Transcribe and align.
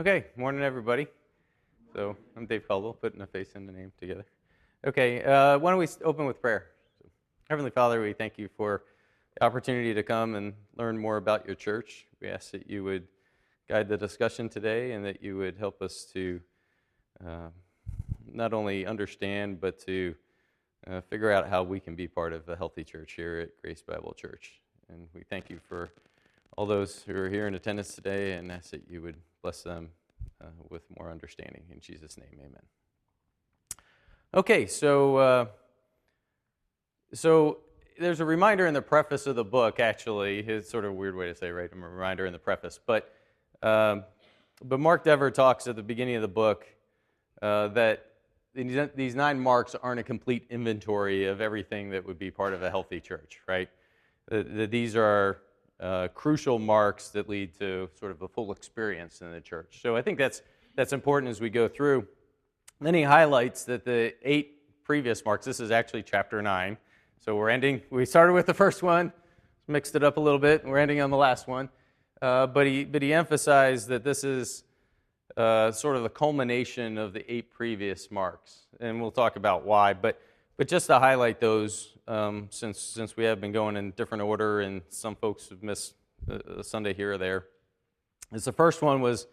Okay, 0.00 0.24
morning 0.34 0.62
everybody. 0.62 1.06
So 1.92 2.16
I'm 2.34 2.46
Dave 2.46 2.66
Caldwell, 2.66 2.94
putting 2.94 3.20
a 3.20 3.26
face 3.26 3.50
and 3.54 3.68
a 3.68 3.72
name 3.74 3.92
together. 4.00 4.24
Okay, 4.86 5.22
uh, 5.22 5.58
why 5.58 5.70
don't 5.70 5.78
we 5.78 5.88
open 6.02 6.24
with 6.24 6.40
prayer? 6.40 6.68
Heavenly 7.50 7.70
Father, 7.70 8.00
we 8.00 8.14
thank 8.14 8.38
you 8.38 8.48
for 8.56 8.84
the 9.34 9.44
opportunity 9.44 9.92
to 9.92 10.02
come 10.02 10.36
and 10.36 10.54
learn 10.78 10.96
more 10.96 11.18
about 11.18 11.44
your 11.44 11.54
church. 11.54 12.06
We 12.18 12.28
ask 12.28 12.50
that 12.52 12.70
you 12.70 12.82
would 12.82 13.08
guide 13.68 13.90
the 13.90 13.98
discussion 13.98 14.48
today 14.48 14.92
and 14.92 15.04
that 15.04 15.22
you 15.22 15.36
would 15.36 15.58
help 15.58 15.82
us 15.82 16.06
to 16.14 16.40
uh, 17.22 17.50
not 18.32 18.54
only 18.54 18.86
understand 18.86 19.60
but 19.60 19.78
to 19.80 20.14
uh, 20.86 21.02
figure 21.02 21.30
out 21.30 21.46
how 21.46 21.62
we 21.62 21.78
can 21.78 21.94
be 21.94 22.08
part 22.08 22.32
of 22.32 22.48
a 22.48 22.56
healthy 22.56 22.84
church 22.84 23.12
here 23.16 23.38
at 23.40 23.60
Grace 23.60 23.82
Bible 23.82 24.14
Church. 24.14 24.62
And 24.88 25.08
we 25.14 25.24
thank 25.28 25.50
you 25.50 25.60
for 25.68 25.90
all 26.56 26.64
those 26.64 27.02
who 27.02 27.14
are 27.14 27.28
here 27.28 27.46
in 27.46 27.54
attendance 27.54 27.94
today 27.94 28.32
and 28.32 28.50
ask 28.50 28.70
that 28.70 28.84
you 28.88 29.02
would 29.02 29.16
bless 29.42 29.62
them 29.62 29.90
uh, 30.40 30.46
with 30.68 30.82
more 30.98 31.10
understanding. 31.10 31.64
In 31.72 31.80
Jesus' 31.80 32.16
name, 32.16 32.38
amen. 32.38 32.62
Okay, 34.32 34.66
so 34.66 35.16
uh, 35.16 35.46
so 37.12 37.58
there's 37.98 38.20
a 38.20 38.24
reminder 38.24 38.66
in 38.66 38.74
the 38.74 38.82
preface 38.82 39.26
of 39.26 39.36
the 39.36 39.44
book. 39.44 39.80
Actually, 39.80 40.40
it's 40.40 40.70
sort 40.70 40.84
of 40.84 40.92
a 40.92 40.94
weird 40.94 41.16
way 41.16 41.26
to 41.26 41.34
say, 41.34 41.50
right? 41.50 41.70
A 41.72 41.76
reminder 41.76 42.26
in 42.26 42.32
the 42.32 42.38
preface, 42.38 42.78
but 42.84 43.12
um, 43.62 44.04
but 44.64 44.78
Mark 44.78 45.04
Dever 45.04 45.30
talks 45.30 45.66
at 45.66 45.76
the 45.76 45.82
beginning 45.82 46.16
of 46.16 46.22
the 46.22 46.28
book 46.28 46.66
uh, 47.42 47.68
that 47.68 48.06
these 48.54 49.14
nine 49.14 49.38
marks 49.38 49.74
aren't 49.74 50.00
a 50.00 50.02
complete 50.02 50.46
inventory 50.50 51.26
of 51.26 51.40
everything 51.40 51.90
that 51.90 52.06
would 52.06 52.18
be 52.18 52.30
part 52.30 52.52
of 52.52 52.62
a 52.62 52.70
healthy 52.70 53.00
church, 53.00 53.40
right? 53.46 53.68
That 54.28 54.70
these 54.70 54.96
are 54.96 55.38
uh, 55.80 56.08
crucial 56.08 56.58
marks 56.58 57.08
that 57.08 57.28
lead 57.28 57.58
to 57.58 57.88
sort 57.98 58.12
of 58.12 58.22
a 58.22 58.28
full 58.28 58.52
experience 58.52 59.22
in 59.22 59.32
the 59.32 59.40
church. 59.40 59.80
So 59.82 59.96
I 59.96 60.02
think 60.02 60.18
that's, 60.18 60.42
that's 60.76 60.92
important 60.92 61.30
as 61.30 61.40
we 61.40 61.50
go 61.50 61.68
through. 61.68 62.06
then 62.80 62.94
he 62.94 63.02
highlights 63.02 63.64
that 63.64 63.84
the 63.84 64.14
eight 64.22 64.84
previous 64.84 65.24
marks, 65.24 65.46
this 65.46 65.60
is 65.60 65.70
actually 65.70 66.02
chapter 66.02 66.42
9. 66.42 66.76
So 67.18 67.36
we're 67.36 67.50
ending, 67.50 67.82
we 67.90 68.04
started 68.04 68.32
with 68.32 68.46
the 68.46 68.54
first 68.54 68.82
one, 68.82 69.12
mixed 69.68 69.94
it 69.94 70.04
up 70.04 70.16
a 70.16 70.20
little 70.20 70.38
bit, 70.38 70.62
and 70.62 70.70
we're 70.70 70.78
ending 70.78 71.00
on 71.00 71.10
the 71.10 71.16
last 71.16 71.48
one. 71.48 71.68
Uh, 72.20 72.46
but, 72.46 72.66
he, 72.66 72.84
but 72.84 73.02
he 73.02 73.12
emphasized 73.14 73.88
that 73.88 74.04
this 74.04 74.24
is 74.24 74.64
uh, 75.36 75.72
sort 75.72 75.96
of 75.96 76.02
the 76.02 76.10
culmination 76.10 76.98
of 76.98 77.12
the 77.12 77.32
eight 77.32 77.50
previous 77.50 78.10
marks. 78.10 78.66
And 78.80 79.00
we'll 79.00 79.10
talk 79.10 79.36
about 79.36 79.64
why. 79.64 79.94
But, 79.94 80.20
but 80.60 80.68
just 80.68 80.88
to 80.88 80.98
highlight 80.98 81.40
those, 81.40 81.96
um, 82.06 82.46
since, 82.50 82.78
since 82.78 83.16
we 83.16 83.24
have 83.24 83.40
been 83.40 83.50
going 83.50 83.78
in 83.78 83.92
different 83.92 84.22
order 84.22 84.60
and 84.60 84.82
some 84.90 85.16
folks 85.16 85.48
have 85.48 85.62
missed 85.62 85.94
a, 86.28 86.62
Sunday 86.62 86.92
here 86.92 87.14
or 87.14 87.16
there. 87.16 87.46
Is 88.30 88.44
the 88.44 88.52
first 88.52 88.82
one 88.82 89.00
was 89.00 89.26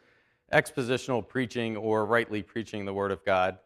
expositional 0.54 1.28
preaching 1.28 1.76
or 1.76 2.06
rightly 2.06 2.44
preaching 2.44 2.86
the 2.86 2.94
Word 2.94 3.12
of 3.12 3.26
God. 3.26 3.58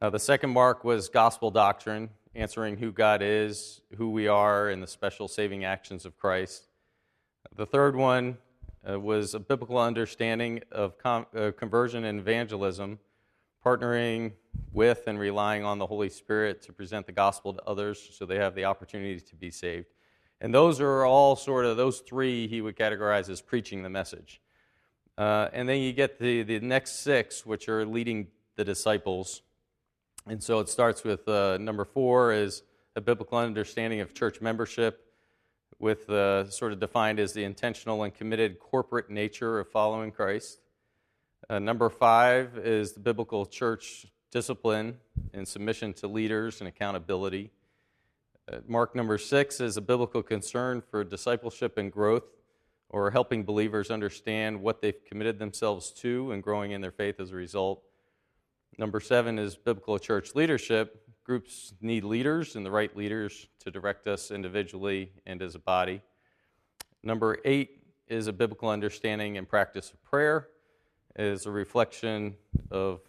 Uh, 0.00 0.10
the 0.10 0.20
second 0.20 0.50
mark 0.50 0.84
was 0.84 1.08
gospel 1.08 1.50
doctrine, 1.50 2.10
answering 2.36 2.76
who 2.76 2.92
God 2.92 3.22
is, 3.22 3.80
who 3.96 4.10
we 4.10 4.28
are, 4.28 4.68
and 4.68 4.80
the 4.80 4.86
special 4.86 5.26
saving 5.26 5.64
actions 5.64 6.06
of 6.06 6.16
Christ. 6.16 6.68
The 7.56 7.66
third 7.66 7.96
one 7.96 8.38
uh, 8.88 9.00
was 9.00 9.34
a 9.34 9.40
biblical 9.40 9.78
understanding 9.78 10.62
of 10.70 10.96
com- 10.98 11.26
uh, 11.36 11.50
conversion 11.56 12.04
and 12.04 12.20
evangelism, 12.20 13.00
partnering 13.66 14.34
with 14.72 15.06
and 15.06 15.18
relying 15.18 15.64
on 15.64 15.78
the 15.78 15.86
Holy 15.86 16.08
Spirit 16.08 16.62
to 16.62 16.72
present 16.72 17.06
the 17.06 17.12
gospel 17.12 17.54
to 17.54 17.62
others 17.62 18.10
so 18.12 18.26
they 18.26 18.36
have 18.36 18.54
the 18.54 18.64
opportunity 18.64 19.20
to 19.20 19.36
be 19.36 19.50
saved. 19.50 19.86
And 20.40 20.52
those 20.52 20.80
are 20.80 21.04
all 21.04 21.36
sort 21.36 21.64
of, 21.64 21.76
those 21.76 22.00
three 22.00 22.48
he 22.48 22.60
would 22.60 22.76
categorize 22.76 23.28
as 23.30 23.40
preaching 23.40 23.82
the 23.82 23.88
message. 23.88 24.40
Uh, 25.16 25.48
and 25.52 25.68
then 25.68 25.78
you 25.80 25.92
get 25.92 26.18
the, 26.18 26.42
the 26.42 26.60
next 26.60 27.00
six, 27.00 27.46
which 27.46 27.68
are 27.68 27.86
leading 27.86 28.28
the 28.56 28.64
disciples. 28.64 29.42
And 30.26 30.42
so 30.42 30.58
it 30.58 30.68
starts 30.68 31.04
with 31.04 31.28
uh, 31.28 31.58
number 31.58 31.84
four 31.84 32.32
is 32.32 32.62
a 32.96 33.00
biblical 33.00 33.38
understanding 33.38 34.00
of 34.00 34.14
church 34.14 34.40
membership, 34.40 35.00
with 35.78 36.08
uh, 36.08 36.48
sort 36.50 36.72
of 36.72 36.80
defined 36.80 37.18
as 37.18 37.32
the 37.32 37.44
intentional 37.44 38.02
and 38.04 38.14
committed 38.14 38.58
corporate 38.58 39.10
nature 39.10 39.58
of 39.58 39.68
following 39.70 40.10
Christ. 40.10 40.60
Uh, 41.50 41.58
number 41.58 41.90
five 41.90 42.56
is 42.56 42.92
the 42.92 43.00
biblical 43.00 43.44
church 43.44 44.06
discipline 44.34 44.98
and 45.32 45.46
submission 45.46 45.92
to 45.92 46.08
leaders 46.08 46.60
and 46.60 46.66
accountability. 46.66 47.52
Uh, 48.52 48.56
mark 48.66 48.96
number 48.96 49.16
six 49.16 49.60
is 49.60 49.76
a 49.76 49.80
biblical 49.80 50.24
concern 50.24 50.82
for 50.90 51.04
discipleship 51.04 51.78
and 51.78 51.92
growth, 51.92 52.24
or 52.88 53.12
helping 53.12 53.44
believers 53.44 53.92
understand 53.92 54.60
what 54.60 54.82
they've 54.82 55.04
committed 55.06 55.38
themselves 55.38 55.92
to 55.92 56.32
and 56.32 56.42
growing 56.42 56.72
in 56.72 56.80
their 56.80 56.90
faith 56.90 57.20
as 57.20 57.30
a 57.30 57.36
result. 57.36 57.84
Number 58.76 58.98
seven 58.98 59.38
is 59.38 59.54
biblical 59.54 60.00
church 60.00 60.34
leadership. 60.34 61.08
Groups 61.22 61.72
need 61.80 62.02
leaders 62.02 62.56
and 62.56 62.66
the 62.66 62.72
right 62.72 62.94
leaders 62.96 63.46
to 63.60 63.70
direct 63.70 64.08
us 64.08 64.32
individually 64.32 65.12
and 65.26 65.40
as 65.42 65.54
a 65.54 65.60
body. 65.60 66.02
Number 67.04 67.38
eight 67.44 67.84
is 68.08 68.26
a 68.26 68.32
biblical 68.32 68.68
understanding 68.68 69.38
and 69.38 69.48
practice 69.48 69.92
of 69.92 70.02
prayer 70.02 70.48
is 71.16 71.46
a 71.46 71.50
reflection 71.52 72.34
of 72.72 73.00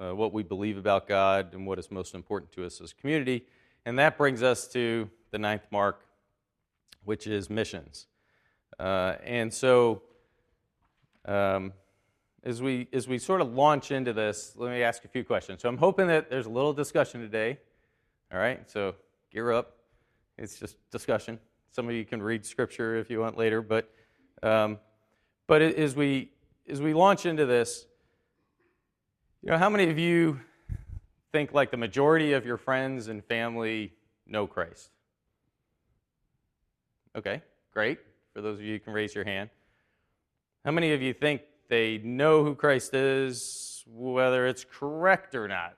uh, 0.00 0.14
what 0.14 0.32
we 0.32 0.42
believe 0.42 0.76
about 0.76 1.06
God 1.08 1.54
and 1.54 1.66
what 1.66 1.78
is 1.78 1.90
most 1.90 2.14
important 2.14 2.52
to 2.52 2.64
us 2.64 2.80
as 2.80 2.92
a 2.92 2.94
community. 2.94 3.46
And 3.86 3.98
that 3.98 4.16
brings 4.16 4.42
us 4.42 4.66
to 4.68 5.10
the 5.30 5.38
ninth 5.38 5.66
mark, 5.70 6.06
which 7.04 7.26
is 7.26 7.50
missions. 7.50 8.06
Uh, 8.78 9.14
and 9.24 9.52
so, 9.52 10.02
um, 11.26 11.72
as 12.42 12.60
we 12.60 12.88
as 12.92 13.08
we 13.08 13.18
sort 13.18 13.40
of 13.40 13.54
launch 13.54 13.90
into 13.90 14.12
this, 14.12 14.52
let 14.56 14.70
me 14.70 14.82
ask 14.82 15.04
a 15.04 15.08
few 15.08 15.24
questions. 15.24 15.62
So 15.62 15.68
I'm 15.68 15.78
hoping 15.78 16.08
that 16.08 16.28
there's 16.28 16.46
a 16.46 16.50
little 16.50 16.72
discussion 16.72 17.20
today. 17.20 17.58
All 18.32 18.38
right, 18.38 18.68
so 18.70 18.94
gear 19.30 19.52
up. 19.52 19.76
It's 20.36 20.58
just 20.58 20.76
discussion. 20.90 21.38
Some 21.70 21.88
of 21.88 21.94
you 21.94 22.04
can 22.04 22.22
read 22.22 22.44
scripture 22.44 22.96
if 22.96 23.10
you 23.10 23.20
want 23.20 23.38
later, 23.38 23.62
but 23.62 23.90
um, 24.42 24.78
but 25.46 25.62
as 25.62 25.94
we 25.94 26.30
as 26.68 26.80
we 26.82 26.94
launch 26.94 27.26
into 27.26 27.46
this, 27.46 27.86
you 29.44 29.50
know, 29.50 29.58
how 29.58 29.68
many 29.68 29.90
of 29.90 29.98
you 29.98 30.40
think 31.30 31.52
like 31.52 31.70
the 31.70 31.76
majority 31.76 32.32
of 32.32 32.46
your 32.46 32.56
friends 32.56 33.08
and 33.08 33.22
family 33.22 33.92
know 34.26 34.46
Christ? 34.46 34.88
Okay, 37.14 37.42
great. 37.70 37.98
For 38.32 38.40
those 38.40 38.58
of 38.58 38.64
you 38.64 38.72
who 38.72 38.78
can 38.78 38.94
raise 38.94 39.14
your 39.14 39.24
hand. 39.24 39.50
How 40.64 40.70
many 40.70 40.94
of 40.94 41.02
you 41.02 41.12
think 41.12 41.42
they 41.68 41.98
know 41.98 42.42
who 42.42 42.54
Christ 42.54 42.94
is, 42.94 43.84
whether 43.86 44.46
it's 44.46 44.64
correct 44.64 45.34
or 45.34 45.46
not? 45.46 45.76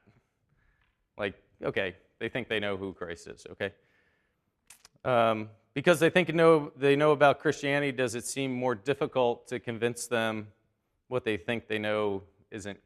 Like, 1.18 1.34
okay, 1.60 1.96
they 2.20 2.28
think 2.28 2.48
they 2.48 2.60
know 2.60 2.76
who 2.76 2.92
Christ 2.92 3.26
is, 3.26 3.48
okay? 3.50 3.72
Um, 5.04 5.48
because 5.74 5.98
they 5.98 6.08
think 6.08 6.32
know, 6.32 6.70
they 6.76 6.94
know 6.94 7.10
about 7.10 7.40
Christianity, 7.40 7.90
does 7.90 8.14
it 8.14 8.26
seem 8.26 8.52
more 8.52 8.76
difficult 8.76 9.48
to 9.48 9.58
convince 9.58 10.06
them 10.06 10.46
what 11.08 11.24
they 11.24 11.36
think 11.36 11.66
they 11.66 11.80
know 11.80 12.22
isn't 12.52 12.78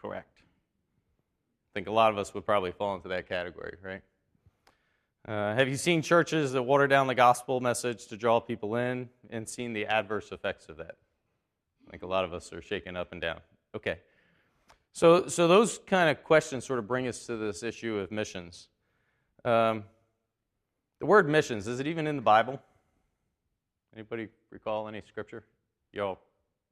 correct. 0.00 0.38
I 0.40 1.70
think 1.74 1.88
a 1.88 1.92
lot 1.92 2.10
of 2.10 2.18
us 2.18 2.34
would 2.34 2.46
probably 2.46 2.72
fall 2.72 2.94
into 2.94 3.08
that 3.08 3.28
category, 3.28 3.76
right? 3.82 4.02
Uh, 5.26 5.54
have 5.54 5.68
you 5.68 5.76
seen 5.76 6.00
churches 6.00 6.52
that 6.52 6.62
water 6.62 6.86
down 6.86 7.06
the 7.06 7.14
gospel 7.14 7.60
message 7.60 8.06
to 8.06 8.16
draw 8.16 8.40
people 8.40 8.76
in 8.76 9.08
and 9.30 9.48
seen 9.48 9.72
the 9.74 9.84
adverse 9.86 10.32
effects 10.32 10.68
of 10.68 10.78
that? 10.78 10.96
I 11.86 11.90
think 11.90 12.02
a 12.02 12.06
lot 12.06 12.24
of 12.24 12.32
us 12.32 12.52
are 12.52 12.62
shaken 12.62 12.96
up 12.96 13.12
and 13.12 13.20
down. 13.20 13.40
Okay. 13.74 13.98
So, 14.92 15.28
so 15.28 15.46
those 15.46 15.78
kind 15.86 16.08
of 16.08 16.24
questions 16.24 16.64
sort 16.64 16.78
of 16.78 16.88
bring 16.88 17.06
us 17.08 17.26
to 17.26 17.36
this 17.36 17.62
issue 17.62 17.98
of 17.98 18.10
missions. 18.10 18.68
Um, 19.44 19.84
the 20.98 21.06
word 21.06 21.28
missions, 21.28 21.68
is 21.68 21.78
it 21.78 21.86
even 21.86 22.06
in 22.06 22.16
the 22.16 22.22
Bible? 22.22 22.60
Anybody 23.94 24.28
recall 24.50 24.88
any 24.88 25.02
scripture? 25.06 25.44
You 25.92 26.02
all 26.02 26.20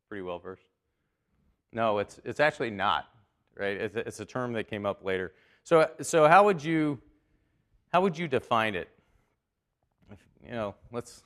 pretty 0.09 0.23
well 0.23 0.39
versed. 0.39 0.67
No, 1.73 1.99
it's, 1.99 2.21
it's 2.25 2.41
actually 2.41 2.71
not, 2.71 3.07
right? 3.59 3.77
It's 3.77 3.97
a, 3.97 4.01
it's 4.01 4.21
a 4.21 4.25
term 4.25 4.53
that 4.55 4.69
came 4.69 4.87
up 4.87 5.05
later. 5.05 5.33
So, 5.65 5.91
so 6.01 6.29
how, 6.29 6.45
would 6.45 6.63
you, 6.63 6.99
how 7.93 8.01
would 8.01 8.17
you 8.17 8.29
define 8.29 8.75
it? 8.75 8.89
If, 10.11 10.19
you 10.45 10.53
know, 10.53 10.75
let's, 10.93 11.25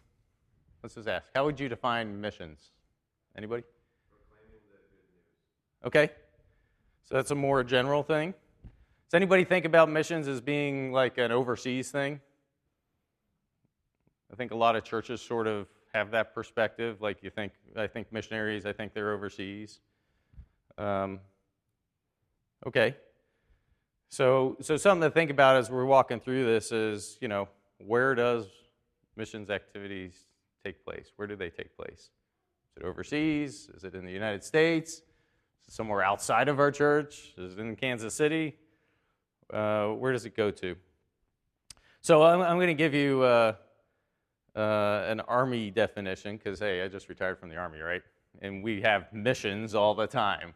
let's 0.82 0.94
just 0.94 1.08
ask. 1.08 1.28
How 1.34 1.44
would 1.44 1.60
you 1.60 1.68
define 1.68 2.20
missions? 2.20 2.70
Anybody? 3.36 3.64
Okay. 5.84 6.10
So 7.04 7.14
that's 7.16 7.30
a 7.30 7.34
more 7.34 7.64
general 7.64 8.02
thing. 8.02 8.34
Does 9.10 9.14
anybody 9.14 9.44
think 9.44 9.64
about 9.64 9.90
missions 9.90 10.28
as 10.28 10.40
being 10.40 10.92
like 10.92 11.18
an 11.18 11.32
overseas 11.32 11.90
thing? 11.90 12.20
I 14.32 14.36
think 14.36 14.52
a 14.52 14.56
lot 14.56 14.76
of 14.76 14.84
churches 14.84 15.20
sort 15.20 15.48
of 15.48 15.66
have 15.92 16.12
that 16.12 16.34
perspective. 16.34 17.02
Like 17.02 17.22
you 17.22 17.30
think, 17.30 17.52
I 17.76 17.88
think 17.88 18.12
missionaries, 18.12 18.64
I 18.64 18.72
think 18.72 18.94
they're 18.94 19.12
overseas. 19.12 19.80
Um, 20.78 21.18
okay. 22.66 22.96
So, 24.08 24.56
so 24.60 24.76
something 24.76 25.08
to 25.08 25.14
think 25.14 25.30
about 25.30 25.56
as 25.56 25.70
we're 25.70 25.84
walking 25.84 26.18
through 26.18 26.44
this 26.44 26.72
is, 26.72 27.16
you 27.20 27.28
know, 27.28 27.48
where 27.78 28.14
does 28.14 28.46
missions 29.16 29.50
activities 29.50 30.26
take 30.64 30.84
place? 30.84 31.12
Where 31.16 31.28
do 31.28 31.36
they 31.36 31.50
take 31.50 31.76
place? 31.76 32.10
Is 32.76 32.82
it 32.82 32.84
overseas? 32.84 33.70
Is 33.74 33.84
it 33.84 33.94
in 33.94 34.04
the 34.04 34.12
United 34.12 34.42
States? 34.42 34.94
Is 34.94 35.68
it 35.68 35.72
somewhere 35.72 36.02
outside 36.02 36.48
of 36.48 36.58
our 36.58 36.70
church? 36.70 37.34
Is 37.38 37.54
it 37.54 37.60
in 37.60 37.76
Kansas 37.76 38.14
City? 38.14 38.56
Uh, 39.52 39.88
where 39.88 40.12
does 40.12 40.24
it 40.26 40.36
go 40.36 40.50
to? 40.50 40.76
So 42.00 42.22
I'm, 42.22 42.40
I'm 42.40 42.56
going 42.56 42.68
to 42.68 42.74
give 42.74 42.94
you 42.94 43.22
uh, 43.22 43.54
uh, 44.56 45.04
an 45.06 45.20
army 45.20 45.70
definition 45.70 46.36
because, 46.36 46.58
hey, 46.58 46.82
I 46.82 46.88
just 46.88 47.08
retired 47.08 47.38
from 47.38 47.48
the 47.48 47.56
army, 47.56 47.78
right? 47.80 48.02
And 48.42 48.62
we 48.62 48.80
have 48.82 49.12
missions 49.12 49.74
all 49.74 49.94
the 49.94 50.06
time. 50.06 50.54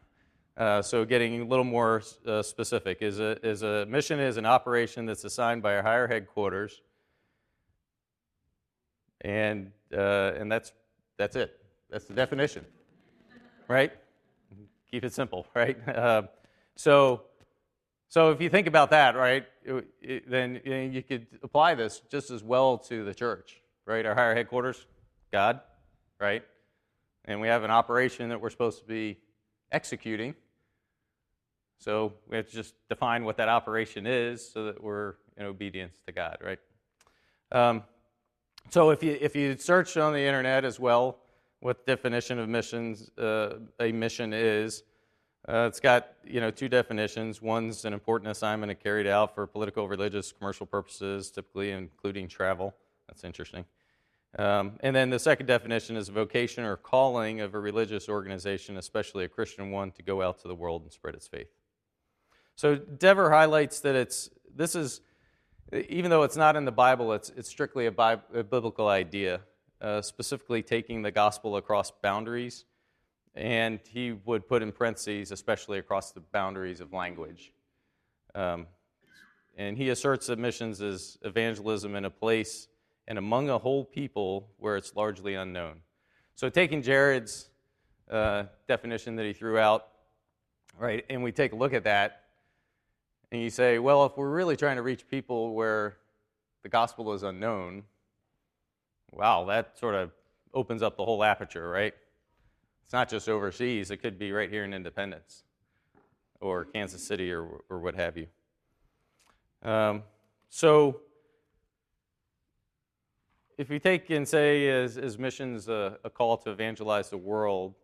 Uh, 0.57 0.81
so 0.81 1.05
getting 1.05 1.41
a 1.41 1.45
little 1.45 1.65
more 1.65 2.03
uh, 2.27 2.41
specific 2.43 2.99
is 3.01 3.19
a, 3.19 3.45
is 3.45 3.63
a 3.63 3.87
mission 3.87 4.21
is 4.21 4.37
an 4.37 4.47
operation 4.47 5.05
that's 5.05 5.25
assigned 5.25 5.63
by 5.63 5.73
a 5.73 5.83
higher 5.83 6.07
headquarters, 6.07 6.81
and 9.23 9.73
uh, 9.93 10.33
and 10.39 10.51
that's 10.51 10.73
that's 11.19 11.35
it. 11.35 11.59
That's 11.91 12.05
the 12.05 12.15
definition, 12.15 12.65
right? 13.67 13.93
Keep 14.91 15.05
it 15.05 15.13
simple, 15.13 15.47
right? 15.55 15.77
Uh, 15.89 16.23
so 16.77 17.23
so 18.15 18.31
if 18.31 18.41
you 18.41 18.49
think 18.49 18.69
about 18.69 18.91
that, 18.91 19.17
right, 19.17 19.45
it, 19.65 19.87
it, 20.01 20.31
then 20.31 20.61
you 20.65 21.03
could 21.03 21.27
apply 21.43 21.75
this 21.75 22.01
just 22.11 22.31
as 22.31 22.45
well 22.45 22.79
to 22.79 23.05
the 23.05 23.13
church, 23.13 23.61
right? 23.87 24.07
Our 24.07 24.15
higher 24.15 24.37
headquarters, 24.37 24.87
God, 25.33 25.61
right? 26.21 26.45
And 27.25 27.41
we 27.41 27.49
have 27.49 27.65
an 27.65 27.73
operation 27.73 28.29
that 28.29 28.41
we're 28.41 28.51
supposed 28.51 28.79
to 28.83 28.87
be 28.87 29.19
executing. 29.73 30.37
So 31.85 32.15
we 32.31 32.39
have 32.39 32.49
to 32.49 32.53
just 32.55 32.75
define 32.89 33.27
what 33.27 33.37
that 33.37 33.51
operation 33.51 34.07
is 34.07 34.51
so 34.51 34.65
that 34.65 34.83
we're 34.83 35.17
in 35.37 35.45
obedience 35.45 36.01
to 36.07 36.13
God, 36.13 36.39
right? 36.41 36.59
Um, 37.53 37.83
so 38.71 38.89
if 38.89 39.03
you 39.03 39.19
if 39.21 39.37
you 39.37 39.55
search 39.59 39.99
on 39.99 40.15
the 40.15 40.21
internet 40.23 40.65
as 40.65 40.81
well, 40.81 41.19
what 41.61 41.85
definition 41.85 42.39
of 42.39 42.49
missions 42.49 43.11
uh, 43.19 43.57
a 43.81 43.93
mission 43.93 44.33
is, 44.33 44.83
uh, 45.47 45.67
it's 45.69 45.79
got 45.79 46.09
you 46.25 46.41
know 46.41 46.51
two 46.51 46.71
definitions. 46.71 47.43
One's 47.43 47.85
an 47.85 47.93
important 47.93 48.31
assignment 48.31 48.83
carried 48.83 49.07
out 49.07 49.35
for 49.35 49.47
political, 49.47 49.87
religious, 49.87 50.33
commercial 50.33 50.65
purposes, 50.65 51.31
typically 51.31 51.71
including 51.71 52.29
travel. 52.29 52.75
That's 53.09 53.25
interesting. 53.25 53.67
Um, 54.39 54.79
and 54.81 54.97
then 54.97 55.11
the 55.11 55.19
second 55.19 55.47
definition 55.47 55.99
is 55.99 56.09
a 56.09 56.13
vocation 56.13 56.65
or 56.65 56.79
calling 56.79 57.43
of 57.43 57.55
a 57.55 57.61
religious 57.61 58.09
organization, 58.09 58.79
especially 58.79 59.25
a 59.25 59.29
Christian 59.29 59.71
one, 59.71 59.93
to 59.93 60.03
go 60.03 60.23
out 60.23 60.39
to 60.41 60.49
the 60.49 60.55
world 60.55 60.83
and 60.83 60.91
spread 60.91 61.15
its 61.15 61.29
faith. 61.29 61.49
So 62.57 62.77
Dever 62.77 63.31
highlights 63.31 63.81
that 63.81 63.95
it's 63.95 64.31
this 64.55 64.75
is 64.75 65.01
even 65.73 66.11
though 66.11 66.23
it's 66.23 66.37
not 66.37 66.57
in 66.57 66.65
the 66.65 66.73
Bible, 66.73 67.13
it's 67.13 67.31
it's 67.31 67.49
strictly 67.49 67.87
a, 67.87 67.93
Bi- 67.93 68.19
a 68.33 68.45
biblical 68.45 68.89
idea, 68.89 69.41
uh, 69.81 70.03
specifically 70.03 70.63
taking 70.63 71.03
the 71.03 71.11
gospel 71.11 71.57
across 71.57 71.91
boundaries 71.91 72.65
and 73.35 73.81
he 73.89 74.13
would 74.13 74.47
put 74.49 74.63
in 74.63 74.71
parentheses, 74.73 75.33
especially 75.33 75.79
across 75.79 76.13
the 76.13 76.21
boundaries 76.21 76.81
of 76.81 76.93
language. 76.93 77.53
Um, 78.35 78.67
and 79.57 79.77
he 79.77 79.89
asserts 79.91 80.27
that 80.29 80.39
missions 80.39 80.81
is 80.81 81.19
evangelism 81.23 81.95
in 81.97 82.05
a 82.05 82.11
place 82.11 82.69
and 83.07 83.19
among 83.19 83.51
a 83.51 83.59
whole 83.59 83.85
people 83.85 84.49
where 84.59 84.77
it's 84.77 84.95
largely 84.97 85.35
unknown. 85.35 85.81
So, 86.35 86.49
taking 86.49 86.83
Jared's 86.83 87.49
uh, 88.11 88.45
definition 88.67 89.17
that 89.17 89.27
he 89.27 89.33
threw 89.33 89.59
out, 89.59 89.87
right, 90.79 91.05
and 91.09 91.23
we 91.23 91.31
take 91.31 91.53
a 91.53 91.57
look 91.57 91.73
at 91.73 91.85
that, 91.85 92.24
and 93.35 93.43
you 93.43 93.51
say, 93.51 93.81
well, 93.81 94.07
if 94.07 94.17
we're 94.17 94.31
really 94.31 94.57
trying 94.57 94.77
to 94.77 94.83
reach 94.83 95.09
people 95.09 95.55
where 95.55 95.97
the 96.63 96.69
gospel 96.69 97.13
is 97.15 97.25
unknown, 97.25 97.83
wow, 99.11 99.45
that 99.47 99.77
sort 99.77 99.97
of 99.97 100.13
opens 100.55 100.85
up 100.85 100.97
the 100.97 101.05
whole 101.05 101.25
aperture, 101.25 101.69
right? 101.69 101.93
It's 102.85 102.93
not 102.93 103.09
just 103.09 103.29
overseas, 103.29 103.91
it 103.91 103.97
could 103.97 104.21
be 104.21 104.31
right 104.31 104.49
here 104.49 104.63
in 104.63 104.73
Independence 104.73 105.43
or 106.41 106.67
Kansas 106.67 107.05
City 107.05 107.33
or, 107.33 107.49
or 107.69 107.81
what 107.81 107.97
have 107.97 108.17
you. 108.17 108.29
Um, 109.65 110.05
so, 110.49 111.01
if 113.59 113.69
you 113.69 113.81
take 113.81 114.11
and 114.11 114.29
say, 114.29 114.69
as, 114.69 114.97
as 114.97 115.19
missions 115.19 115.69
a, 115.69 115.99
a 116.05 116.11
call 116.11 116.37
to 116.37 116.51
evangelize 116.53 117.11
the 117.11 117.19
world, 117.19 117.75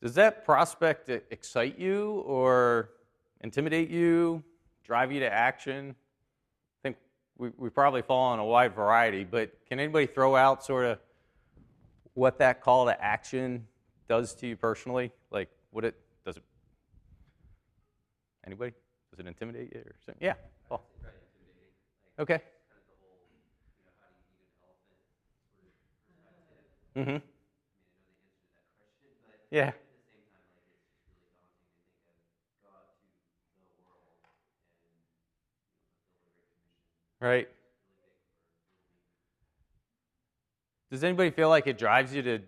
does 0.00 0.14
that 0.14 0.46
prospect 0.46 1.10
excite 1.10 1.78
you 1.78 2.22
or 2.24 2.92
intimidate 3.42 3.90
you, 3.90 4.42
drive 4.84 5.12
you 5.12 5.20
to 5.20 5.32
action? 5.32 5.94
I 5.94 6.78
think 6.82 6.96
we, 7.36 7.50
we 7.56 7.70
probably 7.70 8.02
fall 8.02 8.32
on 8.32 8.38
a 8.38 8.44
wide 8.44 8.74
variety, 8.74 9.24
but 9.24 9.52
can 9.68 9.78
anybody 9.80 10.06
throw 10.06 10.36
out 10.36 10.64
sort 10.64 10.86
of 10.86 10.98
what 12.14 12.38
that 12.38 12.60
call 12.60 12.86
to 12.86 13.02
action 13.02 13.66
does 14.08 14.34
to 14.36 14.46
you 14.46 14.56
personally? 14.56 15.12
Like, 15.30 15.48
would 15.72 15.84
it, 15.84 15.94
does 16.24 16.36
it, 16.36 16.42
anybody? 18.46 18.72
Does 19.10 19.20
it 19.20 19.26
intimidate 19.26 19.72
you 19.74 19.80
or 19.80 19.94
something? 20.04 20.24
Yeah. 20.24 20.34
Paul. 20.68 20.84
Okay. 22.18 22.40
Mm-hmm. 26.96 27.16
Yeah. 29.50 29.72
Right. 37.20 37.48
Does 40.90 41.04
anybody 41.04 41.30
feel 41.30 41.48
like 41.48 41.66
it 41.66 41.78
drives 41.78 42.14
you 42.14 42.22
to 42.22 42.40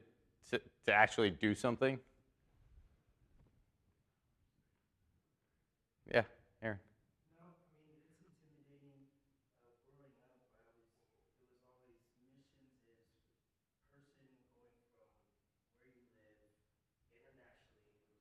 to 0.87 0.93
actually 0.93 1.31
do 1.31 1.55
something? 1.55 1.99
Yeah, 6.11 6.25
Aaron. 6.63 6.79
No, 7.39 7.47
I 7.47 7.79
mean, 7.87 8.03
it's 8.03 8.19
intimidating. 8.19 9.07
Uh, 9.63 9.71
growing 9.87 10.11
up, 10.27 10.43
I 10.51 10.67
was, 10.67 10.91
it 11.39 11.47
was 11.47 11.63
always 11.71 12.03
missions 12.35 12.75
is 12.91 13.07
person 13.95 14.35
going 14.51 14.75
from 14.83 15.15
where 15.79 15.95
you 15.95 16.03
live 16.03 16.03
internationally. 16.03 16.75
It 17.15 17.23
was 17.23 17.39
always 17.39 17.71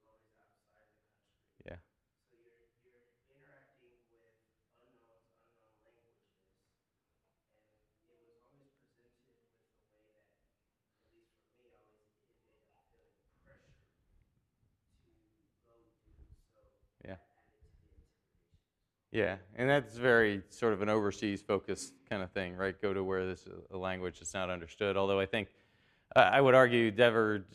outside 0.05 0.53
the 0.53 0.69
country. 0.77 1.01
Yeah. 1.65 1.81
So 2.29 2.37
you're, 2.37 2.69
you're 2.85 3.09
interacting 3.33 3.97
with 4.13 4.37
unknowns, 4.77 5.33
unknown 5.65 5.97
languages. 5.97 6.45
And 8.05 8.13
it 8.13 8.29
was 8.29 8.45
always 8.53 8.77
presented 8.85 9.25
with 9.33 9.57
the 9.57 9.73
way 9.73 9.89
that, 10.13 10.29
at 11.01 11.09
least 11.17 11.33
for 11.41 11.49
me, 11.57 11.73
I 12.77 12.85
always 12.93 13.17
ended 13.33 13.57
up 13.65 13.73
feeling 15.01 15.17
pressure 15.17 15.41
to 15.49 15.57
go 15.65 15.73
do. 15.81 15.97
So 16.53 16.61
Yeah. 17.01 17.15
that 17.17 17.31
added 17.33 17.57
to 17.63 17.71
the 17.73 17.89
intimidation. 17.89 18.98
Yeah, 19.11 19.37
and 19.55 19.67
that's 19.67 19.97
very 19.97 20.43
sort 20.49 20.73
of 20.73 20.81
an 20.83 20.89
overseas 20.89 21.41
focused 21.41 21.93
kind 22.09 22.21
of 22.21 22.31
thing, 22.31 22.55
right? 22.55 22.79
Go 22.79 22.93
to 22.93 23.03
where 23.03 23.25
this 23.25 23.47
a 23.71 23.77
language 23.77 24.21
is 24.21 24.33
not 24.33 24.51
understood. 24.51 24.97
Although 24.97 25.19
I 25.19 25.25
think 25.25 25.47
uh, 26.15 26.19
I 26.19 26.39
would 26.39 26.53
argue 26.53 26.91
Dever, 26.91 27.45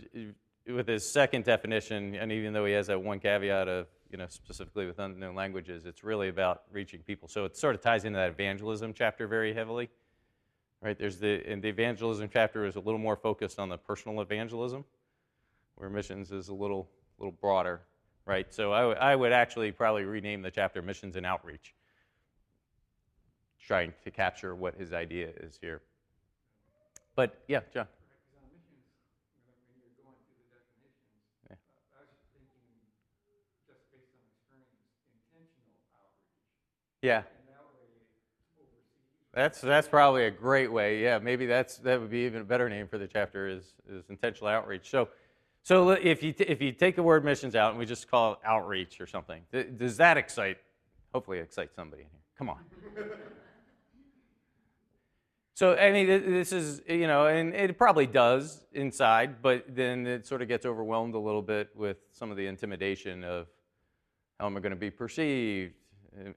with 0.67 0.89
his 0.89 1.09
second 1.09 1.45
definition, 1.45 2.17
and 2.17 2.33
even 2.33 2.53
though 2.53 2.65
he 2.65 2.73
has 2.73 2.89
that 2.89 3.01
one 3.01 3.21
caveat 3.21 3.69
of 3.69 3.87
you 4.11 4.19
know 4.19 4.27
specifically 4.29 4.87
with 4.87 4.99
unknown 4.99 5.37
languages, 5.37 5.87
it's 5.87 6.03
really 6.03 6.29
about 6.29 6.63
reaching 6.73 7.01
people. 7.01 7.29
So 7.29 7.45
it 7.45 7.57
sort 7.57 7.77
of 7.77 7.81
ties 7.81 8.05
into 8.05 8.19
that 8.19 8.31
evangelism 8.31 8.93
chapter 8.93 9.29
very 9.29 9.55
heavily, 9.55 9.91
right? 10.83 10.99
There's 10.99 11.19
the 11.19 11.41
and 11.47 11.63
the 11.63 11.69
evangelism 11.69 12.31
chapter 12.33 12.67
is 12.67 12.75
a 12.75 12.81
little 12.81 12.99
more 12.99 13.17
focused 13.17 13.61
on 13.61 13.69
the 13.69 13.79
personal 13.79 14.21
evangelism, 14.21 14.85
where 15.77 15.89
missions 15.89 16.33
is 16.33 16.49
a 16.49 16.55
little 16.55 16.91
little 17.19 17.37
broader 17.41 17.83
right? 18.27 18.53
So 18.53 18.73
I, 18.73 18.81
w- 18.81 18.99
I 18.99 19.15
would 19.17 19.33
actually 19.33 19.73
probably 19.73 20.05
rename 20.05 20.43
the 20.43 20.51
chapter 20.51 20.83
Missions 20.83 21.17
and 21.17 21.27
Outreach, 21.27 21.75
trying 23.65 23.93
to 24.05 24.11
capture 24.11 24.55
what 24.55 24.75
his 24.77 24.93
idea 24.93 25.29
is 25.41 25.59
here. 25.61 25.83
But 27.17 27.39
yeah, 27.49 27.61
John. 27.73 27.87
Because 27.87 28.35
on 28.43 28.49
missions, 28.51 28.85
when 29.47 29.55
when 29.71 29.79
you're 29.85 29.95
going 30.03 30.19
through 30.27 30.41
the 30.43 30.51
definitions, 30.51 31.23
Yeah. 31.49 31.57
I 31.95 32.01
was 32.03 32.19
thinking, 32.35 32.67
just 33.69 33.87
based 33.93 34.11
on 34.19 34.25
experience, 34.27 34.83
intentional 35.15 35.79
outreach. 35.95 36.43
Yeah, 37.03 37.23
And 37.23 37.49
that 37.55 37.63
way, 37.71 37.87
overseas, 38.59 38.91
that's 39.33 39.61
that's 39.61 39.87
probably 39.87 40.27
a 40.27 40.31
great 40.33 40.73
way. 40.73 41.03
Yeah, 41.03 41.19
maybe 41.21 41.47
that's 41.47 41.79
that 41.79 42.01
would 42.01 42.11
be 42.11 42.27
even 42.27 42.41
a 42.41 42.45
better 42.45 42.69
name 42.69 42.89
for 42.89 42.99
the 42.99 43.07
chapter 43.07 43.47
is 43.47 43.75
is 43.89 44.09
intentional 44.11 44.49
outreach. 44.49 44.89
So. 44.91 45.09
So 45.65 45.91
if 45.91 46.23
you, 46.23 46.33
t- 46.33 46.45
if 46.45 46.61
you 46.61 46.73
take 46.73 46.95
the 46.95 47.03
word 47.03 47.25
missions 47.25 47.57
out 47.57 47.71
and 47.71 47.79
we 47.79 47.87
just 47.87 48.11
call 48.11 48.35
it 48.35 48.39
outreach 48.45 49.01
or 49.01 49.07
something, 49.07 49.41
th- 49.51 49.69
does 49.79 49.97
that 49.97 50.19
excite, 50.19 50.59
hopefully 51.13 51.39
excite 51.39 51.75
somebody 51.75 52.03
in 52.03 52.09
here? 52.11 52.21
Come 52.39 52.51
on. 52.51 52.59
So, 55.57 55.77
I 55.77 55.93
mean, 55.93 56.09
this 56.09 56.51
is, 56.51 56.83
you 56.89 57.07
know, 57.07 57.29
and 57.29 57.55
it 57.55 57.79
probably 57.79 58.09
does 58.09 58.67
inside, 58.73 59.41
but 59.41 59.65
then 59.69 60.05
it 60.05 60.27
sort 60.27 60.43
of 60.43 60.49
gets 60.49 60.67
overwhelmed 60.67 61.15
a 61.15 61.19
little 61.21 61.43
bit 61.43 61.71
with 61.77 61.99
some 62.11 62.33
of 62.33 62.37
the 62.37 62.49
intimidation 62.49 63.23
of 63.23 63.47
how 64.41 64.47
am 64.47 64.57
I 64.57 64.61
going 64.61 64.71
to 64.71 64.77
be 64.77 64.91
perceived? 64.91 65.75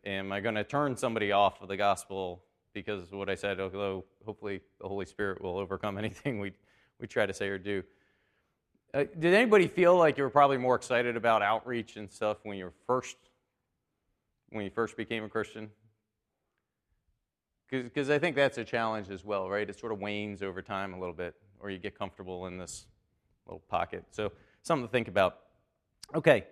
Am 0.06 0.32
I 0.32 0.40
going 0.40 0.54
to 0.54 0.64
turn 0.64 0.96
somebody 0.96 1.32
off 1.32 1.64
of 1.64 1.68
the 1.68 1.76
gospel 1.76 2.44
because 2.74 3.12
of 3.12 3.14
what 3.14 3.28
I 3.28 3.34
said, 3.34 3.60
although 3.60 4.06
hopefully 4.24 4.62
the 4.80 4.88
Holy 4.88 5.08
Spirit 5.08 5.42
will 5.42 5.58
overcome 5.58 5.98
anything 5.98 6.40
we, 6.40 6.52
we 7.02 7.08
try 7.08 7.26
to 7.26 7.34
say 7.34 7.48
or 7.48 7.58
do. 7.58 7.82
Uh, 8.94 9.04
did 9.20 9.34
anybody 9.34 9.68
feel 9.68 9.98
like 9.98 10.18
you 10.18 10.24
were 10.24 10.30
probably 10.30 10.58
more 10.58 10.76
excited 10.76 11.18
about 11.18 11.42
outreach 11.42 11.98
and 11.98 12.10
stuff 12.10 12.38
when 12.44 12.58
you 12.58 12.66
were 12.66 12.74
first 12.86 13.18
when 14.50 14.64
you 14.64 14.72
first 14.72 14.96
became 14.96 15.24
a 15.24 15.30
Christian? 15.30 15.70
Because 17.70 18.10
I 18.10 18.18
think 18.18 18.38
that's 18.38 18.58
a 18.58 18.64
challenge 18.64 19.10
as 19.10 19.26
well, 19.26 19.50
right? 19.50 19.70
It 19.70 19.78
sort 19.78 19.92
of 19.92 20.00
wanes 20.00 20.42
over 20.42 20.62
time 20.62 20.94
a 20.94 21.00
little 21.00 21.14
bit, 21.14 21.36
or 21.60 21.70
you 21.70 21.78
get 21.78 22.00
comfortable 22.00 22.48
in 22.48 22.58
this 22.58 22.86
little 23.46 23.60
pocket. 23.68 24.06
So 24.12 24.32
something 24.62 24.88
to 24.88 24.92
think 24.92 25.10
about. 25.10 25.40
Okay. 26.16 26.46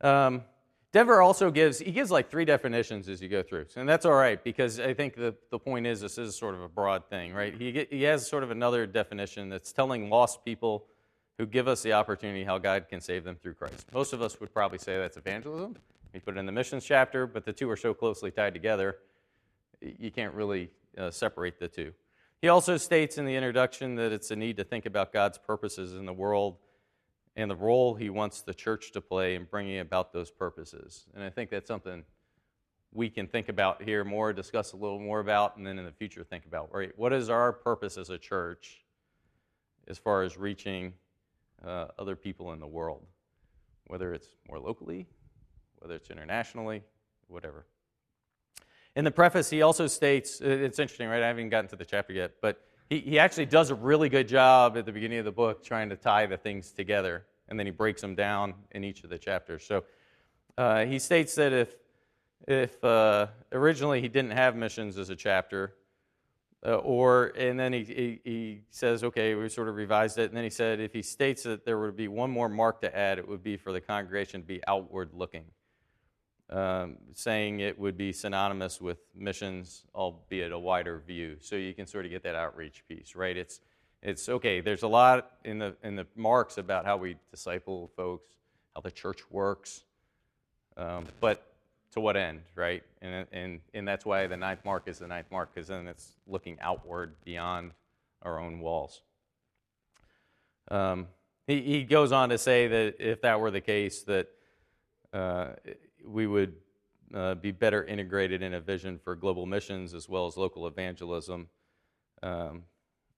Um, 0.00 0.42
Dever 0.92 1.22
also 1.22 1.50
gives 1.50 1.78
he 1.78 1.90
gives 1.90 2.10
like 2.10 2.30
three 2.30 2.44
definitions 2.44 3.08
as 3.08 3.20
you 3.22 3.28
go 3.28 3.42
through, 3.42 3.64
and 3.76 3.88
that's 3.88 4.04
all 4.04 4.12
right 4.12 4.42
because 4.44 4.78
I 4.78 4.92
think 4.92 5.16
the, 5.16 5.34
the 5.50 5.58
point 5.58 5.86
is 5.86 6.00
this 6.00 6.18
is 6.18 6.36
sort 6.36 6.54
of 6.54 6.60
a 6.60 6.68
broad 6.68 7.08
thing, 7.08 7.32
right? 7.32 7.54
He 7.58 7.72
get, 7.72 7.92
he 7.92 8.02
has 8.02 8.28
sort 8.28 8.42
of 8.42 8.50
another 8.50 8.86
definition 8.86 9.48
that's 9.48 9.72
telling 9.72 10.10
lost 10.10 10.44
people 10.44 10.86
who 11.38 11.46
give 11.46 11.68
us 11.68 11.82
the 11.82 11.92
opportunity 11.92 12.44
how 12.44 12.58
God 12.58 12.86
can 12.88 13.00
save 13.00 13.24
them 13.24 13.36
through 13.36 13.54
Christ. 13.54 13.86
Most 13.92 14.12
of 14.12 14.22
us 14.22 14.38
would 14.40 14.52
probably 14.52 14.78
say 14.78 14.98
that's 14.98 15.16
evangelism. 15.16 15.76
We 16.12 16.20
put 16.20 16.36
it 16.36 16.40
in 16.40 16.46
the 16.46 16.52
missions 16.52 16.84
chapter, 16.84 17.26
but 17.26 17.44
the 17.44 17.52
two 17.52 17.70
are 17.70 17.76
so 17.76 17.94
closely 17.94 18.30
tied 18.30 18.52
together, 18.52 18.98
you 19.80 20.10
can't 20.10 20.34
really 20.34 20.70
uh, 20.96 21.10
separate 21.10 21.58
the 21.58 21.68
two. 21.68 21.92
He 22.40 22.48
also 22.48 22.76
states 22.76 23.18
in 23.18 23.24
the 23.24 23.34
introduction 23.34 23.94
that 23.96 24.12
it's 24.12 24.30
a 24.30 24.36
need 24.36 24.56
to 24.56 24.64
think 24.64 24.86
about 24.86 25.12
God's 25.12 25.38
purposes 25.38 25.94
in 25.94 26.06
the 26.06 26.12
world 26.12 26.56
and 27.36 27.50
the 27.50 27.56
role 27.56 27.94
he 27.94 28.10
wants 28.10 28.42
the 28.42 28.52
church 28.52 28.92
to 28.92 29.00
play 29.00 29.34
in 29.36 29.44
bringing 29.44 29.78
about 29.78 30.12
those 30.12 30.30
purposes. 30.30 31.06
And 31.14 31.24
I 31.24 31.30
think 31.30 31.50
that's 31.50 31.68
something 31.68 32.04
we 32.92 33.08
can 33.08 33.26
think 33.26 33.48
about 33.48 33.82
here 33.82 34.04
more, 34.04 34.32
discuss 34.32 34.72
a 34.72 34.76
little 34.76 34.98
more 34.98 35.20
about, 35.20 35.56
and 35.56 35.66
then 35.66 35.78
in 35.78 35.84
the 35.84 35.92
future 35.92 36.24
think 36.24 36.44
about. 36.44 36.74
Right? 36.74 36.92
What 36.96 37.12
is 37.12 37.30
our 37.30 37.52
purpose 37.52 37.96
as 37.96 38.10
a 38.10 38.18
church 38.18 38.84
as 39.88 39.98
far 39.98 40.22
as 40.22 40.36
reaching 40.36 40.92
uh, 41.64 41.86
other 41.98 42.16
people 42.16 42.52
in 42.52 42.60
the 42.60 42.66
world, 42.66 43.06
whether 43.86 44.12
it's 44.12 44.28
more 44.48 44.58
locally, 44.58 45.06
whether 45.78 45.94
it's 45.94 46.10
internationally, 46.10 46.82
whatever. 47.28 47.66
In 48.94 49.04
the 49.04 49.10
preface, 49.10 49.48
he 49.48 49.62
also 49.62 49.86
states 49.86 50.40
it's 50.40 50.78
interesting, 50.78 51.08
right? 51.08 51.22
I 51.22 51.26
haven't 51.26 51.48
gotten 51.48 51.68
to 51.70 51.76
the 51.76 51.84
chapter 51.84 52.12
yet, 52.12 52.32
but 52.42 52.64
he, 52.90 53.00
he 53.00 53.18
actually 53.18 53.46
does 53.46 53.70
a 53.70 53.74
really 53.74 54.08
good 54.08 54.28
job 54.28 54.76
at 54.76 54.84
the 54.84 54.92
beginning 54.92 55.18
of 55.18 55.24
the 55.24 55.32
book 55.32 55.64
trying 55.64 55.88
to 55.88 55.96
tie 55.96 56.26
the 56.26 56.36
things 56.36 56.72
together, 56.72 57.24
and 57.48 57.58
then 57.58 57.66
he 57.66 57.72
breaks 57.72 58.00
them 58.02 58.14
down 58.14 58.54
in 58.72 58.84
each 58.84 59.02
of 59.02 59.10
the 59.10 59.18
chapters. 59.18 59.64
So 59.64 59.84
uh, 60.58 60.84
he 60.84 60.98
states 60.98 61.34
that 61.36 61.52
if, 61.52 61.74
if 62.46 62.84
uh, 62.84 63.28
originally 63.52 64.02
he 64.02 64.08
didn't 64.08 64.32
have 64.32 64.56
missions 64.56 64.98
as 64.98 65.08
a 65.08 65.16
chapter, 65.16 65.74
uh, 66.64 66.76
or 66.76 67.32
and 67.36 67.58
then 67.58 67.72
he, 67.72 67.84
he, 67.84 68.20
he, 68.24 68.60
says, 68.70 69.02
okay, 69.02 69.34
we 69.34 69.48
sort 69.48 69.68
of 69.68 69.74
revised 69.74 70.18
it, 70.18 70.30
and 70.30 70.36
then 70.36 70.44
he 70.44 70.50
said 70.50 70.78
if 70.78 70.92
he 70.92 71.02
states 71.02 71.42
that 71.42 71.64
there 71.64 71.78
would 71.78 71.96
be 71.96 72.06
one 72.06 72.30
more 72.30 72.48
mark 72.48 72.80
to 72.80 72.96
add, 72.96 73.18
it 73.18 73.26
would 73.26 73.42
be 73.42 73.56
for 73.56 73.72
the 73.72 73.80
congregation 73.80 74.42
to 74.42 74.46
be 74.46 74.60
outward 74.68 75.10
looking, 75.12 75.44
um, 76.50 76.98
saying 77.14 77.60
it 77.60 77.76
would 77.78 77.96
be 77.96 78.12
synonymous 78.12 78.80
with 78.80 78.98
missions, 79.14 79.84
albeit 79.94 80.52
a 80.52 80.58
wider 80.58 81.02
view. 81.04 81.36
So 81.40 81.56
you 81.56 81.74
can 81.74 81.86
sort 81.86 82.04
of 82.04 82.12
get 82.12 82.22
that 82.22 82.36
outreach 82.36 82.84
piece, 82.86 83.16
right? 83.16 83.36
It's 83.36 83.60
it's 84.00 84.28
okay. 84.28 84.60
There's 84.60 84.82
a 84.82 84.88
lot 84.88 85.32
in 85.44 85.58
the 85.58 85.74
in 85.82 85.96
the 85.96 86.06
marks 86.14 86.58
about 86.58 86.84
how 86.84 86.96
we 86.96 87.16
disciple 87.32 87.90
folks, 87.96 88.30
how 88.74 88.82
the 88.82 88.90
church 88.90 89.20
works, 89.30 89.82
um, 90.76 91.06
but 91.20 91.51
to 91.92 92.00
what 92.00 92.16
end, 92.16 92.40
right? 92.54 92.82
And, 93.00 93.26
and, 93.32 93.60
and 93.74 93.86
that's 93.86 94.04
why 94.04 94.26
the 94.26 94.36
ninth 94.36 94.64
mark 94.64 94.84
is 94.86 94.98
the 94.98 95.06
ninth 95.06 95.30
mark, 95.30 95.54
because 95.54 95.68
then 95.68 95.86
it's 95.86 96.12
looking 96.26 96.58
outward 96.60 97.14
beyond 97.24 97.72
our 98.22 98.40
own 98.40 98.60
walls. 98.60 99.02
Um, 100.70 101.08
he, 101.46 101.60
he 101.60 101.84
goes 101.84 102.12
on 102.12 102.30
to 102.30 102.38
say 102.38 102.68
that 102.68 102.94
if 102.98 103.20
that 103.22 103.40
were 103.40 103.50
the 103.50 103.60
case, 103.60 104.02
that 104.04 104.28
uh, 105.12 105.48
we 106.04 106.26
would 106.26 106.54
uh, 107.14 107.34
be 107.34 107.50
better 107.50 107.84
integrated 107.84 108.42
in 108.42 108.54
a 108.54 108.60
vision 108.60 108.98
for 108.98 109.14
global 109.14 109.44
missions 109.44 109.92
as 109.92 110.08
well 110.08 110.26
as 110.26 110.36
local 110.36 110.66
evangelism. 110.66 111.48
Um, 112.22 112.62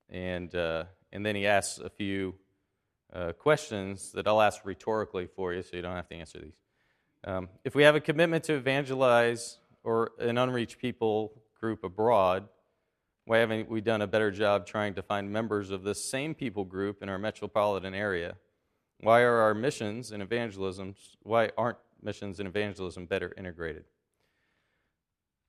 and, 0.09 0.53
uh, 0.55 0.85
and 1.13 1.25
then 1.25 1.37
he 1.37 1.47
asks 1.47 1.79
a 1.79 1.91
few 1.91 2.35
uh, 3.13 3.33
questions 3.33 4.11
that 4.13 4.27
I'll 4.27 4.41
ask 4.41 4.65
rhetorically 4.65 5.27
for 5.27 5.53
you, 5.53 5.63
so 5.63 5.77
you 5.77 5.83
don't 5.83 5.95
have 5.95 6.09
to 6.09 6.17
answer 6.17 6.41
these. 6.41 6.64
Um, 7.27 7.49
if 7.65 7.75
we 7.75 7.85
have 7.85 7.95
a 7.95 8.01
commitment 8.01 8.45
to 8.45 8.55
evangelize 8.55 9.59
or 9.83 10.13
an 10.19 10.37
unreached 10.37 10.79
people 10.79 11.33
group 11.59 11.83
abroad, 11.83 12.49
why 13.25 13.39
haven't 13.39 13.71
we 13.71 13.81
done 13.81 14.03
a 14.03 14.07
better 14.07 14.31
job 14.31 14.67
trying 14.67 14.93
to 14.95 15.03
find 15.03 15.33
members 15.33 15.71
of 15.71 15.85
this 15.85 16.05
same 16.05 16.35
people 16.35 16.65
group 16.65 17.03
in 17.03 17.09
our 17.09 17.19
metropolitan 17.19 17.95
area? 17.95 18.37
Why 19.01 19.23
are 19.23 19.39
our 19.39 19.55
missions 19.55 20.13
and 20.13 20.23
evangelism, 20.23 20.95
why 21.23 21.51
aren't 21.57 21.79
missions 22.03 22.41
and 22.41 22.47
evangelism 22.47 23.07
better 23.07 23.33
integrated? 23.39 23.85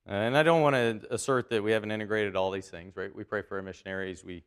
And 0.05 0.37
I 0.37 0.43
don't 0.43 0.61
want 0.61 0.75
to 0.75 1.01
assert 1.13 1.49
that 1.49 1.61
we 1.61 1.71
haven't 1.71 1.91
integrated 1.91 2.37
all 2.37 2.51
these 2.51 2.69
things, 2.69 2.95
right? 2.95 3.13
We 3.13 3.25
pray 3.25 3.41
for 3.41 3.57
our 3.57 3.63
missionaries, 3.63 4.23
we, 4.23 4.43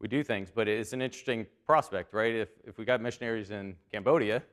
we 0.00 0.06
do 0.06 0.22
things, 0.22 0.52
but 0.54 0.68
it's 0.68 0.92
an 0.92 1.02
interesting 1.02 1.46
prospect, 1.66 2.14
right? 2.14 2.34
If, 2.34 2.50
if 2.64 2.78
we 2.78 2.84
got 2.84 3.00
missionaries 3.00 3.50
in 3.50 3.74
Cambodia, 3.90 4.44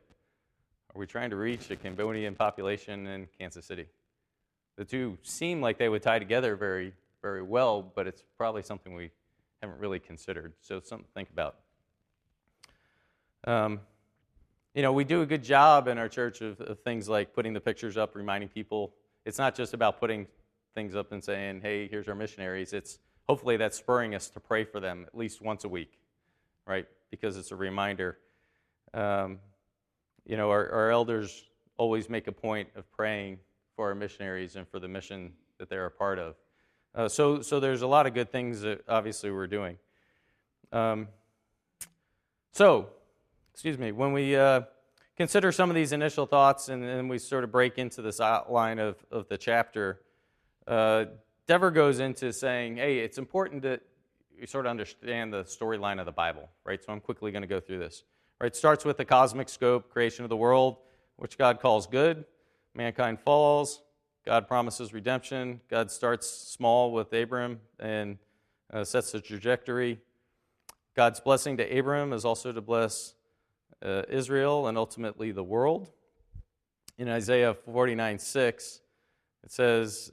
are 0.96 1.00
we 1.00 1.06
trying 1.06 1.30
to 1.30 1.36
reach 1.36 1.70
a 1.72 1.76
Cambodian 1.76 2.36
population 2.36 3.06
in 3.06 3.28
Kansas 3.38 3.66
City? 3.66 3.86
The 4.78 4.86
two 4.86 5.18
seem 5.24 5.62
like 5.62 5.78
they 5.78 5.90
would 5.90 6.02
tie 6.02 6.20
together 6.20 6.56
very, 6.56 6.94
very 7.22 7.42
well, 7.42 7.82
but 7.82 8.08
it's 8.08 8.24
probably 8.38 8.62
something 8.62 8.96
we 8.96 9.12
haven't 9.62 9.80
really 9.80 10.00
considered. 10.00 10.54
So, 10.62 10.80
something 10.80 11.06
to 11.06 11.12
think 11.12 11.30
about. 11.32 11.56
Um, 13.46 13.82
you 14.74 14.82
know, 14.82 14.94
we 14.94 15.04
do 15.04 15.22
a 15.22 15.26
good 15.26 15.44
job 15.44 15.90
in 15.90 15.98
our 15.98 16.08
church 16.08 16.42
of, 16.42 16.60
of, 16.62 16.80
things 16.80 17.08
like 17.08 17.34
putting 17.34 17.54
the 17.54 17.62
pictures 17.62 17.98
up, 17.98 18.16
reminding 18.16 18.50
people. 18.50 18.94
It's 19.26 19.38
not 19.38 19.54
just 19.54 19.74
about 19.74 20.00
putting 20.00 20.28
things 20.76 20.96
up 20.96 21.12
and 21.12 21.24
saying, 21.24 21.62
hey, 21.62 21.88
here's 21.88 22.08
our 22.08 22.16
missionaries. 22.16 22.74
It's 22.74 23.00
hopefully 23.28 23.58
that's 23.58 23.78
spurring 23.78 24.16
us 24.16 24.30
to 24.30 24.40
pray 24.40 24.64
for 24.64 24.80
them 24.80 25.04
at 25.08 25.16
least 25.16 25.42
once 25.42 25.64
a 25.64 25.70
week, 25.70 26.00
right? 26.66 26.88
Because 27.12 27.38
it's 27.38 27.52
a 27.52 27.56
reminder. 27.56 28.18
Um, 28.94 29.40
you 30.26 30.38
know, 30.38 30.50
our, 30.50 30.70
our 30.72 30.92
elders 30.92 31.46
always 31.78 32.10
make 32.10 32.28
a 32.28 32.32
point 32.32 32.70
of 32.76 32.90
praying 32.92 33.40
for 33.76 33.90
our 33.90 33.96
missionaries 33.96 34.56
and 34.56 34.68
for 34.68 34.80
the 34.80 34.88
mission 34.88 35.34
that 35.58 35.70
they're 35.70 35.86
a 35.86 35.92
part 35.92 36.20
of. 36.20 36.36
Uh, 36.94 37.10
so, 37.10 37.42
so 37.42 37.60
there's 37.60 37.82
a 37.82 37.88
lot 37.88 38.08
of 38.08 38.14
good 38.14 38.32
things 38.32 38.62
that 38.62 38.82
obviously 38.88 39.30
we're 39.30 39.48
doing. 39.48 39.78
Um, 40.72 41.10
so, 42.52 42.88
excuse 43.54 43.78
me, 43.78 43.92
when 43.92 44.14
we 44.14 44.36
uh, 44.36 44.62
consider 45.18 45.52
some 45.52 45.70
of 45.70 45.76
these 45.76 45.92
initial 45.92 46.26
thoughts 46.26 46.70
and 46.70 46.82
then 46.82 47.08
we 47.08 47.18
sort 47.18 47.44
of 47.44 47.52
break 47.52 47.78
into 47.78 48.02
this 48.02 48.22
outline 48.22 48.80
of, 48.80 48.96
of 49.12 49.28
the 49.28 49.38
chapter, 49.38 50.00
uh, 50.68 51.06
Dever 51.48 51.70
goes 51.70 52.00
into 52.00 52.32
saying, 52.34 52.78
hey, 52.78 53.00
it's 53.00 53.18
important 53.18 53.62
that 53.64 53.82
you 54.38 54.48
sort 54.48 54.66
of 54.66 54.70
understand 54.72 55.34
the 55.34 55.44
storyline 55.44 56.00
of 56.00 56.06
the 56.06 56.12
Bible, 56.12 56.50
right? 56.64 56.84
So 56.84 56.92
I'm 56.92 57.00
quickly 57.00 57.32
going 57.32 57.44
to 57.44 57.48
go 57.48 57.60
through 57.60 57.80
this. 57.80 58.04
It 58.46 58.56
starts 58.56 58.86
with 58.86 58.98
the 58.98 59.06
cosmic 59.06 59.50
scope, 59.50 59.90
creation 59.90 60.24
of 60.24 60.30
the 60.30 60.38
world, 60.38 60.78
which 61.16 61.36
God 61.36 61.60
calls 61.60 61.88
good. 61.88 62.26
Mankind 62.76 63.20
falls. 63.20 63.82
God 64.24 64.48
promises 64.48 64.94
redemption. 64.94 65.62
God 65.68 65.90
starts 65.90 66.30
small 66.30 66.92
with 66.92 67.12
Abram 67.12 67.60
and 67.80 68.20
uh, 68.72 68.84
sets 68.84 69.12
the 69.12 69.20
trajectory. 69.20 70.00
God's 70.96 71.20
blessing 71.20 71.58
to 71.58 71.78
Abram 71.78 72.14
is 72.14 72.24
also 72.24 72.52
to 72.52 72.62
bless 72.62 73.16
uh, 73.84 74.04
Israel 74.10 74.68
and 74.68 74.78
ultimately 74.78 75.32
the 75.32 75.44
world. 75.44 75.90
In 77.00 77.10
Isaiah 77.10 77.56
49 77.56 78.20
6, 78.20 78.82
it 79.44 79.52
says, 79.52 80.12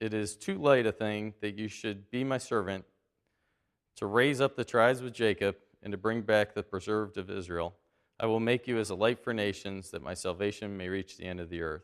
It 0.00 0.14
is 0.14 0.36
too 0.36 0.56
late 0.56 0.86
a 0.86 0.92
thing 0.92 1.34
that 1.40 1.58
you 1.58 1.66
should 1.66 2.12
be 2.12 2.22
my 2.22 2.38
servant 2.38 2.84
to 3.96 4.06
raise 4.06 4.40
up 4.40 4.54
the 4.54 4.64
tribes 4.64 5.02
with 5.02 5.12
Jacob 5.14 5.56
and 5.82 5.92
to 5.92 5.98
bring 5.98 6.22
back 6.22 6.54
the 6.54 6.62
preserved 6.62 7.16
of 7.16 7.30
Israel. 7.30 7.74
I 8.20 8.26
will 8.26 8.40
make 8.40 8.68
you 8.68 8.78
as 8.78 8.90
a 8.90 8.94
light 8.94 9.18
for 9.18 9.34
nations, 9.34 9.90
that 9.90 10.02
my 10.02 10.14
salvation 10.14 10.76
may 10.76 10.88
reach 10.88 11.16
the 11.16 11.24
end 11.24 11.40
of 11.40 11.50
the 11.50 11.62
earth. 11.62 11.82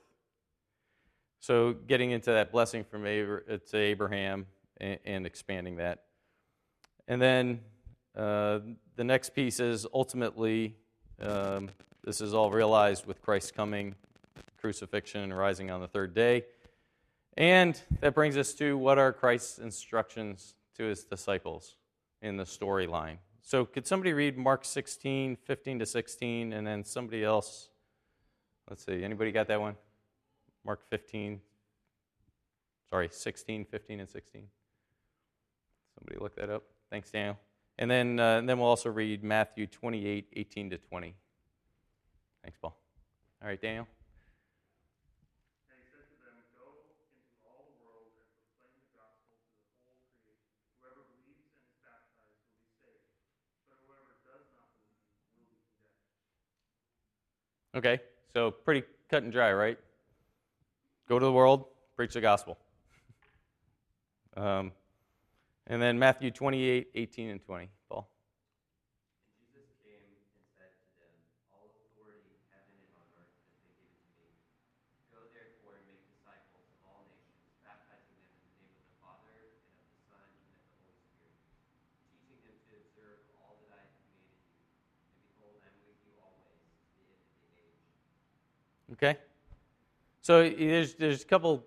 So, 1.41 1.73
getting 1.73 2.11
into 2.11 2.31
that 2.33 2.53
blessing 2.53 2.85
from 2.85 3.03
uh, 3.03 3.07
to 3.07 3.77
Abraham 3.77 4.47
and, 4.81 5.27
expanding 5.27 5.77
that. 5.77 6.05
And 7.07 7.21
then 7.21 7.61
uh, 8.17 8.61
the 8.97 9.05
next 9.05 9.35
piece 9.35 9.61
is 9.61 9.87
ultimately, 9.93 10.77
um, 11.21 11.71
this 12.05 12.21
is 12.21 12.35
all 12.35 12.51
realized 12.51 13.07
with 13.07 13.23
Christ's 13.23 13.51
coming, 13.51 13.95
crucifixion, 14.61 15.23
and 15.23 15.37
rising 15.37 15.71
on 15.71 15.81
the 15.81 15.89
third 15.89 16.15
day. 16.15 16.45
And 17.37 17.81
that 18.01 18.15
brings 18.15 18.37
us 18.37 18.53
to 18.55 18.77
what 18.77 18.99
are 18.99 19.13
Christ's 19.13 19.59
instructions 19.59 20.55
to 20.77 20.85
his 20.85 21.05
disciples 21.05 21.77
in 22.21 22.37
the 22.37 22.45
storyline. 22.45 23.19
So, 23.49 23.65
could 23.65 23.87
somebody 23.87 24.13
read 24.13 24.37
Mark 24.37 24.67
16, 24.67 25.37
15 25.37 25.79
to 25.79 25.87
16, 25.87 26.53
and 26.53 26.67
then 26.67 26.85
somebody 26.85 27.25
else? 27.25 27.71
Let's 28.69 28.85
see, 28.85 29.03
anybody 29.03 29.33
got 29.33 29.49
that 29.49 29.59
one? 29.59 29.75
Mark 30.67 30.83
15, 30.91 31.41
sorry, 32.91 33.09
16, 33.11 33.65
15, 33.65 34.01
and 34.01 34.11
16. 34.11 34.43
Somebody 35.99 36.23
look 36.23 36.37
that 36.37 36.51
up. 36.51 36.65
Thanks, 36.91 37.11
Daniel. 37.11 37.39
And 37.79 37.91
then, 37.91 38.21
uh, 38.21 38.37
and 38.37 38.47
then 38.47 38.59
we'll 38.59 38.69
also 38.69 38.91
read 38.91 39.25
Matthew 39.25 39.67
28, 39.67 40.29
18 40.37 40.69
to 40.69 40.77
20. 40.77 41.15
Thanks, 42.43 42.59
Paul. 42.61 42.77
All 43.41 43.49
right, 43.49 43.59
Daniel. 43.59 43.89
And 45.71 45.79
he 45.81 45.89
said 45.89 46.05
to 46.05 46.17
them, 46.21 46.37
Go 46.53 46.85
into 46.85 47.49
all 47.49 47.65
the 47.65 47.81
world 47.81 48.13
and 48.13 48.29
proclaim 48.29 48.77
the 48.77 48.93
gospel 48.93 49.41
to 49.41 49.57
the 49.57 49.79
whole 49.89 49.97
creation. 50.05 50.37
Whoever 50.85 51.01
believes 51.17 51.49
and 51.55 51.65
is 51.65 51.81
baptized 51.81 52.45
will 52.45 52.61
be 52.61 52.69
saved, 52.77 53.09
but 53.71 53.79
whoever 53.87 54.21
does 54.27 54.45
not 54.53 54.69
believe 54.75 55.07
will 55.39 55.49
be 55.49 55.63
condemned. 55.63 56.13
Okay, 57.79 58.03
so 58.35 58.51
pretty 58.51 58.83
cut 59.09 59.23
and 59.23 59.31
dry, 59.31 59.53
right? 59.53 59.79
Go 61.09 61.21
to 61.21 61.25
the 61.25 61.31
world, 61.31 61.67
preach 61.95 62.11
the 62.11 62.21
gospel. 62.21 62.59
um, 64.37 64.73
and 65.69 65.81
then 65.81 65.97
Matthew 65.97 66.33
28, 66.33 66.91
18 66.93 67.31
and 67.31 67.39
20. 67.39 67.71
Paul. 67.87 68.11
And 69.31 69.47
Jesus 69.55 69.79
came 69.87 69.95
and 69.95 70.43
said 70.59 70.75
to 70.75 70.91
them, 70.99 71.15
All 71.55 71.71
authority 71.71 72.27
in 72.27 72.43
heaven 72.51 72.75
and 72.83 72.91
on 72.99 73.07
earth 73.15 73.31
has 73.47 73.55
been 73.63 73.71
given 73.79 73.95
to 73.95 74.11
me. 74.19 74.27
Go 75.15 75.23
therefore 75.31 75.79
and 75.79 75.87
make 75.87 76.03
disciples 76.11 76.67
of 76.75 76.83
all 76.83 77.07
nations, 77.07 77.47
baptizing 77.63 78.19
them 78.19 78.27
in 78.27 78.43
the 78.43 78.59
name 78.59 78.75
of 78.75 78.91
the 78.91 78.99
Father, 78.99 79.39
and 79.39 79.79
of 79.79 79.87
the 79.87 80.03
Son, 80.11 80.27
and 80.27 80.51
of 80.51 80.67
the 80.67 80.75
Holy 80.83 80.99
Spirit, 80.99 81.31
teaching 82.11 82.43
them 82.43 82.59
to 82.59 82.73
observe 82.83 83.23
all 83.39 83.55
that 83.63 83.71
I 83.71 83.87
have 83.87 83.95
commanded 84.03 84.35
you. 84.51 84.67
And 85.15 85.23
behold, 85.31 85.63
I 85.63 85.71
am 85.71 85.79
with 85.87 86.03
you 86.03 86.19
always 86.27 86.59
to 86.59 86.99
the 86.99 87.07
end 87.07 87.23
of 87.23 87.39
the 87.39 87.55
age. 87.55 87.87
Okay? 88.99 89.19
So 90.21 90.49
there's, 90.49 90.95
there's 90.95 91.23
a 91.23 91.27
couple 91.27 91.65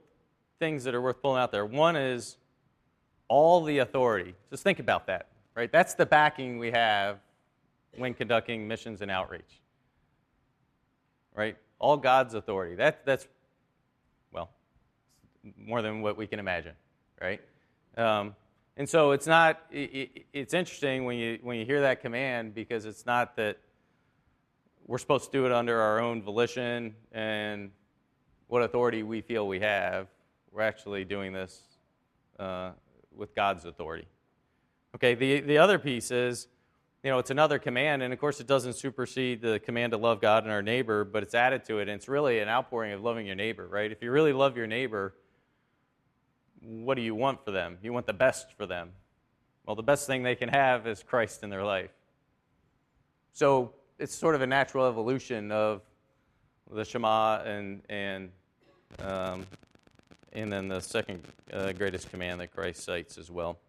things 0.59 0.83
that 0.83 0.93
are 0.93 1.01
worth 1.01 1.21
pulling 1.21 1.41
out 1.41 1.51
there. 1.51 1.65
One 1.65 1.95
is 1.95 2.37
all 3.27 3.63
the 3.63 3.79
authority. 3.79 4.35
Just 4.49 4.63
think 4.63 4.79
about 4.79 5.07
that, 5.07 5.27
right? 5.55 5.71
That's 5.71 5.93
the 5.93 6.05
backing 6.05 6.59
we 6.59 6.71
have 6.71 7.19
when 7.97 8.13
conducting 8.13 8.67
missions 8.67 9.01
and 9.01 9.09
outreach, 9.09 9.61
right? 11.33 11.57
All 11.79 11.97
God's 11.97 12.33
authority. 12.33 12.75
That, 12.75 13.05
that's, 13.05 13.27
well, 14.31 14.49
more 15.57 15.81
than 15.81 16.01
what 16.01 16.17
we 16.17 16.27
can 16.27 16.39
imagine, 16.39 16.73
right? 17.21 17.41
Um, 17.97 18.35
and 18.77 18.87
so 18.87 19.11
it's 19.11 19.27
not, 19.27 19.61
it, 19.71 20.25
it's 20.33 20.53
interesting 20.53 21.05
when 21.05 21.17
you, 21.17 21.39
when 21.41 21.57
you 21.57 21.65
hear 21.65 21.81
that 21.81 22.01
command 22.01 22.53
because 22.53 22.85
it's 22.85 23.05
not 23.05 23.35
that 23.37 23.57
we're 24.85 24.97
supposed 24.97 25.31
to 25.31 25.37
do 25.37 25.45
it 25.45 25.51
under 25.51 25.79
our 25.79 25.99
own 25.99 26.21
volition 26.21 26.95
and 27.11 27.71
what 28.47 28.61
authority 28.61 29.03
we 29.03 29.21
feel 29.21 29.47
we 29.47 29.59
have. 29.59 30.07
We're 30.51 30.63
actually 30.63 31.05
doing 31.05 31.31
this 31.33 31.61
uh, 32.39 32.71
with 33.15 33.33
God's 33.33 33.65
authority. 33.65 34.07
Okay, 34.95 35.15
the, 35.15 35.39
the 35.39 35.57
other 35.57 35.79
piece 35.79 36.11
is, 36.11 36.47
you 37.03 37.09
know, 37.09 37.17
it's 37.17 37.31
another 37.31 37.57
command, 37.57 38.03
and 38.03 38.13
of 38.13 38.19
course, 38.19 38.39
it 38.39 38.47
doesn't 38.47 38.73
supersede 38.73 39.41
the 39.41 39.59
command 39.59 39.91
to 39.91 39.97
love 39.97 40.21
God 40.21 40.43
and 40.43 40.51
our 40.51 40.61
neighbor, 40.61 41.03
but 41.05 41.23
it's 41.23 41.33
added 41.33 41.63
to 41.65 41.79
it, 41.79 41.83
and 41.83 41.91
it's 41.91 42.09
really 42.09 42.39
an 42.39 42.49
outpouring 42.49 42.91
of 42.91 43.01
loving 43.01 43.25
your 43.25 43.35
neighbor, 43.35 43.67
right? 43.67 43.91
If 43.91 44.03
you 44.03 44.11
really 44.11 44.33
love 44.33 44.57
your 44.57 44.67
neighbor, 44.67 45.15
what 46.61 46.95
do 46.95 47.01
you 47.01 47.15
want 47.15 47.43
for 47.43 47.51
them? 47.51 47.77
You 47.81 47.93
want 47.93 48.05
the 48.05 48.13
best 48.13 48.51
for 48.57 48.65
them. 48.65 48.91
Well, 49.65 49.75
the 49.75 49.83
best 49.83 50.05
thing 50.05 50.23
they 50.23 50.35
can 50.35 50.49
have 50.49 50.85
is 50.85 51.01
Christ 51.01 51.43
in 51.43 51.49
their 51.49 51.63
life. 51.63 51.91
So 53.33 53.73
it's 54.01 54.15
sort 54.15 54.33
of 54.33 54.41
a 54.41 54.47
natural 54.47 54.87
evolution 54.87 55.51
of 55.51 55.81
the 56.73 56.83
Shema 56.83 57.41
and, 57.45 57.83
and 57.87 58.31
um, 58.99 59.45
and 60.33 60.51
then 60.51 60.67
the 60.67 60.79
second 60.79 61.23
uh, 61.53 61.71
greatest 61.73 62.09
command 62.09 62.41
that 62.41 62.51
Christ 62.51 62.83
cites 62.83 63.17
as 63.19 63.29
well. 63.29 63.59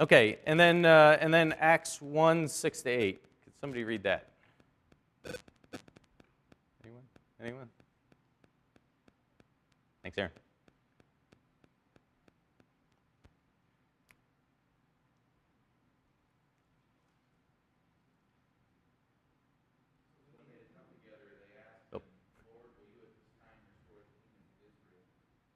Okay, 0.00 0.38
and 0.44 0.58
then 0.58 0.84
uh, 0.84 1.18
and 1.20 1.32
then 1.32 1.54
Acts 1.60 2.02
one 2.02 2.48
six 2.48 2.82
to 2.82 2.90
eight. 2.90 3.22
Could 3.44 3.52
somebody 3.60 3.84
read 3.84 4.02
that? 4.02 4.28
Anyone? 6.84 7.02
Anyone? 7.40 7.68
Thanks, 10.02 10.18
Aaron. 10.18 10.32
Oh. 21.92 22.00
Lord, 22.48 22.72
will 22.80 22.88
you 22.88 23.04
at 23.04 23.12
this 23.20 23.28
time 23.36 23.60
restore 23.68 24.00
the 24.00 24.16
kingdom 24.16 24.48
of 24.48 24.64
Israel? 24.64 25.04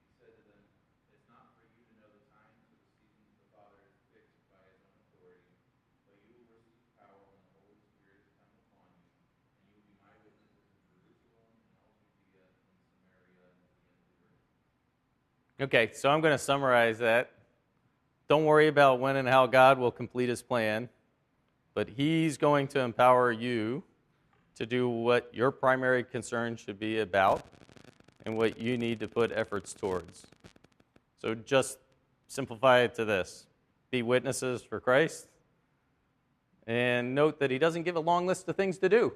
He 0.05 0.13
said 0.21 0.37
to 0.37 0.43
them, 0.45 0.61
It's 1.09 1.25
not 1.25 1.49
for 1.57 1.65
you 1.65 1.81
to 1.81 1.93
know 1.97 2.13
the 2.13 2.21
times 2.29 2.61
or 2.69 2.77
the 2.77 2.93
seasons 2.93 3.33
the 3.41 3.49
Father 3.57 3.79
has 3.89 3.97
fixed 4.13 4.37
by 4.53 4.61
his 4.69 4.85
own 4.85 4.93
authority, 5.09 5.49
but 6.05 6.13
you 6.29 6.37
will 6.37 6.45
receive 6.53 6.77
power 6.93 7.17
when 7.25 7.41
the 7.41 7.49
Holy 7.57 7.73
Spirit 7.89 8.21
has 8.21 8.37
come 8.37 8.53
upon 8.69 8.85
you, 9.01 9.09
and 9.09 9.65
you 9.65 9.81
will 9.81 9.87
be 9.89 9.97
my 9.97 10.13
witnesses 10.21 10.77
in 10.77 10.85
Jerusalem 10.93 11.49
and 11.57 11.73
all 11.73 11.89
Judea 12.05 12.45
and 12.69 12.77
Samaria 12.93 13.49
and 13.49 13.65
to 13.65 13.81
the 13.81 13.89
end 13.89 13.97
of 13.97 14.13
the 14.13 14.29
earth. 14.29 14.45
Okay, 15.63 15.91
so 15.93 16.09
I'm 16.09 16.19
going 16.19 16.33
to 16.33 16.43
summarize 16.43 16.97
that. 16.99 17.31
Don't 18.27 18.43
worry 18.43 18.67
about 18.67 18.99
when 18.99 19.15
and 19.15 19.25
how 19.25 19.47
God 19.47 19.79
will 19.79 19.91
complete 19.91 20.27
his 20.27 20.41
plan, 20.41 20.89
but 21.73 21.87
he's 21.87 22.37
going 22.37 22.67
to 22.69 22.81
empower 22.81 23.31
you 23.31 23.81
to 24.55 24.65
do 24.65 24.89
what 24.89 25.29
your 25.33 25.51
primary 25.51 26.03
concern 26.03 26.57
should 26.57 26.77
be 26.77 26.99
about 26.99 27.45
and 28.25 28.35
what 28.35 28.59
you 28.59 28.77
need 28.77 28.99
to 28.99 29.07
put 29.07 29.31
efforts 29.31 29.73
towards. 29.73 30.27
So 31.21 31.33
just 31.33 31.77
simplify 32.27 32.79
it 32.79 32.93
to 32.95 33.05
this 33.05 33.47
be 33.89 34.01
witnesses 34.01 34.63
for 34.63 34.81
Christ. 34.81 35.29
And 36.67 37.15
note 37.15 37.39
that 37.39 37.51
he 37.51 37.57
doesn't 37.57 37.83
give 37.83 37.95
a 37.95 38.01
long 38.01 38.27
list 38.27 38.49
of 38.49 38.57
things 38.57 38.79
to 38.79 38.89
do. 38.89 39.13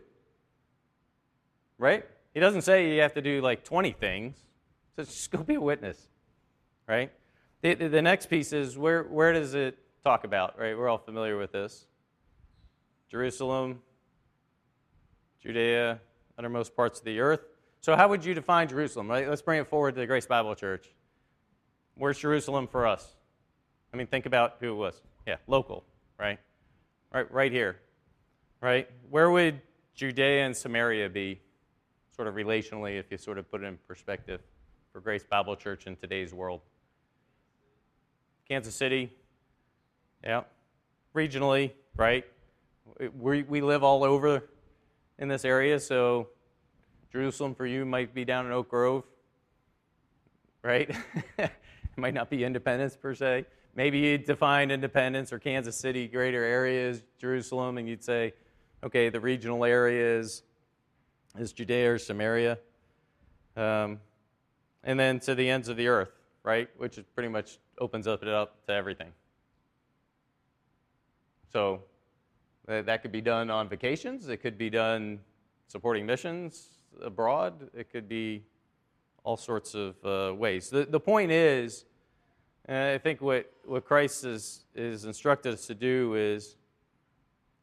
Right? 1.77 2.05
He 2.33 2.39
doesn't 2.39 2.61
say 2.61 2.95
you 2.95 3.01
have 3.01 3.15
to 3.15 3.21
do 3.21 3.41
like 3.41 3.65
20 3.65 3.91
things. 3.91 4.37
He 4.37 5.03
says 5.03 5.13
just 5.13 5.29
go 5.29 5.43
be 5.43 5.55
a 5.55 5.61
witness. 5.61 6.07
Right? 6.87 7.11
The, 7.61 7.73
the 7.73 8.01
next 8.01 8.27
piece 8.29 8.53
is 8.53 8.77
where, 8.77 9.03
where 9.03 9.33
does 9.33 9.53
it 9.53 9.77
talk 10.03 10.23
about? 10.23 10.59
Right? 10.59 10.77
We're 10.77 10.87
all 10.87 10.97
familiar 10.97 11.37
with 11.37 11.51
this. 11.51 11.85
Jerusalem, 13.09 13.81
Judea, 15.41 15.99
uttermost 16.37 16.75
parts 16.75 16.99
of 16.99 17.05
the 17.05 17.19
earth. 17.19 17.41
So, 17.81 17.95
how 17.95 18.07
would 18.09 18.25
you 18.25 18.33
define 18.33 18.67
Jerusalem? 18.67 19.09
Right? 19.09 19.27
Let's 19.27 19.41
bring 19.41 19.59
it 19.59 19.67
forward 19.67 19.95
to 19.95 20.01
the 20.01 20.07
Grace 20.07 20.25
Bible 20.25 20.55
Church. 20.55 20.89
Where's 21.95 22.19
Jerusalem 22.19 22.67
for 22.67 22.85
us? 22.85 23.15
I 23.93 23.97
mean, 23.97 24.07
think 24.07 24.25
about 24.25 24.57
who 24.59 24.71
it 24.71 24.75
was. 24.75 25.01
Yeah, 25.25 25.37
local, 25.47 25.83
right? 26.19 26.39
Right, 27.13 27.31
right 27.31 27.51
here, 27.51 27.79
right? 28.61 28.87
Where 29.09 29.31
would 29.31 29.61
Judea 29.95 30.45
and 30.45 30.55
Samaria 30.55 31.09
be, 31.09 31.41
sort 32.15 32.27
of 32.27 32.35
relationally, 32.35 32.99
if 32.99 33.09
you 33.09 33.17
sort 33.17 33.37
of 33.37 33.49
put 33.49 33.63
it 33.63 33.65
in 33.65 33.77
perspective 33.87 34.41
for 34.91 35.01
Grace 35.01 35.23
Bible 35.23 35.55
Church 35.55 35.87
in 35.87 35.95
today's 35.95 36.33
world? 36.33 36.61
Kansas 38.49 38.75
City, 38.75 39.11
yeah. 40.23 40.43
Regionally, 41.13 41.71
right? 41.97 42.23
We, 43.19 43.43
we 43.43 43.59
live 43.59 43.83
all 43.83 44.05
over 44.05 44.47
in 45.19 45.27
this 45.27 45.43
area, 45.43 45.81
so 45.81 46.29
Jerusalem 47.11 47.55
for 47.55 47.65
you 47.65 47.83
might 47.83 48.13
be 48.13 48.23
down 48.23 48.45
in 48.45 48.53
Oak 48.53 48.69
Grove, 48.69 49.03
right? 50.63 50.89
it 51.37 51.51
might 51.97 52.13
not 52.13 52.29
be 52.29 52.45
Independence 52.45 52.95
per 52.95 53.13
se. 53.13 53.45
Maybe 53.75 53.99
you'd 53.99 54.23
define 54.23 54.71
Independence 54.71 55.33
or 55.33 55.39
Kansas 55.39 55.75
City 55.75 56.07
greater 56.07 56.41
areas, 56.41 57.03
Jerusalem, 57.19 57.77
and 57.77 57.85
you'd 57.87 58.03
say, 58.03 58.33
okay, 58.81 59.09
the 59.09 59.19
regional 59.19 59.65
area 59.65 60.19
is, 60.19 60.43
is 61.37 61.51
Judea 61.51 61.91
or 61.91 61.97
Samaria. 61.97 62.59
Um, 63.57 63.99
and 64.85 64.97
then 64.97 65.19
to 65.21 65.35
the 65.35 65.49
ends 65.49 65.67
of 65.67 65.75
the 65.75 65.89
earth, 65.89 66.11
right? 66.43 66.69
Which 66.77 66.97
is 66.97 67.03
pretty 67.13 67.29
much 67.29 67.59
opens 67.79 68.07
up 68.07 68.23
it 68.23 68.29
up 68.29 68.65
to 68.67 68.73
everything. 68.73 69.11
So 71.51 71.81
that 72.67 73.01
could 73.01 73.11
be 73.11 73.21
done 73.21 73.49
on 73.49 73.69
vacations. 73.69 74.27
It 74.27 74.37
could 74.37 74.57
be 74.57 74.69
done 74.69 75.19
supporting 75.67 76.05
missions 76.05 76.79
abroad. 77.01 77.69
It 77.73 77.91
could 77.91 78.09
be 78.09 78.43
all 79.23 79.37
sorts 79.37 79.73
of 79.73 79.95
uh, 80.05 80.33
ways. 80.35 80.69
The, 80.69 80.85
the 80.85 80.99
point 80.99 81.31
is, 81.31 81.85
I 82.67 82.97
think 82.97 83.21
what, 83.21 83.51
what 83.65 83.85
Christ 83.85 84.25
is, 84.25 84.65
is 84.75 85.05
instructed 85.05 85.53
us 85.53 85.67
to 85.67 85.75
do 85.75 86.15
is 86.15 86.57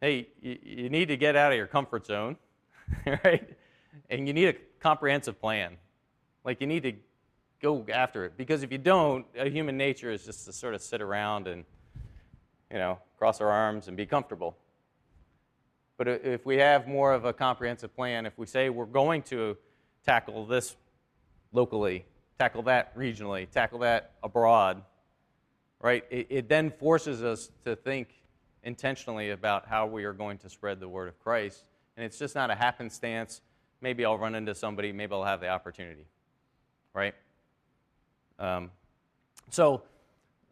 hey, 0.00 0.28
you, 0.42 0.58
you 0.62 0.90
need 0.90 1.08
to 1.08 1.16
get 1.16 1.34
out 1.34 1.50
of 1.50 1.56
your 1.56 1.66
comfort 1.66 2.04
zone, 2.04 2.36
right? 3.06 3.48
And 4.10 4.26
you 4.26 4.34
need 4.34 4.48
a 4.48 4.54
comprehensive 4.78 5.40
plan. 5.40 5.78
Like, 6.44 6.60
you 6.60 6.66
need 6.66 6.82
to 6.82 6.92
go 7.64 7.84
after 7.90 8.26
it. 8.26 8.36
Because 8.36 8.62
if 8.62 8.70
you 8.70 8.78
don't, 8.78 9.24
human 9.34 9.76
nature 9.78 10.10
is 10.10 10.24
just 10.24 10.44
to 10.44 10.52
sort 10.52 10.74
of 10.74 10.82
sit 10.82 11.00
around 11.00 11.48
and, 11.48 11.64
you 12.70 12.76
know, 12.76 12.98
cross 13.16 13.40
our 13.40 13.50
arms 13.50 13.88
and 13.88 13.96
be 13.96 14.04
comfortable. 14.04 14.56
But 15.96 16.08
if 16.08 16.44
we 16.44 16.58
have 16.58 16.86
more 16.86 17.14
of 17.14 17.24
a 17.24 17.32
comprehensive 17.32 17.96
plan, 17.96 18.26
if 18.26 18.36
we 18.36 18.46
say 18.46 18.68
we're 18.68 18.84
going 18.84 19.22
to 19.24 19.56
tackle 20.04 20.44
this 20.44 20.76
locally, 21.52 22.04
tackle 22.38 22.64
that 22.64 22.94
regionally, 22.98 23.48
tackle 23.50 23.78
that 23.78 24.12
abroad, 24.22 24.82
right? 25.80 26.04
It, 26.10 26.26
it 26.28 26.48
then 26.48 26.70
forces 26.70 27.22
us 27.22 27.50
to 27.64 27.76
think 27.76 28.08
intentionally 28.62 29.30
about 29.30 29.66
how 29.66 29.86
we 29.86 30.04
are 30.04 30.12
going 30.12 30.36
to 30.38 30.50
spread 30.50 30.80
the 30.80 30.88
word 30.88 31.08
of 31.08 31.18
Christ. 31.20 31.64
And 31.96 32.04
it's 32.04 32.18
just 32.18 32.34
not 32.34 32.50
a 32.50 32.54
happenstance. 32.54 33.40
Maybe 33.80 34.04
I'll 34.04 34.18
run 34.18 34.34
into 34.34 34.54
somebody, 34.54 34.92
maybe 34.92 35.14
I'll 35.14 35.24
have 35.24 35.40
the 35.40 35.48
opportunity, 35.48 36.06
right? 36.92 37.14
Um, 38.38 38.70
so 39.50 39.82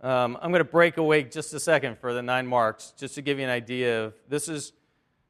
um, 0.00 0.36
I'm 0.40 0.50
going 0.50 0.64
to 0.64 0.70
break 0.70 0.96
away 0.96 1.22
just 1.24 1.54
a 1.54 1.60
second 1.60 1.98
for 1.98 2.12
the 2.12 2.22
nine 2.22 2.46
marks, 2.46 2.92
just 2.96 3.14
to 3.14 3.22
give 3.22 3.38
you 3.38 3.44
an 3.44 3.50
idea 3.50 4.04
of 4.04 4.14
this 4.28 4.48
is 4.48 4.72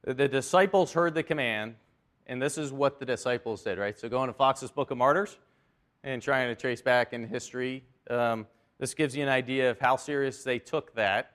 the 0.05 0.29
disciples 0.29 0.93
heard 0.93 1.15
the 1.15 1.23
command, 1.23 1.77
and 2.27 2.41
this 2.41 2.59
is 2.59 2.73
what 2.73 2.99
the 2.99 3.05
disciples 3.05 3.63
did, 3.63 3.79
right? 3.79 3.99
So 3.99 4.09
going 4.09 4.29
to 4.29 4.33
Fox's 4.33 4.71
Book 4.71 4.91
of 4.91 4.99
Martyrs 4.99 5.39
and 6.03 6.21
trying 6.21 6.49
to 6.49 6.61
trace 6.61 6.83
back 6.83 7.13
in 7.13 7.27
history, 7.27 7.85
um, 8.11 8.47
this 8.79 8.95
gives 8.95 9.15
you 9.15 9.23
an 9.23 9.29
idea 9.29 9.71
of 9.71 9.79
how 9.79 9.97
serious 9.97 10.43
they 10.43 10.59
took 10.59 10.95
that 10.95 11.33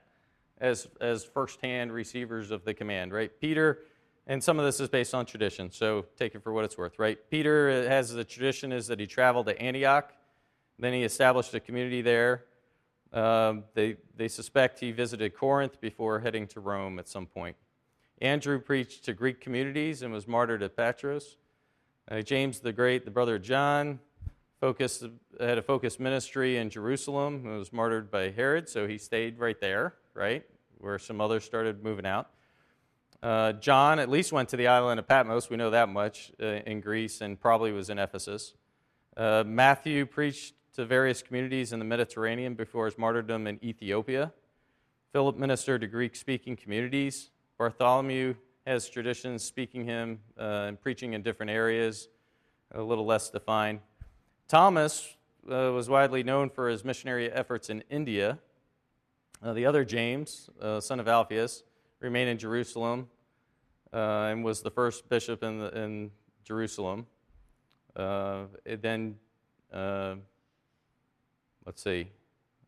as, 0.60 0.88
as 1.00 1.24
firsthand 1.24 1.94
receivers 1.94 2.52
of 2.52 2.66
the 2.66 2.74
command, 2.74 3.14
right? 3.14 3.32
Peter, 3.40 3.84
and 4.26 4.44
some 4.44 4.60
of 4.60 4.66
this 4.66 4.80
is 4.80 4.90
based 4.90 5.14
on 5.14 5.26
tradition, 5.26 5.72
so 5.72 6.06
take 6.18 6.36
it 6.36 6.44
for 6.44 6.52
what 6.52 6.66
it's 6.66 6.78
worth, 6.78 7.00
right? 7.00 7.18
Peter 7.30 7.88
has 7.88 8.12
the 8.12 8.26
tradition 8.26 8.72
is 8.72 8.88
that 8.88 9.00
he 9.00 9.08
traveled 9.08 9.46
to 9.46 9.62
Antioch, 9.62 10.12
then 10.80 10.94
he 10.94 11.04
established 11.04 11.54
a 11.54 11.60
community 11.60 12.02
there. 12.02 12.46
Um, 13.14 13.64
they, 13.74 13.98
they 14.16 14.28
suspect 14.28 14.80
he 14.80 14.92
visited 14.92 15.34
Corinth 15.34 15.80
before 15.80 16.20
heading 16.20 16.48
to 16.48 16.60
Rome 16.60 17.00
at 17.00 17.08
some 17.08 17.26
point. 17.26 17.56
Andrew 18.22 18.60
preached 18.60 19.06
to 19.06 19.14
Greek 19.14 19.40
communities 19.40 20.02
and 20.02 20.12
was 20.12 20.28
martyred 20.28 20.64
at 20.64 20.76
Patras. 20.76 21.38
Uh, 22.10 22.22
James 22.22 22.60
the 22.60 22.74
Great, 22.74 23.06
the 23.06 23.12
brother 23.12 23.36
of 23.36 23.44
John, 23.44 24.00
focused, 24.60 25.06
had 25.40 25.58
a 25.58 25.62
focused 25.62 26.00
ministry 26.00 26.58
in 26.58 26.70
Jerusalem 26.70 27.44
and 27.46 27.60
was 27.60 27.72
martyred 27.72 28.10
by 28.10 28.32
Herod, 28.32 28.68
so 28.68 28.88
he 28.88 28.98
stayed 28.98 29.40
right 29.40 29.60
there, 29.60 29.96
right, 30.14 30.44
where 30.80 30.98
some 30.98 31.22
others 31.22 31.44
started 31.44 31.84
moving 31.84 32.06
out. 32.06 32.30
Uh, 33.22 33.54
John 33.54 34.00
at 34.00 34.10
least 34.10 34.32
went 34.32 34.50
to 34.50 34.58
the 34.58 34.68
island 34.68 35.00
of 35.00 35.08
Patmos, 35.08 35.50
we 35.50 35.58
know 35.58 35.72
that 35.72 35.90
much, 35.90 36.32
uh, 36.42 36.46
in 36.46 36.82
Greece, 36.82 37.22
and 37.22 37.40
probably 37.40 37.72
was 37.72 37.90
in 37.90 38.00
Ephesus. 38.00 38.54
Uh, 39.16 39.44
Matthew 39.46 40.06
preached 40.06 40.54
to 40.78 40.86
various 40.86 41.24
communities 41.24 41.74
in 41.74 41.80
the 41.80 41.86
Mediterranean 41.86 42.54
before 42.54 42.86
his 42.86 43.00
martyrdom 43.00 43.48
in 43.48 43.60
Ethiopia. 43.64 44.32
Philip 45.12 45.36
ministered 45.36 45.82
to 45.82 45.88
Greek 45.88 46.16
speaking 46.16 46.56
communities. 46.56 47.32
Bartholomew 47.58 48.36
has 48.68 48.88
traditions 48.88 49.44
speaking 49.44 49.86
him 49.86 50.20
uh, 50.40 50.66
and 50.68 50.80
preaching 50.80 51.14
in 51.14 51.24
different 51.24 51.50
areas, 51.50 52.10
a 52.76 52.80
little 52.84 53.08
less 53.08 53.32
defined. 53.32 53.80
Thomas 54.48 55.16
uh, 55.52 55.72
was 55.72 55.90
widely 55.90 56.22
known 56.22 56.48
for 56.48 56.70
his 56.70 56.86
missionary 56.86 57.32
efforts 57.32 57.72
in 57.72 57.84
India. 57.90 58.38
Uh, 59.42 59.54
the 59.54 59.66
other 59.66 59.84
James, 59.84 60.48
uh, 60.62 60.80
son 60.80 61.00
of 61.00 61.08
Alphaeus, 61.08 61.64
remained 62.02 62.30
in 62.30 62.38
Jerusalem 62.38 63.08
uh, 63.92 64.30
and 64.30 64.44
was 64.44 64.62
the 64.62 64.70
first 64.70 65.10
bishop 65.10 65.42
in, 65.42 65.58
the, 65.58 65.76
in 65.76 66.12
Jerusalem. 66.44 67.08
Uh, 67.96 68.44
then, 68.64 69.16
let's 71.68 71.84
see, 71.84 72.10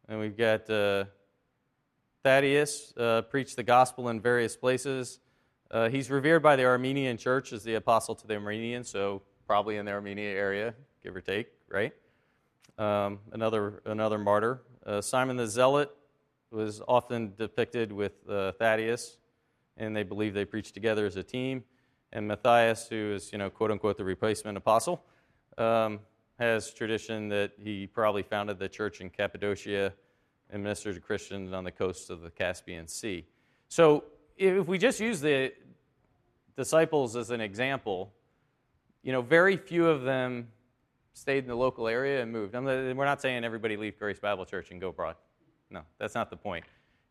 and 0.07 0.19
we've 0.19 0.37
got 0.37 0.67
Thaddeus 2.23 2.93
preached 3.31 3.55
the 3.55 3.63
gospel 3.63 4.09
in 4.09 4.21
various 4.21 4.55
places. 4.55 5.19
he's 5.89 6.11
revered 6.11 6.43
by 6.43 6.55
the 6.55 6.65
Armenian 6.65 7.17
church 7.17 7.51
as 7.51 7.63
the 7.63 7.73
apostle 7.73 8.13
to 8.13 8.27
the 8.27 8.35
Armenians, 8.35 8.87
so 8.89 9.23
probably 9.47 9.77
in 9.77 9.85
the 9.85 9.91
Armenia 9.91 10.29
area, 10.29 10.75
give 11.01 11.15
or 11.15 11.21
take 11.21 11.47
right? 11.69 11.93
Um, 12.77 13.19
another, 13.31 13.81
another 13.85 14.17
martyr. 14.17 14.61
Uh, 14.85 15.01
Simon 15.01 15.37
the 15.37 15.47
Zealot 15.47 15.91
was 16.51 16.81
often 16.87 17.33
depicted 17.37 17.91
with 17.91 18.27
uh, 18.27 18.53
Thaddeus, 18.53 19.17
and 19.77 19.95
they 19.95 20.03
believe 20.03 20.33
they 20.33 20.45
preached 20.45 20.73
together 20.73 21.05
as 21.05 21.15
a 21.15 21.23
team. 21.23 21.63
And 22.11 22.27
Matthias, 22.27 22.87
who 22.87 23.13
is, 23.13 23.31
you 23.31 23.37
know, 23.37 23.49
quote 23.49 23.71
unquote, 23.71 23.97
the 23.97 24.03
replacement 24.03 24.57
apostle, 24.57 25.03
um, 25.57 25.99
has 26.39 26.73
tradition 26.73 27.29
that 27.29 27.51
he 27.61 27.85
probably 27.85 28.23
founded 28.23 28.57
the 28.59 28.69
church 28.69 29.01
in 29.01 29.09
Cappadocia 29.09 29.93
and 30.49 30.63
ministered 30.63 30.95
to 30.95 31.01
Christians 31.01 31.53
on 31.53 31.63
the 31.63 31.71
coast 31.71 32.09
of 32.09 32.21
the 32.21 32.31
Caspian 32.31 32.87
Sea. 32.87 33.25
So 33.67 34.05
if 34.37 34.65
we 34.67 34.77
just 34.77 34.99
use 34.99 35.19
the 35.21 35.51
disciples 36.55 37.15
as 37.15 37.29
an 37.29 37.41
example, 37.41 38.13
you 39.03 39.11
know, 39.11 39.21
very 39.21 39.57
few 39.57 39.87
of 39.87 40.03
them 40.03 40.47
stayed 41.13 41.43
in 41.43 41.47
the 41.47 41.55
local 41.55 41.87
area 41.87 42.21
and 42.21 42.31
moved. 42.31 42.53
we're 42.53 42.93
not 42.93 43.21
saying 43.21 43.43
everybody 43.43 43.75
leave 43.77 43.99
Grace 43.99 44.19
Bible 44.19 44.45
Church 44.45 44.71
and 44.71 44.79
go 44.79 44.89
abroad. 44.89 45.15
No, 45.69 45.81
that's 45.99 46.15
not 46.15 46.29
the 46.29 46.37
point. 46.37 46.65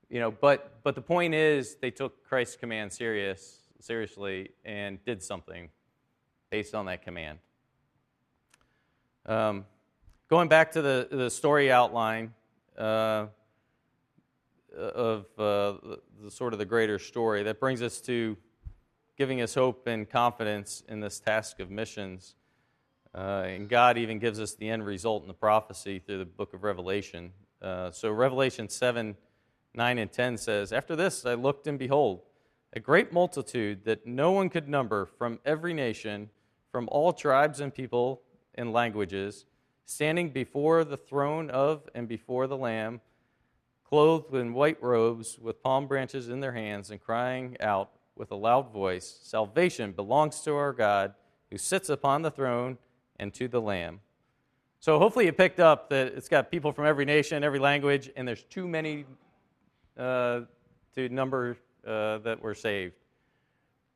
You 0.08 0.20
know, 0.20 0.30
but 0.30 0.82
but 0.82 0.94
the 0.94 1.02
point 1.02 1.34
is 1.34 1.76
they 1.76 1.90
took 1.90 2.24
Christ's 2.24 2.56
command 2.56 2.92
serious 2.92 3.58
seriously 3.80 4.50
and 4.64 5.02
did 5.04 5.22
something 5.22 5.68
based 6.50 6.74
on 6.74 6.86
that 6.86 7.02
command. 7.02 7.38
Um, 9.28 9.66
going 10.30 10.48
back 10.48 10.72
to 10.72 10.80
the 10.80 11.06
the 11.10 11.28
story 11.28 11.70
outline 11.70 12.32
uh, 12.78 13.26
of 14.74 15.26
uh, 15.36 15.76
the, 15.82 16.00
the 16.24 16.30
sort 16.30 16.54
of 16.54 16.58
the 16.58 16.64
greater 16.64 16.98
story, 16.98 17.42
that 17.42 17.60
brings 17.60 17.82
us 17.82 18.00
to 18.02 18.38
giving 19.18 19.42
us 19.42 19.54
hope 19.54 19.86
and 19.86 20.08
confidence 20.08 20.82
in 20.88 21.00
this 21.00 21.20
task 21.20 21.60
of 21.60 21.70
missions. 21.70 22.36
Uh, 23.14 23.44
and 23.46 23.68
God 23.68 23.98
even 23.98 24.18
gives 24.18 24.40
us 24.40 24.54
the 24.54 24.70
end 24.70 24.86
result 24.86 25.24
in 25.24 25.28
the 25.28 25.34
prophecy 25.34 25.98
through 25.98 26.18
the 26.18 26.24
book 26.24 26.54
of 26.54 26.62
Revelation. 26.62 27.32
Uh, 27.60 27.90
so, 27.90 28.10
Revelation 28.10 28.70
7 28.70 29.14
9 29.74 29.98
and 29.98 30.10
10 30.10 30.38
says, 30.38 30.72
After 30.72 30.96
this 30.96 31.26
I 31.26 31.34
looked, 31.34 31.66
and 31.66 31.78
behold, 31.78 32.22
a 32.72 32.80
great 32.80 33.12
multitude 33.12 33.84
that 33.84 34.06
no 34.06 34.32
one 34.32 34.48
could 34.48 34.70
number 34.70 35.04
from 35.04 35.38
every 35.44 35.74
nation, 35.74 36.30
from 36.72 36.88
all 36.90 37.12
tribes 37.12 37.60
and 37.60 37.74
people 37.74 38.22
and 38.58 38.72
languages, 38.72 39.46
standing 39.86 40.28
before 40.28 40.84
the 40.84 40.98
throne 40.98 41.48
of 41.48 41.88
and 41.94 42.06
before 42.06 42.46
the 42.46 42.56
Lamb, 42.56 43.00
clothed 43.84 44.34
in 44.34 44.52
white 44.52 44.82
robes, 44.82 45.38
with 45.38 45.62
palm 45.62 45.86
branches 45.86 46.28
in 46.28 46.40
their 46.40 46.52
hands, 46.52 46.90
and 46.90 47.00
crying 47.00 47.56
out 47.60 47.90
with 48.16 48.30
a 48.30 48.36
loud 48.36 48.70
voice 48.70 49.20
Salvation 49.22 49.92
belongs 49.92 50.40
to 50.42 50.54
our 50.54 50.74
God 50.74 51.14
who 51.50 51.56
sits 51.56 51.88
upon 51.88 52.20
the 52.20 52.30
throne 52.30 52.76
and 53.18 53.32
to 53.32 53.48
the 53.48 53.60
Lamb. 53.60 54.00
So 54.80 54.98
hopefully 54.98 55.24
you 55.24 55.32
picked 55.32 55.60
up 55.60 55.88
that 55.90 56.08
it's 56.08 56.28
got 56.28 56.50
people 56.50 56.72
from 56.72 56.84
every 56.84 57.04
nation, 57.04 57.42
every 57.42 57.58
language, 57.58 58.10
and 58.14 58.28
there's 58.28 58.44
too 58.44 58.68
many 58.68 59.06
uh, 59.96 60.42
to 60.94 61.08
number 61.08 61.56
uh, 61.86 62.18
that 62.18 62.42
were 62.42 62.54
saved. 62.54 62.94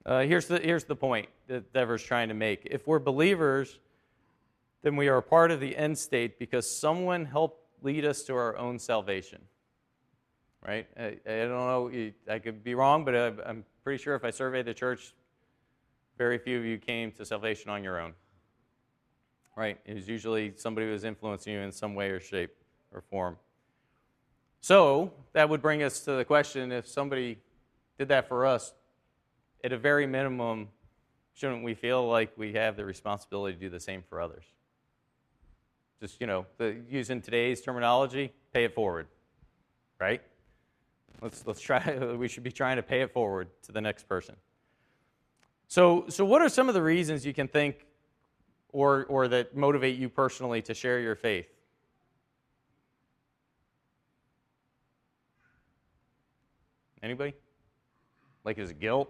Uh, 0.04 0.20
here's, 0.22 0.46
the, 0.46 0.58
here's 0.58 0.84
the 0.84 0.96
point 0.96 1.28
that 1.46 1.72
Dever's 1.72 2.02
trying 2.02 2.28
to 2.28 2.34
make. 2.34 2.62
If 2.64 2.86
we're 2.88 2.98
believers, 2.98 3.78
then 4.82 4.96
we 4.96 5.08
are 5.08 5.16
a 5.16 5.22
part 5.22 5.50
of 5.50 5.60
the 5.60 5.76
end 5.76 5.98
state 5.98 6.38
because 6.38 6.78
someone 6.80 7.24
helped 7.24 7.64
lead 7.82 8.04
us 8.04 8.22
to 8.24 8.34
our 8.34 8.56
own 8.56 8.78
salvation. 8.78 9.40
Right? 10.66 10.86
I, 10.96 11.18
I 11.26 11.38
don't 11.46 11.50
know, 11.50 12.12
I 12.30 12.38
could 12.38 12.62
be 12.62 12.74
wrong, 12.74 13.04
but 13.04 13.14
I'm 13.14 13.64
pretty 13.82 14.02
sure 14.02 14.14
if 14.14 14.24
I 14.24 14.30
surveyed 14.30 14.66
the 14.66 14.74
church, 14.74 15.12
very 16.18 16.38
few 16.38 16.58
of 16.58 16.64
you 16.64 16.78
came 16.78 17.10
to 17.12 17.24
salvation 17.24 17.70
on 17.70 17.82
your 17.82 18.00
own 18.00 18.14
right? 19.56 19.78
It 19.84 19.94
was 19.94 20.08
usually 20.08 20.54
somebody 20.56 20.86
who 20.86 20.92
was 20.92 21.04
influencing 21.04 21.52
you 21.52 21.60
in 21.60 21.72
some 21.72 21.94
way 21.94 22.10
or 22.10 22.20
shape 22.20 22.54
or 22.92 23.00
form. 23.00 23.36
So 24.60 25.12
that 25.32 25.48
would 25.48 25.60
bring 25.60 25.82
us 25.82 26.00
to 26.00 26.12
the 26.12 26.24
question 26.24 26.72
if 26.72 26.86
somebody 26.86 27.38
did 27.98 28.08
that 28.08 28.28
for 28.28 28.46
us, 28.46 28.72
at 29.64 29.72
a 29.72 29.78
very 29.78 30.06
minimum, 30.06 30.68
shouldn't 31.34 31.64
we 31.64 31.74
feel 31.74 32.08
like 32.08 32.32
we 32.36 32.52
have 32.54 32.76
the 32.76 32.84
responsibility 32.84 33.54
to 33.54 33.60
do 33.60 33.68
the 33.68 33.80
same 33.80 34.02
for 34.08 34.20
others? 34.20 34.44
Just, 36.02 36.20
you 36.20 36.26
know, 36.26 36.46
the, 36.58 36.78
using 36.90 37.22
today's 37.22 37.60
terminology, 37.60 38.32
pay 38.52 38.64
it 38.64 38.74
forward, 38.74 39.06
right? 40.00 40.20
Let's, 41.20 41.46
let's 41.46 41.60
try, 41.60 41.96
we 42.18 42.26
should 42.26 42.42
be 42.42 42.50
trying 42.50 42.74
to 42.74 42.82
pay 42.82 43.02
it 43.02 43.12
forward 43.12 43.50
to 43.66 43.72
the 43.72 43.80
next 43.80 44.08
person. 44.08 44.34
So, 45.68 46.06
so, 46.08 46.24
what 46.24 46.42
are 46.42 46.48
some 46.48 46.66
of 46.66 46.74
the 46.74 46.82
reasons 46.82 47.24
you 47.24 47.32
can 47.32 47.46
think 47.46 47.86
or, 48.72 49.04
or 49.04 49.28
that 49.28 49.56
motivate 49.56 49.96
you 49.96 50.08
personally 50.08 50.60
to 50.62 50.74
share 50.74 50.98
your 50.98 51.14
faith? 51.14 51.46
Anybody? 57.00 57.34
Like, 58.42 58.58
is 58.58 58.70
it 58.70 58.80
guilt? 58.80 59.08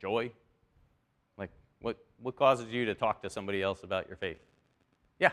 Joy? 0.00 0.30
Like, 1.36 1.50
what, 1.80 1.96
what 2.22 2.36
causes 2.36 2.68
you 2.70 2.84
to 2.84 2.94
talk 2.94 3.20
to 3.22 3.30
somebody 3.30 3.62
else 3.62 3.82
about 3.82 4.06
your 4.06 4.16
faith? 4.16 4.38
Yeah. 5.18 5.32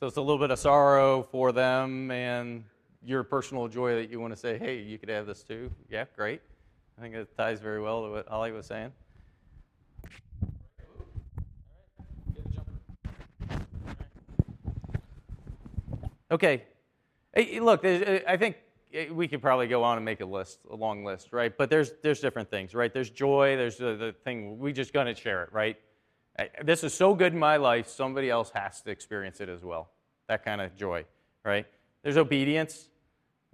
So 0.00 0.06
it's 0.06 0.16
a 0.16 0.20
little 0.20 0.38
bit 0.38 0.52
of 0.52 0.60
sorrow 0.60 1.24
for 1.24 1.50
them 1.50 2.12
and 2.12 2.62
your 3.04 3.24
personal 3.24 3.66
joy 3.66 3.96
that 3.96 4.10
you 4.10 4.20
want 4.20 4.32
to 4.32 4.38
say, 4.38 4.56
hey, 4.56 4.78
you 4.80 4.96
could 4.96 5.08
have 5.08 5.26
this 5.26 5.42
too. 5.42 5.72
Yeah, 5.90 6.04
great. 6.14 6.40
I 6.96 7.00
think 7.00 7.16
it 7.16 7.36
ties 7.36 7.58
very 7.60 7.82
well 7.82 8.04
to 8.04 8.10
what 8.10 8.28
Ollie 8.28 8.52
was 8.52 8.66
saying. 8.66 8.92
Okay. 16.30 16.62
Hey, 17.34 17.58
look, 17.58 17.84
uh, 17.84 18.20
I 18.28 18.36
think 18.36 18.56
uh, 18.94 19.12
we 19.12 19.26
could 19.26 19.42
probably 19.42 19.66
go 19.66 19.82
on 19.82 19.96
and 19.96 20.04
make 20.04 20.20
a 20.20 20.26
list, 20.26 20.60
a 20.70 20.76
long 20.76 21.04
list, 21.04 21.32
right? 21.32 21.56
But 21.56 21.70
there's 21.70 21.92
there's 22.02 22.20
different 22.20 22.50
things, 22.50 22.72
right? 22.72 22.92
There's 22.92 23.10
joy. 23.10 23.56
There's 23.56 23.78
the, 23.78 23.96
the 23.96 24.14
thing 24.24 24.58
we 24.58 24.72
just 24.72 24.92
gonna 24.92 25.14
share 25.14 25.42
it, 25.42 25.52
right? 25.52 25.76
This 26.62 26.84
is 26.84 26.94
so 26.94 27.14
good 27.14 27.32
in 27.32 27.38
my 27.38 27.56
life. 27.56 27.88
Somebody 27.88 28.30
else 28.30 28.50
has 28.54 28.80
to 28.82 28.90
experience 28.90 29.40
it 29.40 29.48
as 29.48 29.62
well. 29.62 29.90
That 30.28 30.44
kind 30.44 30.60
of 30.60 30.76
joy, 30.76 31.04
right? 31.44 31.66
There's 32.02 32.16
obedience. 32.16 32.88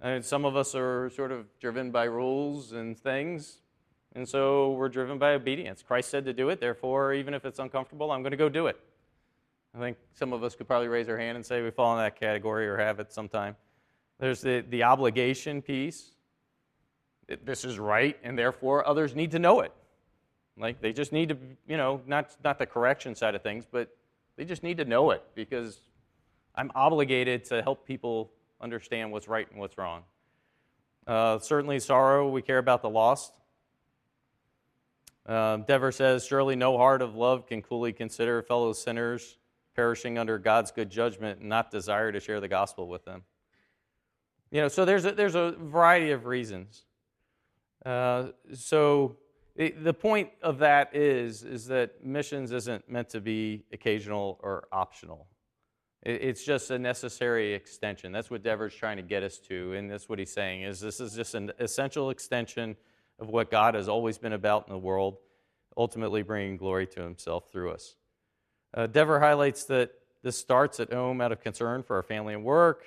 And 0.01 0.23
some 0.23 0.45
of 0.45 0.55
us 0.55 0.75
are 0.75 1.09
sort 1.09 1.31
of 1.31 1.45
driven 1.59 1.89
by 1.89 2.03
rules 2.03 2.73
and 2.73 2.99
things, 2.99 3.61
and 4.13 4.27
so 4.27 4.73
we're 4.73 4.89
driven 4.89 5.17
by 5.17 5.33
obedience. 5.33 5.81
Christ 5.81 6.09
said 6.09 6.25
to 6.25 6.33
do 6.33 6.49
it, 6.49 6.59
therefore, 6.59 7.13
even 7.13 7.33
if 7.33 7.45
it's 7.45 7.59
uncomfortable, 7.59 8.11
I'm 8.11 8.21
going 8.21 8.31
to 8.31 8.37
go 8.37 8.49
do 8.49 8.67
it. 8.67 8.77
I 9.73 9.79
think 9.79 9.97
some 10.13 10.33
of 10.33 10.43
us 10.43 10.53
could 10.53 10.67
probably 10.67 10.89
raise 10.89 11.07
our 11.07 11.17
hand 11.17 11.37
and 11.37 11.45
say 11.45 11.61
we 11.61 11.71
fall 11.71 11.97
in 11.97 12.03
that 12.03 12.19
category 12.19 12.67
or 12.67 12.77
have 12.77 12.99
it 12.99 13.11
sometime. 13.11 13.55
There's 14.19 14.41
the, 14.41 14.65
the 14.69 14.83
obligation 14.83 15.61
piece. 15.61 16.11
This 17.43 17.65
is 17.65 17.79
right, 17.79 18.17
and 18.21 18.37
therefore 18.37 18.87
others 18.87 19.15
need 19.15 19.31
to 19.31 19.39
know 19.39 19.61
it. 19.61 19.73
Like 20.57 20.81
they 20.81 20.93
just 20.93 21.11
need 21.11 21.29
to, 21.29 21.37
you 21.67 21.77
know, 21.77 22.01
not, 22.05 22.35
not 22.43 22.59
the 22.59 22.65
correction 22.65 23.15
side 23.15 23.35
of 23.35 23.41
things, 23.41 23.65
but 23.69 23.89
they 24.37 24.45
just 24.45 24.63
need 24.63 24.77
to 24.77 24.85
know 24.85 25.11
it 25.11 25.23
because 25.35 25.79
I'm 26.55 26.71
obligated 26.75 27.45
to 27.45 27.61
help 27.61 27.85
people 27.85 28.31
understand 28.61 29.11
what's 29.11 29.27
right 29.27 29.49
and 29.51 29.59
what's 29.59 29.77
wrong. 29.77 30.03
Uh, 31.05 31.39
certainly, 31.39 31.79
sorrow, 31.79 32.29
we 32.29 32.41
care 32.41 32.57
about 32.57 32.81
the 32.81 32.89
lost. 32.89 33.33
Uh, 35.25 35.57
Dever 35.57 35.91
says, 35.91 36.25
Surely 36.25 36.55
no 36.55 36.77
heart 36.77 37.01
of 37.01 37.15
love 37.15 37.47
can 37.47 37.61
coolly 37.61 37.93
consider 37.93 38.41
fellow 38.41 38.73
sinners 38.73 39.37
perishing 39.75 40.17
under 40.17 40.37
God's 40.37 40.71
good 40.71 40.89
judgment 40.89 41.41
and 41.41 41.49
not 41.49 41.69
desire 41.69 42.11
to 42.11 42.19
share 42.19 42.39
the 42.39 42.47
gospel 42.47 42.87
with 42.87 43.03
them. 43.05 43.23
You 44.51 44.61
know, 44.61 44.67
so 44.67 44.85
there's 44.85 45.05
a, 45.05 45.11
there's 45.11 45.35
a 45.35 45.51
variety 45.51 46.11
of 46.11 46.25
reasons. 46.25 46.85
Uh, 47.85 48.29
so 48.53 49.17
the 49.55 49.93
point 49.93 50.29
of 50.41 50.59
that 50.59 50.95
is 50.95 51.43
is 51.43 51.67
that 51.67 52.03
missions 52.03 52.51
isn't 52.51 52.89
meant 52.89 53.09
to 53.09 53.21
be 53.21 53.63
occasional 53.71 54.39
or 54.43 54.67
optional. 54.71 55.27
It, 56.03 56.21
it's 56.21 56.43
just 56.43 56.71
a 56.71 56.79
necessary 56.79 57.53
extension. 57.53 58.11
That's 58.11 58.29
what 58.29 58.43
Dever's 58.43 58.75
trying 58.75 58.97
to 58.97 59.03
get 59.03 59.23
us 59.23 59.37
to, 59.47 59.73
and 59.73 59.89
that's 59.89 60.09
what 60.09 60.19
he's 60.19 60.33
saying 60.33 60.63
is 60.63 60.79
this 60.79 60.99
is 60.99 61.15
just 61.15 61.35
an 61.35 61.51
essential 61.59 62.09
extension 62.09 62.75
of 63.19 63.29
what 63.29 63.49
God 63.49 63.75
has 63.75 63.87
always 63.87 64.17
been 64.17 64.33
about 64.33 64.67
in 64.67 64.73
the 64.73 64.79
world, 64.79 65.17
ultimately 65.77 66.21
bringing 66.21 66.57
glory 66.57 66.85
to 66.87 67.01
Himself 67.01 67.49
through 67.51 67.71
us. 67.71 67.95
Uh, 68.73 68.87
Dever 68.87 69.21
highlights 69.21 69.63
that 69.65 69.91
this 70.21 70.37
starts 70.37 70.79
at 70.79 70.91
home 70.91 71.21
out 71.21 71.31
of 71.31 71.39
concern 71.39 71.81
for 71.81 71.95
our 71.95 72.03
family 72.03 72.33
and 72.33 72.43
work, 72.43 72.83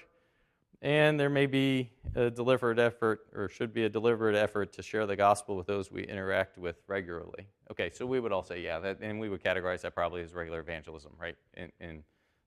and 0.82 1.18
there 1.18 1.28
may 1.28 1.46
be 1.46 1.90
a 2.14 2.30
deliberate 2.30 2.78
effort, 2.78 3.26
or 3.34 3.48
should 3.48 3.72
be 3.72 3.84
a 3.84 3.88
deliberate 3.88 4.36
effort, 4.36 4.72
to 4.74 4.82
share 4.82 5.06
the 5.06 5.16
gospel 5.16 5.56
with 5.56 5.66
those 5.66 5.90
we 5.90 6.04
interact 6.04 6.58
with 6.58 6.76
regularly. 6.86 7.46
Okay, 7.70 7.90
so 7.90 8.06
we 8.06 8.20
would 8.20 8.32
all 8.32 8.42
say, 8.42 8.60
yeah, 8.60 8.78
that, 8.78 8.98
and 9.00 9.18
we 9.18 9.28
would 9.28 9.42
categorize 9.42 9.82
that 9.82 9.94
probably 9.94 10.22
as 10.22 10.34
regular 10.34 10.60
evangelism, 10.60 11.12
right, 11.20 11.36
in, 11.54 11.70
in 11.80 12.02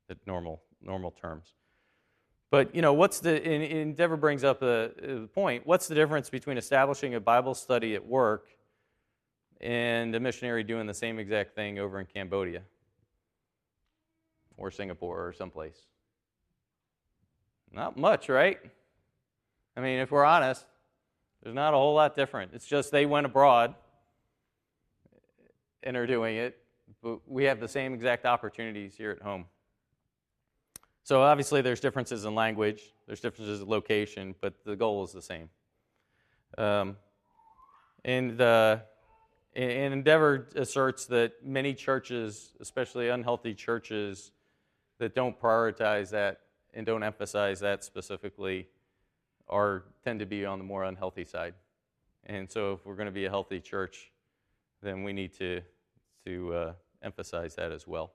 the 0.08 0.17
normal 0.26 0.62
normal 0.82 1.12
terms. 1.12 1.54
But 2.50 2.76
you 2.76 2.82
know, 2.82 2.94
what's 2.94 3.20
the? 3.20 3.36
And, 3.46 3.63
and 3.63 3.96
Dever 3.96 4.17
brings 4.17 4.44
up 4.44 4.62
a, 4.62 4.91
a 5.24 5.28
point. 5.28 5.65
What's 5.65 5.88
the 5.88 5.96
difference 5.96 6.30
between 6.30 6.58
establishing 6.58 7.15
a 7.15 7.20
Bible 7.20 7.54
study 7.54 7.96
at 7.96 8.06
work 8.06 8.48
and 9.62 10.13
a 10.15 10.20
missionary 10.20 10.63
doing 10.63 10.88
the 10.88 10.94
same 10.94 11.20
exact 11.20 11.56
thing 11.56 11.80
over 11.80 12.00
in 12.00 12.08
Cambodia? 12.08 12.63
or 14.62 14.72
Singapore 14.72 15.28
or 15.28 15.34
someplace? 15.34 15.88
Not 17.74 17.98
much, 17.98 18.30
right? 18.30 18.60
I 19.78 19.82
mean, 19.82 20.00
if 20.00 20.12
we're 20.12 20.26
honest, 20.26 20.66
there's 21.42 21.56
not 21.56 21.74
a 21.74 21.78
whole 21.78 21.96
lot 21.96 22.16
different. 22.16 22.52
It's 22.54 22.68
just 22.68 22.92
they 22.92 23.06
went 23.06 23.26
abroad 23.26 23.76
and 25.84 25.96
are 25.96 26.06
doing 26.06 26.36
it, 26.36 26.58
but 27.02 27.20
we 27.28 27.46
have 27.46 27.60
the 27.60 27.68
same 27.68 27.94
exact 27.94 28.26
opportunities 28.26 28.96
here 28.96 29.12
at 29.12 29.22
home. 29.22 29.46
So 31.04 31.22
obviously, 31.22 31.62
there's 31.62 31.80
differences 31.80 32.26
in 32.26 32.36
language, 32.36 32.94
there's 33.08 33.22
differences 33.22 33.62
in 33.62 33.68
location, 33.68 34.36
but 34.40 34.54
the 34.66 34.76
goal 34.76 35.04
is 35.04 35.12
the 35.12 35.22
same. 35.22 35.50
Um, 36.58 36.98
and 38.06 38.40
uh, 38.40 38.80
and 39.56 40.04
Dever 40.06 40.48
asserts 40.56 41.06
that 41.08 41.44
many 41.44 41.74
churches, 41.74 42.54
especially 42.60 43.10
unhealthy 43.10 43.54
churches, 43.54 44.32
that 45.00 45.16
don't 45.16 45.40
prioritize 45.40 46.10
that 46.12 46.42
and 46.74 46.86
don't 46.86 47.04
emphasize 47.04 47.60
that 47.60 47.84
specifically 47.84 48.68
are 49.50 49.84
tend 50.04 50.20
to 50.20 50.26
be 50.26 50.46
on 50.46 50.58
the 50.58 50.64
more 50.64 50.84
unhealthy 50.84 51.26
side. 51.26 51.54
And 52.26 52.50
so, 52.50 52.74
if 52.74 52.86
we're 52.86 52.96
going 52.96 53.08
to 53.08 53.12
be 53.12 53.26
a 53.26 53.30
healthy 53.30 53.60
church, 53.60 54.12
then 54.82 55.04
we 55.04 55.14
need 55.14 55.34
to 55.38 55.62
to 56.26 56.54
uh, 56.54 56.74
emphasize 57.02 57.56
that 57.56 57.72
as 57.72 57.88
well. 57.88 58.12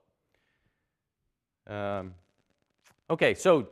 Um, 1.67 2.13
okay, 3.09 3.33
so 3.33 3.67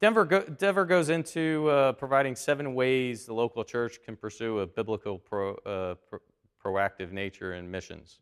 Denver, 0.00 0.24
go, 0.24 0.40
Dever 0.40 0.84
goes 0.84 1.10
into 1.10 1.68
uh, 1.68 1.92
providing 1.92 2.36
seven 2.36 2.74
ways 2.74 3.26
the 3.26 3.34
local 3.34 3.64
church 3.64 4.00
can 4.02 4.16
pursue 4.16 4.60
a 4.60 4.66
biblical 4.66 5.18
pro, 5.18 5.54
uh, 5.56 5.94
pro, 6.08 6.18
proactive 6.64 7.12
nature 7.12 7.54
in 7.54 7.70
missions. 7.70 8.20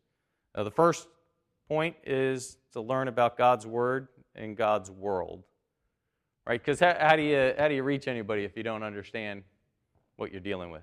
Uh, 0.54 0.64
the 0.64 0.70
first 0.70 1.08
point 1.68 1.94
is 2.04 2.56
to 2.72 2.80
learn 2.80 3.08
about 3.08 3.36
God's 3.36 3.66
Word 3.66 4.08
and 4.34 4.56
God's 4.56 4.90
world. 4.90 5.44
Right? 6.48 6.64
Because 6.64 6.80
how, 6.80 6.96
how, 6.98 7.14
do 7.14 7.22
you, 7.22 7.52
how 7.58 7.68
do 7.68 7.74
you 7.74 7.82
reach 7.82 8.08
anybody 8.08 8.44
if 8.44 8.56
you 8.56 8.62
don't 8.62 8.82
understand 8.82 9.42
what 10.16 10.32
you're 10.32 10.40
dealing 10.40 10.70
with? 10.70 10.82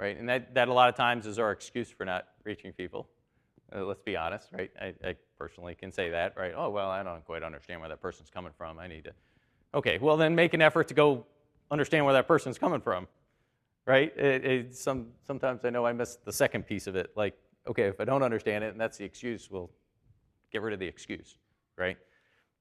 Right? 0.00 0.18
And 0.18 0.28
that, 0.28 0.54
that 0.56 0.66
a 0.66 0.72
lot 0.72 0.88
of 0.88 0.96
times 0.96 1.24
is 1.24 1.38
our 1.38 1.52
excuse 1.52 1.88
for 1.88 2.04
not 2.04 2.26
reaching 2.42 2.72
people. 2.72 3.06
Uh, 3.74 3.84
let's 3.84 4.02
be 4.02 4.16
honest, 4.16 4.48
right? 4.52 4.72
I, 4.80 4.92
I 5.04 5.14
personally 5.38 5.76
can 5.76 5.92
say 5.92 6.10
that, 6.10 6.36
right? 6.36 6.52
Oh, 6.54 6.68
well, 6.68 6.90
I 6.90 7.04
don't 7.04 7.24
quite 7.24 7.44
understand 7.44 7.78
where 7.80 7.88
that 7.88 8.02
person's 8.02 8.28
coming 8.28 8.50
from. 8.58 8.78
I 8.80 8.88
need 8.88 9.04
to. 9.04 9.12
Okay, 9.72 9.98
well, 9.98 10.16
then 10.16 10.34
make 10.34 10.52
an 10.52 10.60
effort 10.60 10.88
to 10.88 10.94
go 10.94 11.24
understand 11.70 12.04
where 12.04 12.14
that 12.14 12.26
person's 12.26 12.58
coming 12.58 12.80
from, 12.80 13.06
right? 13.86 14.12
It, 14.18 14.44
it, 14.44 14.76
some, 14.76 15.06
sometimes 15.26 15.64
I 15.64 15.70
know 15.70 15.86
I 15.86 15.92
miss 15.92 16.16
the 16.24 16.32
second 16.32 16.66
piece 16.66 16.88
of 16.88 16.96
it. 16.96 17.12
Like, 17.16 17.34
okay, 17.68 17.84
if 17.84 18.00
I 18.00 18.04
don't 18.04 18.24
understand 18.24 18.64
it 18.64 18.72
and 18.72 18.80
that's 18.80 18.98
the 18.98 19.04
excuse, 19.04 19.48
we'll 19.48 19.70
get 20.52 20.60
rid 20.60 20.74
of 20.74 20.80
the 20.80 20.86
excuse, 20.86 21.36
right? 21.78 21.96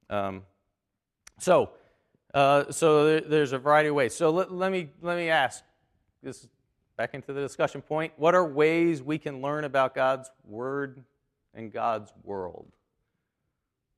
Um, 0.09 0.43
so, 1.39 1.71
uh, 2.33 2.71
so 2.71 3.19
there's 3.19 3.53
a 3.53 3.59
variety 3.59 3.89
of 3.89 3.95
ways. 3.95 4.15
So 4.15 4.29
let, 4.29 4.51
let, 4.51 4.71
me 4.71 4.89
let 5.01 5.17
me 5.17 5.29
ask 5.29 5.63
this 6.21 6.47
back 6.97 7.13
into 7.13 7.33
the 7.33 7.41
discussion 7.41 7.81
point. 7.81 8.13
What 8.17 8.35
are 8.35 8.47
ways 8.47 9.01
we 9.01 9.17
can 9.17 9.41
learn 9.41 9.63
about 9.63 9.95
God's 9.95 10.29
word 10.45 11.03
and 11.53 11.71
God's 11.71 12.13
world? 12.23 12.71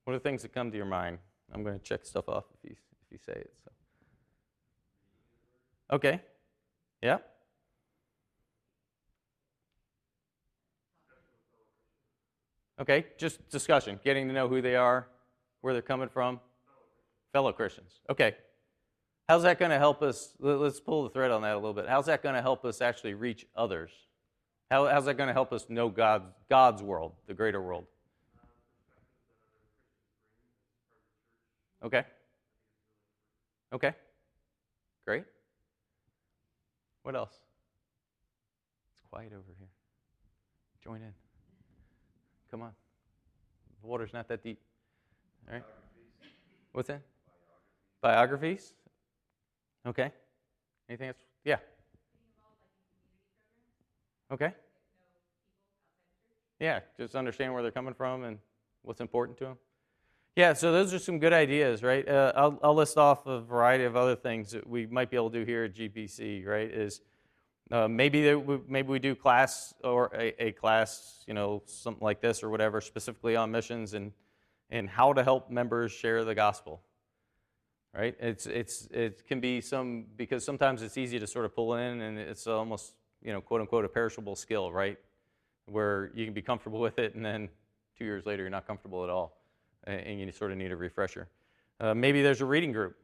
What 0.03 0.13
are 0.13 0.17
the 0.17 0.23
things 0.23 0.41
that 0.41 0.53
come 0.53 0.71
to 0.71 0.77
your 0.77 0.85
mind? 0.85 1.17
I'm 1.53 1.63
going 1.63 1.77
to 1.77 1.83
check 1.83 2.05
stuff 2.05 2.27
off 2.27 2.45
if 2.53 2.69
you 2.69 2.75
if 3.05 3.11
you 3.11 3.17
say 3.25 3.39
it. 3.39 3.53
So. 3.63 3.71
Okay. 5.95 6.21
Yeah. 7.01 7.17
Okay, 12.77 13.05
just 13.17 13.47
discussion, 13.49 13.99
getting 14.03 14.27
to 14.27 14.33
know 14.33 14.49
who 14.49 14.61
they 14.61 14.75
are, 14.75 15.07
where 15.61 15.71
they're 15.71 15.81
coming 15.81 16.09
from. 16.09 16.41
Fellow 17.35 17.51
Christians. 17.51 17.99
Okay. 18.09 18.33
How's 19.27 19.43
that 19.43 19.59
going 19.59 19.71
to 19.71 19.77
help 19.77 20.01
us? 20.01 20.33
Let's 20.39 20.79
pull 20.79 21.03
the 21.03 21.09
thread 21.09 21.31
on 21.31 21.41
that 21.41 21.51
a 21.51 21.57
little 21.57 21.73
bit. 21.73 21.85
How's 21.85 22.05
that 22.05 22.23
going 22.23 22.35
to 22.35 22.41
help 22.41 22.63
us 22.63 22.79
actually 22.79 23.13
reach 23.13 23.45
others? 23.57 23.91
How, 24.71 24.87
how's 24.87 25.03
that 25.03 25.15
going 25.15 25.27
to 25.27 25.33
help 25.33 25.51
us 25.51 25.65
know 25.67 25.89
God's, 25.89 26.31
God's 26.49 26.81
world, 26.81 27.11
the 27.27 27.33
greater 27.33 27.61
world? 27.61 27.87
Okay. 31.83 32.05
Okay. 33.73 33.93
Great. 35.05 35.25
What 37.03 37.17
else? 37.17 37.33
It's 38.93 39.09
quiet 39.09 39.33
over 39.33 39.43
here. 39.59 39.67
Join 40.81 41.01
in. 41.01 41.13
Come 42.49 42.61
on. 42.61 42.71
The 43.81 43.87
water's 43.87 44.13
not 44.13 44.29
that 44.29 44.41
deep. 44.41 44.61
All 45.49 45.55
right. 45.55 45.63
What's 46.71 46.87
that? 46.87 47.01
Biographies. 48.01 48.73
Okay. 49.85 50.11
Anything 50.89 51.09
else? 51.09 51.17
Yeah. 51.43 51.57
Okay. 54.31 54.53
Yeah, 56.59 56.79
just 56.97 57.15
understand 57.15 57.53
where 57.53 57.61
they're 57.61 57.71
coming 57.71 57.93
from 57.93 58.23
and 58.23 58.39
what's 58.81 59.01
important 59.01 59.37
to 59.39 59.45
them. 59.45 59.57
Yeah, 60.35 60.53
so 60.53 60.71
those 60.71 60.93
are 60.93 60.99
some 60.99 61.19
good 61.19 61.33
ideas, 61.33 61.81
right? 61.81 62.07
Uh, 62.07 62.33
I'll, 62.35 62.59
I'll 62.61 62.75
list 62.75 62.97
off 62.97 63.25
a 63.25 63.39
variety 63.39 63.85
of 63.85 63.95
other 63.95 64.15
things 64.15 64.51
that 64.51 64.67
we 64.67 64.85
might 64.85 65.09
be 65.09 65.15
able 65.15 65.29
to 65.29 65.39
do 65.39 65.45
here 65.45 65.63
at 65.63 65.73
GBC, 65.73 66.45
right? 66.45 66.69
Is 66.69 67.01
uh, 67.71 67.87
maybe 67.87 68.35
maybe 68.67 68.87
we 68.87 68.99
do 68.99 69.15
class 69.15 69.73
or 69.83 70.11
a, 70.13 70.47
a, 70.47 70.51
class, 70.51 71.23
you 71.25 71.33
know, 71.33 71.63
something 71.65 72.03
like 72.03 72.21
this 72.21 72.43
or 72.43 72.49
whatever, 72.49 72.81
specifically 72.81 73.35
on 73.35 73.49
missions 73.51 73.93
and 73.93 74.11
and 74.69 74.89
how 74.89 75.13
to 75.13 75.23
help 75.23 75.49
members 75.49 75.91
share 75.91 76.23
the 76.23 76.35
gospel. 76.35 76.81
Right? 77.97 78.15
It's 78.19 78.45
it's 78.45 78.87
it 78.91 79.25
can 79.25 79.39
be 79.39 79.61
some 79.61 80.05
because 80.17 80.43
sometimes 80.43 80.81
it's 80.81 80.97
easy 80.97 81.17
to 81.17 81.27
sort 81.27 81.45
of 81.45 81.55
pull 81.55 81.75
in 81.75 82.01
and 82.01 82.17
it's 82.17 82.45
almost 82.45 82.93
you 83.21 83.31
know 83.31 83.39
quote 83.39 83.61
unquote 83.61 83.85
a 83.85 83.87
perishable 83.87 84.35
skill, 84.35 84.71
right? 84.71 84.97
Where 85.67 86.11
you 86.13 86.25
can 86.25 86.33
be 86.33 86.41
comfortable 86.41 86.79
with 86.79 86.99
it 86.99 87.15
and 87.15 87.23
then 87.23 87.47
two 87.97 88.03
years 88.03 88.25
later 88.25 88.43
you're 88.43 88.49
not 88.49 88.67
comfortable 88.67 89.03
at 89.05 89.09
all 89.09 89.37
and 89.87 90.19
you 90.19 90.31
sort 90.31 90.51
of 90.51 90.57
need 90.57 90.71
a 90.71 90.75
refresher. 90.75 91.27
Uh, 91.79 91.93
maybe 91.93 92.21
there's 92.21 92.41
a 92.41 92.45
reading 92.45 92.71
group, 92.71 92.95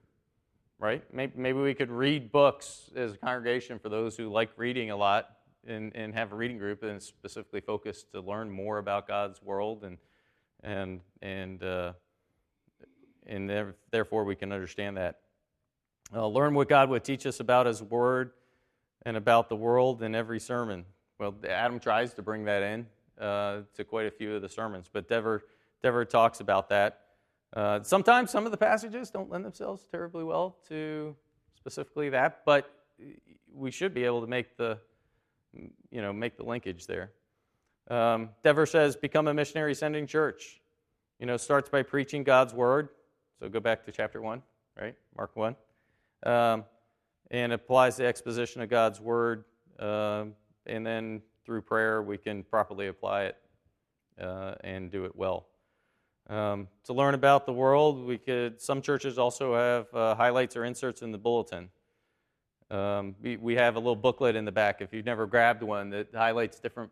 right? 0.79 1.03
Maybe, 1.13 1.53
we 1.53 1.73
could 1.73 1.91
read 1.91 2.31
books 2.31 2.89
as 2.95 3.13
a 3.13 3.17
congregation 3.17 3.79
for 3.79 3.89
those 3.89 4.17
who 4.17 4.29
like 4.29 4.49
reading 4.57 4.91
a 4.91 4.95
lot 4.95 5.37
and, 5.67 5.95
and 5.95 6.13
have 6.13 6.31
a 6.31 6.35
reading 6.35 6.57
group 6.57 6.83
and 6.83 7.01
specifically 7.01 7.61
focused 7.61 8.11
to 8.13 8.21
learn 8.21 8.49
more 8.49 8.77
about 8.77 9.07
God's 9.07 9.41
world 9.41 9.83
and, 9.83 9.97
and, 10.63 11.01
and, 11.21 11.63
uh, 11.63 11.93
and 13.31 13.73
therefore 13.89 14.23
we 14.23 14.35
can 14.35 14.51
understand 14.51 14.97
that. 14.97 15.19
Uh, 16.13 16.27
learn 16.27 16.53
what 16.53 16.67
God 16.67 16.89
would 16.89 17.03
teach 17.03 17.25
us 17.25 17.39
about 17.39 17.65
His 17.65 17.81
Word 17.81 18.31
and 19.05 19.15
about 19.15 19.49
the 19.49 19.55
world 19.55 20.03
in 20.03 20.13
every 20.13 20.39
sermon. 20.39 20.85
Well, 21.17 21.33
Adam 21.47 21.79
tries 21.79 22.13
to 22.15 22.21
bring 22.21 22.45
that 22.45 22.61
in 22.61 22.85
uh, 23.19 23.61
to 23.75 23.83
quite 23.85 24.07
a 24.07 24.11
few 24.11 24.35
of 24.35 24.41
the 24.41 24.49
sermons, 24.49 24.89
but 24.91 25.07
Dever 25.07 25.43
Dever 25.81 26.05
talks 26.05 26.41
about 26.41 26.69
that. 26.69 26.99
Uh, 27.53 27.81
sometimes 27.81 28.29
some 28.29 28.45
of 28.45 28.51
the 28.51 28.57
passages 28.57 29.09
don't 29.09 29.29
lend 29.31 29.43
themselves 29.43 29.85
terribly 29.89 30.23
well 30.23 30.57
to 30.69 31.15
specifically 31.55 32.09
that, 32.09 32.41
but 32.45 32.71
we 33.53 33.71
should 33.71 33.93
be 33.93 34.03
able 34.03 34.21
to 34.21 34.27
make 34.27 34.57
the, 34.57 34.77
you 35.89 36.01
know, 36.01 36.13
make 36.13 36.37
the 36.37 36.43
linkage 36.43 36.85
there. 36.85 37.11
Um, 37.89 38.29
Dever 38.43 38.65
says, 38.65 38.95
become 38.95 39.27
a 39.27 39.33
missionary 39.33 39.73
sending 39.73 40.05
church. 40.07 40.61
You 41.19 41.25
know, 41.25 41.37
starts 41.37 41.69
by 41.69 41.83
preaching 41.83 42.23
God's 42.23 42.53
word. 42.53 42.89
So 43.41 43.49
go 43.49 43.59
back 43.59 43.83
to 43.85 43.91
chapter 43.91 44.21
1, 44.21 44.43
right? 44.79 44.95
Mark 45.17 45.35
1. 45.35 45.55
Um, 46.27 46.63
and 47.31 47.51
applies 47.53 47.97
the 47.97 48.05
exposition 48.05 48.61
of 48.61 48.69
God's 48.69 49.01
word. 49.01 49.45
Uh, 49.79 50.25
and 50.67 50.85
then 50.85 51.23
through 51.43 51.63
prayer, 51.63 52.03
we 52.03 52.19
can 52.19 52.43
properly 52.43 52.85
apply 52.85 53.23
it 53.23 53.37
uh, 54.21 54.53
and 54.63 54.91
do 54.91 55.05
it 55.05 55.15
well. 55.15 55.47
Um, 56.29 56.67
to 56.83 56.93
learn 56.93 57.15
about 57.15 57.47
the 57.47 57.51
world, 57.51 58.05
we 58.05 58.19
could. 58.19 58.61
Some 58.61 58.79
churches 58.79 59.17
also 59.17 59.55
have 59.55 59.91
uh, 59.91 60.13
highlights 60.13 60.55
or 60.55 60.63
inserts 60.63 61.01
in 61.01 61.11
the 61.11 61.17
bulletin. 61.17 61.69
Um, 62.69 63.15
we, 63.23 63.37
we 63.37 63.55
have 63.55 63.75
a 63.75 63.79
little 63.79 63.95
booklet 63.95 64.35
in 64.35 64.45
the 64.45 64.51
back. 64.51 64.81
If 64.81 64.93
you've 64.93 65.05
never 65.05 65.25
grabbed 65.25 65.63
one, 65.63 65.89
that 65.89 66.09
highlights 66.13 66.59
different 66.59 66.91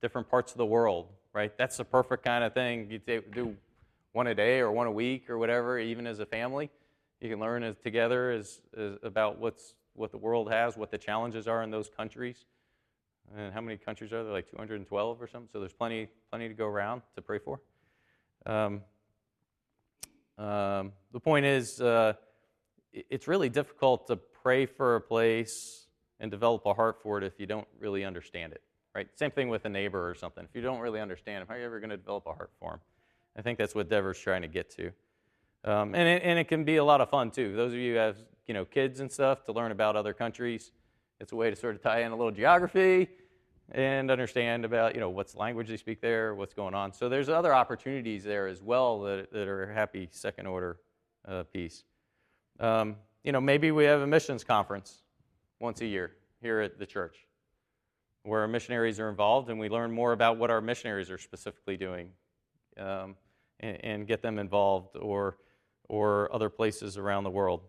different 0.00 0.28
parts 0.28 0.52
of 0.52 0.58
the 0.58 0.66
world. 0.66 1.08
Right, 1.32 1.52
that's 1.58 1.76
the 1.76 1.84
perfect 1.84 2.22
kind 2.22 2.44
of 2.44 2.54
thing. 2.54 2.88
You 2.88 3.00
do 3.32 3.56
one 4.12 4.26
a 4.26 4.34
day 4.34 4.60
or 4.60 4.70
one 4.70 4.86
a 4.86 4.92
week 4.92 5.28
or 5.28 5.38
whatever, 5.38 5.78
even 5.78 6.06
as 6.06 6.18
a 6.18 6.26
family. 6.26 6.70
You 7.20 7.30
can 7.30 7.40
learn 7.40 7.62
as, 7.62 7.76
together 7.76 8.30
as, 8.30 8.60
as 8.76 8.98
about 9.02 9.38
what's 9.38 9.74
what 9.94 10.10
the 10.10 10.18
world 10.18 10.50
has, 10.50 10.76
what 10.76 10.90
the 10.90 10.98
challenges 10.98 11.46
are 11.46 11.62
in 11.62 11.70
those 11.70 11.90
countries, 11.90 12.46
and 13.36 13.52
how 13.52 13.60
many 13.60 13.76
countries 13.76 14.12
are 14.12 14.24
there? 14.24 14.32
Like 14.32 14.50
212 14.50 15.20
or 15.20 15.26
something. 15.26 15.48
So 15.52 15.60
there's 15.60 15.72
plenty 15.72 16.08
plenty 16.30 16.48
to 16.48 16.54
go 16.54 16.66
around 16.66 17.02
to 17.14 17.22
pray 17.22 17.38
for. 17.38 17.60
Um, 18.46 18.82
um, 20.38 20.92
the 21.12 21.20
point 21.20 21.46
is, 21.46 21.80
uh, 21.80 22.14
it's 22.92 23.28
really 23.28 23.48
difficult 23.48 24.06
to 24.08 24.16
pray 24.16 24.66
for 24.66 24.96
a 24.96 25.00
place 25.00 25.86
and 26.20 26.30
develop 26.30 26.66
a 26.66 26.74
heart 26.74 27.00
for 27.02 27.18
it 27.18 27.24
if 27.24 27.38
you 27.38 27.46
don't 27.46 27.68
really 27.78 28.04
understand 28.04 28.52
it. 28.52 28.62
Right? 28.94 29.08
Same 29.18 29.30
thing 29.30 29.48
with 29.48 29.64
a 29.64 29.68
neighbor 29.68 30.08
or 30.08 30.14
something. 30.14 30.44
If 30.44 30.54
you 30.54 30.62
don't 30.62 30.80
really 30.80 31.00
understand 31.00 31.42
him, 31.42 31.48
how 31.48 31.54
are 31.54 31.58
you 31.58 31.64
ever 31.64 31.80
going 31.80 31.90
to 31.90 31.96
develop 31.96 32.26
a 32.26 32.32
heart 32.32 32.50
for 32.58 32.74
him? 32.74 32.80
I 33.36 33.42
think 33.42 33.58
that's 33.58 33.74
what 33.74 33.88
Dever's 33.88 34.18
trying 34.18 34.42
to 34.42 34.48
get 34.48 34.70
to. 34.76 34.92
Um, 35.64 35.94
and, 35.94 36.08
it, 36.08 36.22
and 36.24 36.38
it 36.38 36.48
can 36.48 36.64
be 36.64 36.76
a 36.76 36.84
lot 36.84 37.00
of 37.00 37.08
fun 37.08 37.30
too. 37.30 37.54
Those 37.54 37.72
of 37.72 37.78
you 37.78 37.92
who 37.92 37.98
have 37.98 38.16
you 38.46 38.54
know 38.54 38.64
kids 38.64 39.00
and 39.00 39.10
stuff 39.10 39.44
to 39.44 39.52
learn 39.52 39.72
about 39.72 39.96
other 39.96 40.12
countries, 40.12 40.72
it's 41.20 41.32
a 41.32 41.36
way 41.36 41.50
to 41.50 41.56
sort 41.56 41.76
of 41.76 41.82
tie 41.82 42.02
in 42.02 42.12
a 42.12 42.16
little 42.16 42.32
geography 42.32 43.08
and 43.70 44.10
understand 44.10 44.64
about 44.64 44.94
you 44.94 45.00
know 45.00 45.10
what's 45.10 45.34
language 45.36 45.68
they 45.68 45.76
speak 45.76 46.00
there, 46.00 46.34
what's 46.34 46.54
going 46.54 46.74
on. 46.74 46.92
So 46.92 47.08
there's 47.08 47.28
other 47.28 47.54
opportunities 47.54 48.24
there 48.24 48.48
as 48.48 48.60
well 48.60 49.00
that, 49.02 49.32
that 49.32 49.48
are 49.48 49.70
a 49.70 49.74
happy 49.74 50.08
second 50.10 50.46
order 50.46 50.78
uh, 51.26 51.44
piece. 51.44 51.84
Um, 52.58 52.96
you 53.24 53.32
know, 53.32 53.40
maybe 53.40 53.70
we 53.70 53.84
have 53.84 54.00
a 54.00 54.06
missions 54.06 54.42
conference 54.42 55.02
once 55.60 55.80
a 55.80 55.86
year 55.86 56.12
here 56.40 56.60
at 56.60 56.78
the 56.78 56.86
church 56.86 57.26
where 58.24 58.46
missionaries 58.46 59.00
are 59.00 59.08
involved 59.08 59.48
and 59.48 59.58
we 59.58 59.68
learn 59.68 59.90
more 59.90 60.12
about 60.12 60.36
what 60.36 60.50
our 60.50 60.60
missionaries 60.60 61.10
are 61.10 61.18
specifically 61.18 61.76
doing 61.76 62.10
um, 62.78 63.16
and, 63.62 64.06
get 64.06 64.22
them 64.22 64.38
involved 64.38 64.96
or, 64.96 65.38
or 65.88 66.32
other 66.34 66.48
places 66.48 66.98
around 66.98 67.24
the 67.24 67.30
world. 67.30 67.62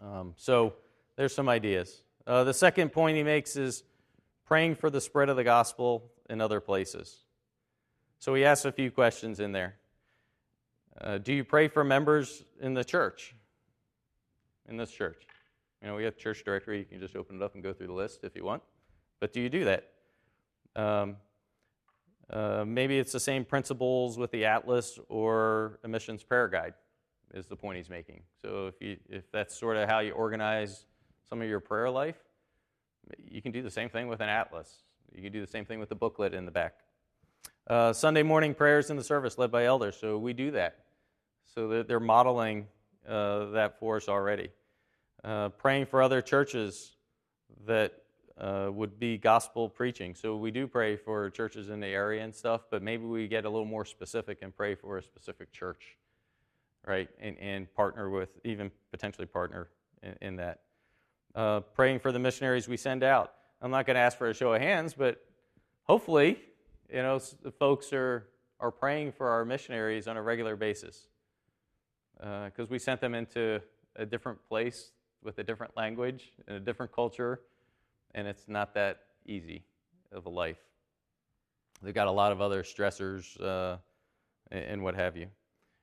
Um, 0.00 0.34
so 0.36 0.74
there's 1.16 1.34
some 1.34 1.48
ideas. 1.48 2.02
Uh, 2.26 2.44
the 2.44 2.54
second 2.54 2.92
point 2.92 3.16
he 3.16 3.22
makes 3.22 3.56
is 3.56 3.82
praying 4.44 4.76
for 4.76 4.90
the 4.90 5.00
spread 5.00 5.28
of 5.28 5.36
the 5.36 5.44
gospel 5.44 6.10
in 6.30 6.40
other 6.40 6.60
places. 6.60 7.24
So 8.18 8.34
he 8.34 8.44
asks 8.44 8.64
a 8.64 8.72
few 8.72 8.90
questions 8.90 9.40
in 9.40 9.52
there. 9.52 9.76
Uh, 11.00 11.18
do 11.18 11.32
you 11.32 11.44
pray 11.44 11.68
for 11.68 11.84
members 11.84 12.42
in 12.60 12.74
the 12.74 12.84
church? 12.84 13.34
In 14.68 14.76
this 14.76 14.90
church? 14.90 15.26
You 15.82 15.88
know, 15.88 15.96
we 15.96 16.04
have 16.04 16.16
church 16.16 16.42
directory. 16.44 16.78
You 16.78 16.84
can 16.84 17.00
just 17.00 17.16
open 17.16 17.36
it 17.36 17.42
up 17.42 17.54
and 17.54 17.62
go 17.62 17.72
through 17.72 17.88
the 17.88 17.92
list 17.92 18.24
if 18.24 18.34
you 18.34 18.44
want. 18.44 18.62
But 19.20 19.32
do 19.32 19.40
you 19.40 19.48
do 19.48 19.64
that? 19.64 19.90
Um, 20.74 21.16
uh, 22.30 22.64
maybe 22.66 22.98
it's 22.98 23.12
the 23.12 23.20
same 23.20 23.44
principles 23.44 24.18
with 24.18 24.30
the 24.30 24.44
atlas 24.44 24.98
or 25.08 25.78
emissions 25.84 26.22
prayer 26.22 26.48
guide, 26.48 26.74
is 27.34 27.46
the 27.46 27.56
point 27.56 27.76
he's 27.76 27.90
making. 27.90 28.22
So 28.42 28.66
if 28.66 28.74
you 28.80 28.96
if 29.08 29.30
that's 29.30 29.56
sort 29.58 29.76
of 29.76 29.88
how 29.88 30.00
you 30.00 30.12
organize 30.12 30.86
some 31.28 31.40
of 31.40 31.48
your 31.48 31.60
prayer 31.60 31.90
life, 31.90 32.18
you 33.30 33.40
can 33.42 33.52
do 33.52 33.62
the 33.62 33.70
same 33.70 33.88
thing 33.88 34.08
with 34.08 34.20
an 34.20 34.28
atlas. 34.28 34.82
You 35.14 35.22
can 35.22 35.32
do 35.32 35.40
the 35.40 35.50
same 35.50 35.64
thing 35.64 35.78
with 35.78 35.88
the 35.88 35.94
booklet 35.94 36.34
in 36.34 36.44
the 36.44 36.50
back. 36.50 36.74
Uh, 37.68 37.92
Sunday 37.92 38.22
morning 38.22 38.54
prayers 38.54 38.90
in 38.90 38.96
the 38.96 39.04
service 39.04 39.38
led 39.38 39.50
by 39.50 39.64
elders. 39.64 39.96
So 40.00 40.18
we 40.18 40.32
do 40.32 40.50
that. 40.52 40.78
So 41.54 41.82
they're 41.82 42.00
modeling 42.00 42.66
uh, 43.08 43.46
that 43.46 43.78
for 43.78 43.96
us 43.96 44.08
already. 44.08 44.50
Uh, 45.24 45.48
praying 45.50 45.86
for 45.86 46.02
other 46.02 46.20
churches 46.20 46.96
that 47.66 48.02
uh, 48.38 48.68
would 48.72 48.98
be 48.98 49.16
gospel 49.16 49.68
preaching. 49.68 50.14
So 50.14 50.36
we 50.36 50.50
do 50.50 50.66
pray 50.66 50.96
for 50.96 51.30
churches 51.30 51.70
in 51.70 51.80
the 51.80 51.86
area 51.86 52.22
and 52.22 52.34
stuff, 52.34 52.62
but 52.70 52.82
maybe 52.82 53.04
we 53.04 53.28
get 53.28 53.44
a 53.44 53.50
little 53.50 53.66
more 53.66 53.84
specific 53.84 54.38
and 54.42 54.54
pray 54.54 54.74
for 54.74 54.98
a 54.98 55.02
specific 55.02 55.52
church, 55.52 55.96
right? 56.86 57.08
And, 57.20 57.38
and 57.38 57.74
partner 57.74 58.10
with, 58.10 58.30
even 58.44 58.70
potentially 58.90 59.26
partner 59.26 59.68
in, 60.02 60.14
in 60.20 60.36
that 60.36 60.60
uh, 61.34 61.60
praying 61.60 62.00
for 62.00 62.12
the 62.12 62.18
missionaries 62.18 62.68
we 62.68 62.76
send 62.76 63.02
out. 63.02 63.32
I'm 63.60 63.70
not 63.70 63.86
going 63.86 63.94
to 63.94 64.00
ask 64.00 64.18
for 64.18 64.28
a 64.28 64.34
show 64.34 64.52
of 64.52 64.60
hands, 64.60 64.94
but 64.94 65.24
hopefully, 65.84 66.38
you 66.92 67.02
know, 67.02 67.18
the 67.42 67.50
folks 67.50 67.92
are, 67.92 68.28
are 68.60 68.70
praying 68.70 69.12
for 69.12 69.28
our 69.28 69.44
missionaries 69.44 70.08
on 70.08 70.16
a 70.16 70.22
regular 70.22 70.56
basis 70.56 71.08
because 72.16 72.52
uh, 72.60 72.70
we 72.70 72.78
sent 72.78 73.00
them 73.00 73.14
into 73.14 73.60
a 73.96 74.06
different 74.06 74.38
place 74.48 74.92
with 75.22 75.38
a 75.38 75.44
different 75.44 75.76
language 75.76 76.32
and 76.46 76.56
a 76.56 76.60
different 76.60 76.92
culture, 76.92 77.40
and 78.16 78.26
it's 78.26 78.48
not 78.48 78.74
that 78.74 79.02
easy 79.26 79.62
of 80.10 80.26
a 80.26 80.30
life. 80.30 80.58
They've 81.82 81.94
got 81.94 82.08
a 82.08 82.12
lot 82.12 82.32
of 82.32 82.40
other 82.40 82.62
stressors 82.62 83.40
uh, 83.40 83.76
and 84.50 84.82
what 84.82 84.96
have 84.96 85.16
you. 85.16 85.28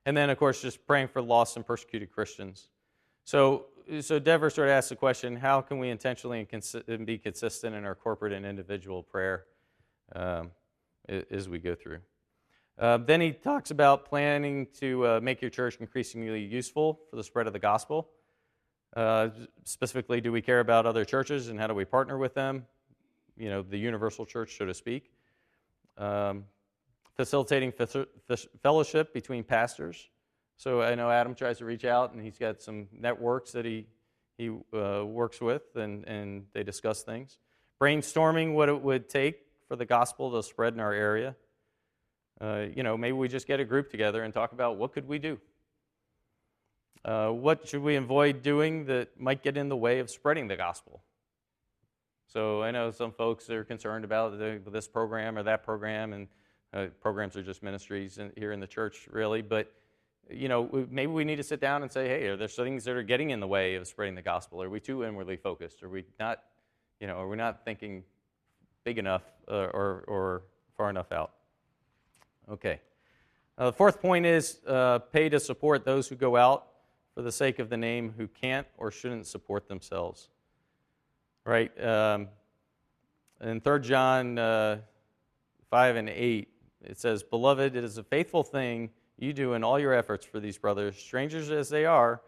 And 0.06 0.18
then, 0.18 0.30
of 0.30 0.38
course, 0.38 0.62
just 0.62 0.86
praying 0.86 1.08
for 1.08 1.22
lost 1.22 1.56
and 1.56 1.66
persecuted 1.66 2.12
Christians. 2.12 2.70
So, 3.24 3.68
so 4.02 4.20
Dever 4.20 4.50
sort 4.50 4.68
of 4.68 4.74
asked 4.74 4.90
the 4.90 4.96
question 4.96 5.38
how 5.38 5.62
can 5.62 5.78
we 5.80 5.90
intentionally 5.90 6.46
and, 6.52 6.84
and 6.88 7.06
be 7.06 7.18
consistent 7.18 7.76
in 7.76 7.86
our 7.86 7.96
corporate 7.96 8.34
and 8.34 8.46
individual 8.46 9.04
prayer 9.04 9.46
um, 10.14 10.52
as 11.08 11.48
we 11.48 11.60
go 11.60 11.76
through? 11.76 12.00
Uh, 12.80 12.98
then 12.98 13.22
he 13.22 13.32
talks 13.32 13.70
about 13.70 14.04
planning 14.04 14.68
to 14.80 15.06
uh, 15.06 15.20
make 15.22 15.42
your 15.42 15.52
church 15.52 15.78
increasingly 15.80 16.44
useful 16.44 17.00
for 17.10 17.16
the 17.16 17.24
spread 17.24 17.46
of 17.46 17.54
the 17.54 17.60
gospel. 17.60 18.10
Uh, 18.96 19.30
specifically, 19.64 20.22
do 20.22 20.32
we 20.32 20.42
care 20.42 20.60
about 20.60 20.86
other 20.86 21.04
churches 21.04 21.50
and 21.50 21.60
how 21.60 21.68
do 21.68 21.74
we 21.74 21.86
partner 21.86 22.18
with 22.18 22.34
them? 22.34 22.66
You 23.36 23.50
know, 23.50 23.62
the 23.64 23.78
universal 23.78 24.26
church, 24.26 24.58
so 24.58 24.66
to 24.66 24.74
speak. 24.74 25.12
Um, 25.98 26.46
facilitating 27.16 27.74
fellowship 28.62 29.14
between 29.14 29.44
pastors. 29.44 30.10
So 30.58 30.82
I 30.82 30.96
know 30.96 31.10
Adam 31.10 31.36
tries 31.36 31.58
to 31.60 31.66
reach 31.66 31.86
out, 31.86 32.14
and 32.14 32.22
he's 32.22 32.38
got 32.38 32.62
some 32.62 32.88
networks 32.92 33.52
that 33.52 33.66
he 33.66 33.88
he 34.38 34.50
uh, 34.50 35.04
works 35.06 35.42
with, 35.42 35.76
and 35.76 36.08
and 36.08 36.46
they 36.54 36.64
discuss 36.64 37.04
things. 37.04 37.38
Brainstorming 37.82 38.54
what 38.54 38.70
it 38.70 38.82
would 38.82 39.10
take 39.10 39.46
for 39.68 39.76
the 39.76 39.86
gospel 39.86 40.32
to 40.32 40.44
spread 40.44 40.74
in 40.74 40.80
our 40.80 40.94
area. 40.94 41.36
Uh, 42.40 42.66
you 42.76 42.84
know, 42.84 42.98
maybe 42.98 43.14
we 43.14 43.28
just 43.28 43.48
get 43.48 43.60
a 43.60 43.66
group 43.66 43.90
together 43.90 44.24
and 44.24 44.34
talk 44.34 44.52
about 44.52 44.78
what 44.78 44.94
could 44.94 45.08
we 45.08 45.20
do. 45.20 45.40
Uh, 47.06 47.30
what 47.30 47.68
should 47.68 47.82
we 47.82 47.96
avoid 47.96 48.42
doing 48.42 48.86
that 48.86 49.20
might 49.20 49.44
get 49.44 49.58
in 49.58 49.68
the 49.70 49.76
way 49.76 50.00
of 50.00 50.10
spreading 50.10 50.48
the 50.48 50.56
gospel? 50.56 51.04
So 52.28 52.64
I 52.64 52.72
know 52.72 52.92
some 52.92 53.12
folks 53.12 53.50
are 53.50 53.64
concerned 53.64 54.06
about 54.06 54.40
the, 54.40 54.62
this 54.72 54.88
program 54.88 55.38
or 55.38 55.44
that 55.44 55.64
program, 55.64 56.14
and 56.14 56.28
uh, 56.74 56.86
programs 57.02 57.36
are 57.36 57.44
just 57.44 57.62
ministries 57.62 58.18
in, 58.18 58.32
here 58.38 58.52
in 58.52 58.60
the 58.60 58.68
church, 58.68 59.08
really. 59.12 59.42
But 59.42 59.72
you 60.30 60.48
know, 60.48 60.88
maybe 60.90 61.12
we 61.12 61.26
need 61.26 61.36
to 61.36 61.44
sit 61.44 61.60
down 61.60 61.84
and 61.84 61.92
say, 61.92 62.08
hey, 62.08 62.28
are 62.28 62.38
there 62.38 62.48
things 62.48 62.86
that 62.86 62.96
are 62.96 63.04
getting 63.04 63.32
in 63.32 63.40
the 63.40 63.48
way 63.48 63.76
of 63.76 63.88
spreading 63.88 64.16
the 64.16 64.22
gospel? 64.22 64.62
Are 64.64 64.70
we 64.70 64.80
too 64.80 65.04
inwardly 65.04 65.36
focused? 65.36 65.84
Are 65.84 65.90
we 65.90 66.06
not, 66.20 66.44
you 67.00 67.08
know, 67.08 67.18
are 67.18 67.28
we 67.28 67.36
not 67.36 67.66
thinking 67.66 68.04
big 68.84 68.98
enough 68.98 69.24
uh, 69.50 69.68
or, 69.74 70.06
or 70.08 70.44
far 70.78 70.90
enough 70.90 71.12
out? 71.12 71.32
Okay. 72.50 72.80
Uh, 73.58 73.66
the 73.66 73.74
fourth 73.74 74.02
point 74.02 74.26
is 74.26 74.60
uh, 74.66 75.00
pay 75.00 75.30
to 75.30 75.40
support 75.40 75.86
those 75.86 76.08
who 76.08 76.16
go 76.16 76.38
out 76.38 76.68
for 77.16 77.22
the 77.22 77.32
sake 77.32 77.60
of 77.60 77.70
the 77.70 77.78
name 77.78 78.14
who 78.18 78.28
can't 78.28 78.68
or 78.78 78.92
shouldn't 78.92 79.28
support 79.28 79.68
themselves. 79.68 80.30
Right? 81.46 81.72
Um, 81.84 82.30
in 83.42 83.62
3 83.62 83.80
John 83.82 84.40
uh, 84.40 84.78
5 85.70 85.96
and 85.96 86.10
8, 86.10 86.48
it 86.86 87.00
says, 87.00 87.24
Beloved, 87.24 87.76
it 87.76 87.84
is 87.84 87.98
a 87.98 88.04
faithful 88.04 88.44
thing 88.44 88.90
you 89.18 89.34
do 89.34 89.54
in 89.54 89.64
all 89.64 89.80
your 89.80 89.94
efforts 89.94 90.26
for 90.26 90.40
these 90.40 90.58
brothers, 90.58 90.98
strangers 90.98 91.52
as 91.52 91.70
they 91.70 91.86
are, 91.86 92.22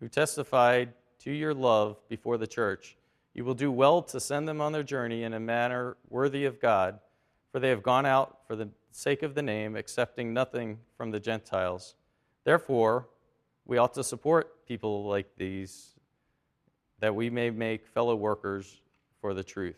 who 0.00 0.08
testified 0.08 0.92
to 1.20 1.32
your 1.32 1.54
love 1.54 1.96
before 2.08 2.38
the 2.38 2.46
church. 2.46 2.96
You 3.34 3.44
will 3.44 3.54
do 3.54 3.70
well 3.70 4.02
to 4.02 4.20
send 4.20 4.48
them 4.48 4.60
on 4.60 4.72
their 4.72 4.82
journey 4.82 5.24
in 5.24 5.34
a 5.34 5.40
manner 5.40 5.96
worthy 6.08 6.44
of 6.44 6.60
God, 6.60 6.98
for 7.52 7.60
they 7.60 7.68
have 7.70 7.82
gone 7.82 8.06
out 8.06 8.38
for 8.46 8.56
the 8.56 8.68
sake 8.90 9.22
of 9.22 9.34
the 9.34 9.42
name, 9.42 9.76
accepting 9.76 10.32
nothing 10.32 10.78
from 10.96 11.10
the 11.10 11.20
Gentiles. 11.20 11.94
Therefore, 12.44 13.08
we 13.68 13.76
ought 13.76 13.94
to 13.94 14.02
support 14.02 14.66
people 14.66 15.04
like 15.04 15.28
these 15.36 15.90
that 17.00 17.14
we 17.14 17.30
may 17.30 17.50
make 17.50 17.86
fellow 17.86 18.16
workers 18.16 18.80
for 19.20 19.34
the 19.34 19.44
truth. 19.44 19.76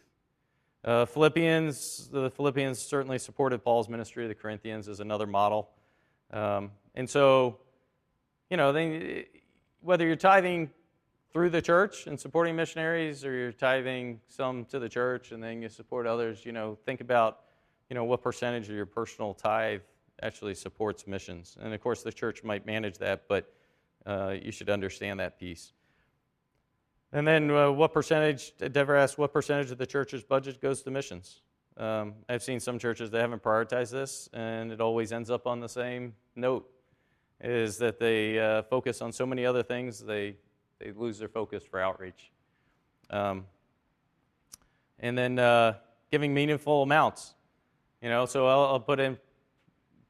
Uh, 0.82 1.04
Philippians, 1.04 2.08
the 2.10 2.30
Philippians 2.30 2.78
certainly 2.78 3.18
supported 3.18 3.62
Paul's 3.62 3.88
ministry. 3.90 4.24
To 4.24 4.28
the 4.28 4.34
Corinthians 4.34 4.88
is 4.88 5.00
another 5.00 5.26
model. 5.26 5.68
Um, 6.32 6.70
and 6.94 7.10
so, 7.10 7.58
you 8.48 8.56
know, 8.56 8.72
they, 8.72 9.26
whether 9.82 10.06
you're 10.06 10.16
tithing 10.16 10.70
through 11.32 11.50
the 11.50 11.60
church 11.60 12.06
and 12.06 12.18
supporting 12.18 12.56
missionaries 12.56 13.24
or 13.24 13.32
you're 13.32 13.52
tithing 13.52 14.20
some 14.28 14.64
to 14.66 14.78
the 14.78 14.88
church 14.88 15.32
and 15.32 15.42
then 15.42 15.60
you 15.60 15.68
support 15.68 16.06
others, 16.06 16.46
you 16.46 16.52
know, 16.52 16.78
think 16.86 17.00
about, 17.00 17.40
you 17.90 17.94
know, 17.94 18.04
what 18.04 18.22
percentage 18.22 18.68
of 18.68 18.74
your 18.74 18.86
personal 18.86 19.34
tithe 19.34 19.82
actually 20.22 20.54
supports 20.54 21.06
missions. 21.06 21.56
And 21.60 21.74
of 21.74 21.80
course, 21.82 22.02
the 22.02 22.12
church 22.12 22.42
might 22.42 22.64
manage 22.64 22.96
that, 22.98 23.24
but 23.28 23.52
uh, 24.06 24.34
you 24.42 24.52
should 24.52 24.70
understand 24.70 25.20
that 25.20 25.38
piece. 25.38 25.72
And 27.12 27.26
then, 27.26 27.50
uh, 27.50 27.70
what 27.70 27.92
percentage, 27.92 28.52
Dever 28.56 28.96
asked, 28.96 29.18
what 29.18 29.32
percentage 29.32 29.70
of 29.70 29.78
the 29.78 29.86
church's 29.86 30.22
budget 30.22 30.60
goes 30.60 30.82
to 30.82 30.90
missions? 30.90 31.42
Um, 31.76 32.14
I've 32.28 32.42
seen 32.42 32.60
some 32.60 32.78
churches 32.78 33.10
that 33.10 33.20
haven't 33.20 33.42
prioritized 33.42 33.90
this, 33.90 34.28
and 34.32 34.70
it 34.70 34.80
always 34.80 35.12
ends 35.12 35.30
up 35.30 35.46
on 35.46 35.60
the 35.60 35.68
same 35.68 36.14
note 36.36 36.70
is 37.40 37.78
that 37.78 37.98
they 37.98 38.38
uh, 38.38 38.62
focus 38.62 39.00
on 39.00 39.12
so 39.12 39.24
many 39.24 39.46
other 39.46 39.62
things, 39.62 40.00
they, 40.00 40.36
they 40.78 40.92
lose 40.92 41.18
their 41.18 41.28
focus 41.28 41.64
for 41.64 41.80
outreach. 41.80 42.30
Um, 43.08 43.46
and 44.98 45.16
then 45.16 45.38
uh, 45.38 45.74
giving 46.10 46.34
meaningful 46.34 46.82
amounts. 46.82 47.34
You 48.02 48.10
know, 48.10 48.26
so 48.26 48.46
I'll, 48.46 48.64
I'll 48.64 48.80
put 48.80 49.00
in 49.00 49.18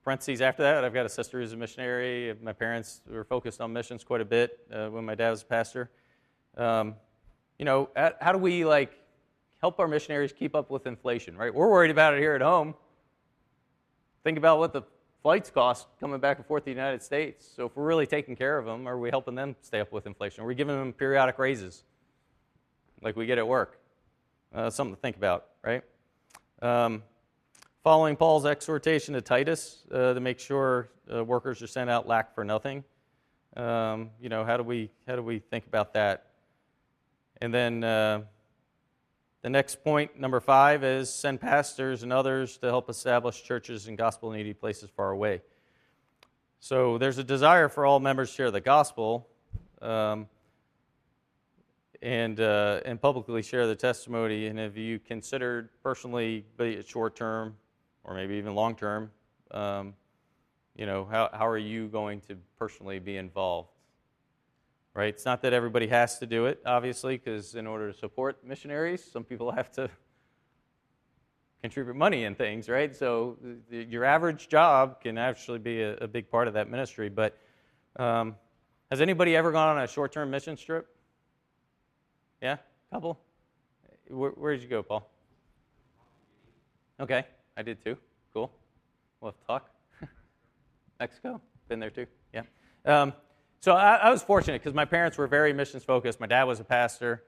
parentheses 0.05 0.41
after 0.41 0.63
that. 0.63 0.85
I've 0.85 0.95
got 0.95 1.07
a 1.07 1.09
sister 1.09 1.41
who's 1.41 1.53
a 1.53 1.57
missionary. 1.57 2.35
My 2.43 2.53
parents 2.53 3.03
were 3.09 3.25
focused 3.25 3.61
on 3.61 3.73
missions 3.73 4.05
quite 4.05 4.21
a 4.21 4.25
bit 4.25 4.59
uh, 4.73 4.89
when 4.89 5.05
my 5.05 5.15
dad 5.15 5.31
was 5.31 5.43
a 5.43 5.47
pastor. 5.47 5.91
Um, 6.57 6.95
you 7.59 7.65
know, 7.65 7.91
how 7.95 8.33
do 8.33 8.39
we 8.39 8.65
like 8.65 8.93
help 9.61 9.79
our 9.79 9.89
missionaries 9.89 10.33
keep 10.33 10.55
up 10.55 10.71
with 10.71 10.87
inflation? 10.87 11.37
Right, 11.37 11.55
we're 11.55 11.69
worried 11.69 11.91
about 11.91 12.15
it 12.15 12.21
here 12.21 12.35
at 12.35 12.41
home. 12.41 12.75
Think 14.25 14.39
about 14.39 14.59
what 14.59 14.73
the 14.73 14.83
flights 15.23 15.51
cost 15.51 15.87
coming 15.99 16.19
back 16.19 16.39
and 16.39 16.47
forth 16.47 16.63
to 16.63 16.67
the 16.67 16.71
United 16.71 17.03
States. 17.03 17.47
So 17.55 17.67
if 17.67 17.77
we're 17.77 17.85
really 17.85 18.07
taking 18.07 18.37
care 18.37 18.59
of 18.59 18.65
them, 18.65 18.87
are 18.87 18.99
we 18.99 19.11
helping 19.11 19.35
them 19.35 19.57
stay 19.61 19.81
up 19.81 19.93
with 19.93 20.07
inflation? 20.07 20.43
Are 20.43 20.47
we 20.47 20.55
giving 20.55 20.77
them 20.77 20.93
periodic 20.93 21.39
raises 21.39 21.85
like 23.03 23.17
we 23.17 23.27
get 23.27 23.39
at 23.39 23.47
work? 23.47 23.79
Uh, 24.55 24.71
something 24.71 24.95
to 24.95 25.01
think 25.01 25.17
about, 25.17 25.47
right? 25.63 25.83
Um, 26.63 27.03
Following 27.83 28.15
Paul's 28.15 28.45
exhortation 28.45 29.15
to 29.15 29.23
Titus 29.23 29.87
uh, 29.91 30.13
to 30.13 30.21
make 30.21 30.39
sure 30.39 30.91
uh, 31.11 31.25
workers 31.25 31.63
are 31.63 31.67
sent 31.67 31.89
out 31.89 32.07
lack 32.07 32.35
for 32.35 32.45
nothing, 32.45 32.85
um, 33.57 34.11
you 34.21 34.29
know, 34.29 34.45
how 34.45 34.59
do 34.59 34.63
we 34.63 34.91
how 35.09 35.17
do 35.17 35.23
we 35.23 35.39
think 35.39 35.67
about 35.67 35.95
that? 35.95 36.27
And 37.41 37.55
then 37.55 37.83
uh, 37.83 38.21
the 39.41 39.49
next 39.49 39.83
point, 39.83 40.21
number 40.21 40.41
five, 40.41 40.85
is 40.85 41.11
send 41.11 41.41
pastors 41.41 42.03
and 42.03 42.13
others 42.13 42.59
to 42.59 42.67
help 42.67 42.91
establish 42.91 43.43
churches 43.43 43.89
in 43.89 43.97
gospel 43.97 44.31
needy 44.31 44.53
places 44.53 44.91
far 44.95 45.13
away. 45.13 45.41
So 46.59 46.99
there's 46.99 47.17
a 47.17 47.25
desire 47.25 47.71
for 47.71 47.87
all 47.87 47.99
members 47.99 48.29
to 48.29 48.37
share 48.37 48.51
the 48.51 48.61
gospel. 48.61 49.27
Um, 49.81 50.29
and, 52.03 52.41
uh, 52.41 52.81
and 52.87 52.99
publicly 52.99 53.43
share 53.43 53.67
the 53.67 53.77
testimony. 53.77 54.47
And 54.47 54.59
have 54.59 54.75
you 54.75 54.99
considered 54.99 55.69
personally, 55.83 56.47
be 56.57 56.73
it 56.73 56.89
short 56.89 57.15
term 57.15 57.57
or 58.05 58.15
maybe 58.15 58.35
even 58.35 58.55
long 58.55 58.75
term, 58.75 59.11
um, 59.51 59.95
you 60.77 60.87
know, 60.87 61.07
how, 61.11 61.29
how 61.33 61.47
are 61.47 61.59
you 61.59 61.89
going 61.89 62.21
to 62.23 62.37
personally 62.59 62.99
be 62.99 63.17
involved? 63.17 63.71
Right? 64.95 65.09
It's 65.09 65.25
not 65.25 65.43
that 65.43 65.53
everybody 65.53 65.87
has 65.89 66.19
to 66.19 66.27
do 66.27 66.47
it, 66.47 66.61
obviously, 66.67 67.17
because 67.17 67.55
in 67.55 67.67
order 67.67 67.93
to 67.93 67.99
support 67.99 68.45
missionaries, 68.45 69.05
some 69.05 69.25
people 69.25 69.51
have 69.57 69.71
to 69.73 69.91
contribute 71.63 71.95
money 71.97 72.25
and 72.25 72.37
things, 72.37 72.69
right? 72.69 72.95
So 72.97 73.37
your 73.71 74.05
average 74.05 74.49
job 74.49 75.01
can 75.01 75.19
actually 75.19 75.59
be 75.59 75.83
a, 75.83 75.97
a, 75.99 76.09
big 76.09 76.31
part 76.31 76.49
of 76.49 76.55
that 76.55 76.71
ministry. 76.71 77.11
But 77.11 77.37
um, 77.97 78.37
has 78.91 79.01
anybody 79.01 79.37
ever 79.37 79.53
gone 79.53 79.77
on 79.77 79.83
a 79.83 79.87
short 79.87 80.13
term 80.13 80.31
mission 80.31 80.57
trip? 80.57 80.87
Yeah? 82.41 82.57
Couple? 82.91 83.21
Where, 84.09 84.31
where 84.31 84.53
did 84.55 84.63
you 84.63 84.69
go, 84.69 84.83
Paul? 84.83 85.09
Okay. 86.99 87.25
I 87.61 87.63
did 87.63 87.85
too. 87.85 87.99
Cool. 88.33 88.51
We'll 89.21 89.33
have 89.33 89.39
to 89.39 89.47
talk. 89.47 89.71
Mexico, 90.99 91.43
been 91.69 91.79
there 91.79 91.91
too. 91.91 92.07
Yeah. 92.33 92.45
Um, 92.87 93.13
so 93.61 93.73
I, 93.73 93.97
I, 93.97 94.11
was 94.11 94.23
fortunate 94.23 94.63
because 94.63 94.73
my 94.73 94.87
parents 94.87 95.19
were 95.19 95.27
very 95.27 95.53
missions 95.53 95.85
focused. 95.85 96.21
My 96.21 96.27
dad 96.27 96.45
was 96.45 96.59
a 96.59 96.65
pastor, 96.65 97.23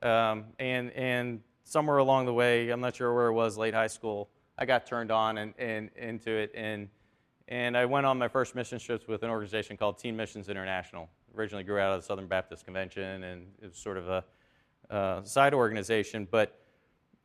um, 0.00 0.44
and 0.60 0.92
and 0.92 1.40
somewhere 1.64 1.96
along 1.96 2.26
the 2.26 2.32
way, 2.32 2.70
I'm 2.70 2.80
not 2.80 2.94
sure 2.94 3.12
where 3.12 3.26
it 3.26 3.32
was, 3.32 3.58
late 3.58 3.74
high 3.74 3.88
school, 3.88 4.30
I 4.56 4.66
got 4.66 4.86
turned 4.86 5.10
on 5.10 5.36
and, 5.36 5.52
and 5.58 5.90
into 5.96 6.30
it, 6.30 6.52
and 6.54 6.88
and 7.48 7.76
I 7.76 7.84
went 7.84 8.06
on 8.06 8.18
my 8.18 8.28
first 8.28 8.54
mission 8.54 8.78
trips 8.78 9.08
with 9.08 9.24
an 9.24 9.30
organization 9.30 9.76
called 9.76 9.98
Teen 9.98 10.16
Missions 10.16 10.48
International. 10.48 11.08
Originally 11.36 11.64
grew 11.64 11.80
out 11.80 11.92
of 11.92 12.02
the 12.02 12.06
Southern 12.06 12.28
Baptist 12.28 12.64
Convention, 12.64 13.24
and 13.24 13.48
it 13.60 13.66
was 13.66 13.76
sort 13.76 13.96
of 13.96 14.08
a 14.08 14.24
uh, 14.90 15.24
side 15.24 15.54
organization, 15.54 16.28
but 16.30 16.56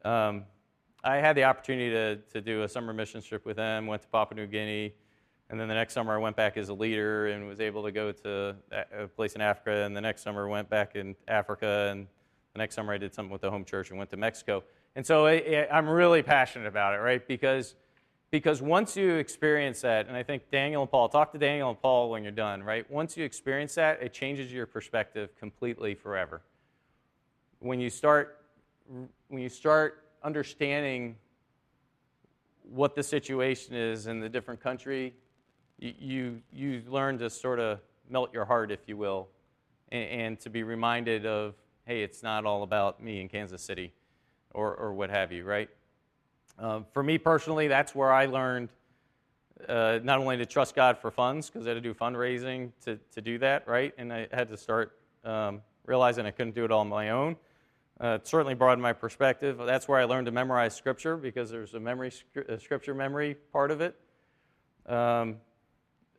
um, 0.04 0.46
I 1.04 1.18
had 1.18 1.36
the 1.36 1.44
opportunity 1.44 1.90
to, 1.92 2.16
to 2.34 2.42
do 2.42 2.64
a 2.64 2.68
summer 2.68 2.94
mission 2.94 3.22
trip 3.22 3.46
with 3.46 3.58
them, 3.58 3.88
went 3.88 4.02
to 4.02 4.08
Papua 4.08 4.40
New 4.40 4.48
Guinea, 4.48 4.94
and 5.50 5.60
then 5.60 5.68
the 5.68 5.74
next 5.74 5.94
summer 5.94 6.16
I 6.16 6.18
went 6.18 6.36
back 6.36 6.58
as 6.58 6.70
a 6.70 6.74
leader 6.74 7.28
and 7.28 7.48
was 7.48 7.62
able 7.62 7.84
to 7.84 7.92
go 7.92 8.12
to 8.12 8.56
a 8.72 9.08
place 9.08 9.34
in 9.34 9.42
Africa, 9.42 9.84
and 9.86 9.96
the 9.96 10.02
next 10.02 10.24
summer 10.24 10.48
went 10.48 10.70
back 10.70 10.96
in 10.96 11.16
Africa, 11.28 11.90
and 11.92 12.08
the 12.54 12.58
next 12.58 12.76
summer 12.76 12.94
I 12.94 12.98
did 12.98 13.14
something 13.14 13.32
with 13.32 13.42
the 13.42 13.52
home 13.52 13.64
church 13.64 13.90
and 13.90 13.98
went 13.98 14.10
to 14.10 14.18
Mexico. 14.18 14.64
And 14.96 15.06
so 15.06 15.28
I, 15.28 15.68
I'm 15.72 15.88
really 15.88 16.24
passionate 16.24 16.68
about 16.68 16.96
it, 16.96 16.98
right? 16.98 17.26
Because, 17.26 17.76
because 18.32 18.62
once 18.62 18.98
you 18.98 19.16
experience 19.16 19.82
that, 19.82 20.08
and 20.08 20.18
I 20.18 20.24
think 20.24 20.50
Daniel 20.52 20.82
and 20.82 20.92
Paul, 20.92 21.08
talk 21.08 21.32
to 21.34 21.38
Daniel 21.38 21.70
and 21.70 21.80
Paul 21.80 22.10
when 22.10 22.24
you're 22.24 22.32
done, 22.32 22.64
right? 22.64 22.90
Once 22.90 23.16
you 23.16 23.24
experience 23.24 23.76
that, 23.76 24.02
it 24.02 24.12
changes 24.12 24.52
your 24.52 24.66
perspective 24.66 25.30
completely 25.40 25.94
forever. 25.94 26.42
When 27.60 27.80
you 27.80 27.90
start, 27.90 28.42
when 29.30 29.42
you 29.42 29.50
start 29.50 30.04
understanding 30.24 31.16
what 32.64 32.96
the 32.96 33.04
situation 33.04 33.76
is 33.76 34.08
in 34.08 34.20
the 34.20 34.30
different 34.30 34.62
country, 34.62 35.14
you, 35.80 36.42
you 36.52 36.82
learn 36.88 37.18
to 37.20 37.30
sort 37.30 37.60
of 37.60 37.80
melt 38.10 38.34
your 38.34 38.46
heart, 38.46 38.72
if 38.72 38.80
you 38.88 38.98
will, 38.98 39.28
and, 39.92 40.10
and, 40.10 40.40
to 40.40 40.50
be 40.50 40.64
reminded 40.64 41.26
of, 41.26 41.56
hey, 41.86 42.02
it's 42.02 42.24
not 42.24 42.46
all 42.46 42.64
about 42.64 43.02
me 43.02 43.22
in 43.22 43.30
Kansas 43.30 43.62
City 43.62 43.94
or, 44.54 44.74
or 44.76 44.94
what 44.94 45.10
have 45.10 45.32
you, 45.32 45.44
right? 45.44 45.70
Um, 46.60 46.86
for 46.92 47.04
me 47.04 47.18
personally, 47.18 47.68
that's 47.68 47.94
where 47.94 48.12
I 48.12 48.26
learned 48.26 48.70
uh, 49.68 50.00
not 50.04 50.20
only 50.20 50.38
to 50.38 50.46
trust 50.46 50.76
God 50.76 50.98
for 50.98 51.12
funds, 51.12 51.50
because 51.50 51.66
I 51.66 51.70
had 51.70 51.76
to 51.76 51.82
do 51.82 51.94
fundraising 51.94 52.72
to, 52.86 53.00
to 53.14 53.22
do 53.22 53.38
that, 53.40 53.68
right? 53.68 53.94
And 53.98 54.12
I 54.12 54.28
had 54.32 54.50
to 54.50 54.58
start 54.58 54.98
um, 55.24 55.62
realizing 55.86 56.26
I 56.26 56.32
couldn't 56.32 56.56
do 56.56 56.66
it 56.66 56.72
all 56.72 56.82
on 56.82 56.90
my 56.90 57.10
own. 57.10 57.36
Uh, 58.00 58.20
it 58.22 58.28
certainly 58.28 58.54
broadened 58.54 58.82
my 58.82 58.94
perspective. 58.94 59.58
That's 59.58 59.88
where 59.88 60.00
I 60.00 60.04
learned 60.04 60.28
to 60.28 60.32
memorize 60.32 60.76
Scripture 60.76 61.18
because 61.18 61.50
there's 61.50 61.74
a 61.74 61.80
memory, 61.80 62.12
a 62.48 62.60
Scripture 62.60 62.94
memory 62.94 63.36
part 63.52 63.72
of 63.72 63.82
it. 63.82 64.00
um, 64.88 65.38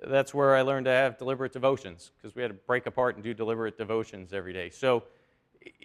that's 0.07 0.33
where 0.33 0.55
I 0.55 0.63
learned 0.63 0.87
to 0.87 0.93
have 0.93 1.19
deliberate 1.19 1.53
devotions 1.53 2.13
because 2.17 2.35
we 2.35 2.43
had 2.43 2.49
to 2.49 2.55
break 2.55 2.87
apart 2.87 3.17
and 3.17 3.25
do 3.25 3.35
deliberate 3.35 3.77
devotions 3.77 4.33
every 4.33 4.53
day. 4.53 4.71
So, 4.71 5.05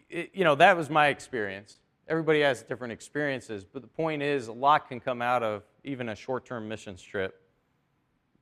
it, 0.10 0.32
you 0.34 0.44
know, 0.44 0.56
that 0.56 0.78
was 0.78 0.90
my 0.90 1.08
experience. 1.08 1.80
Everybody 2.08 2.42
has 2.42 2.62
different 2.64 2.92
experiences, 2.92 3.64
but 3.64 3.82
the 3.82 3.88
point 3.88 4.22
is, 4.22 4.48
a 4.48 4.54
lot 4.54 4.88
can 4.88 5.00
come 5.00 5.22
out 5.22 5.42
of 5.42 5.64
even 5.84 6.10
a 6.10 6.16
short 6.16 6.46
term 6.46 6.68
mission 6.68 6.96
trip. 6.96 7.42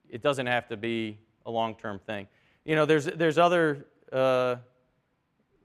It 0.09 0.21
doesn't 0.21 0.47
have 0.47 0.67
to 0.69 0.77
be 0.77 1.19
a 1.45 1.51
long 1.51 1.75
term 1.75 1.99
thing. 1.99 2.27
You 2.65 2.75
know, 2.75 2.85
there's, 2.85 3.05
there's, 3.05 3.37
other, 3.37 3.85
uh, 4.11 4.57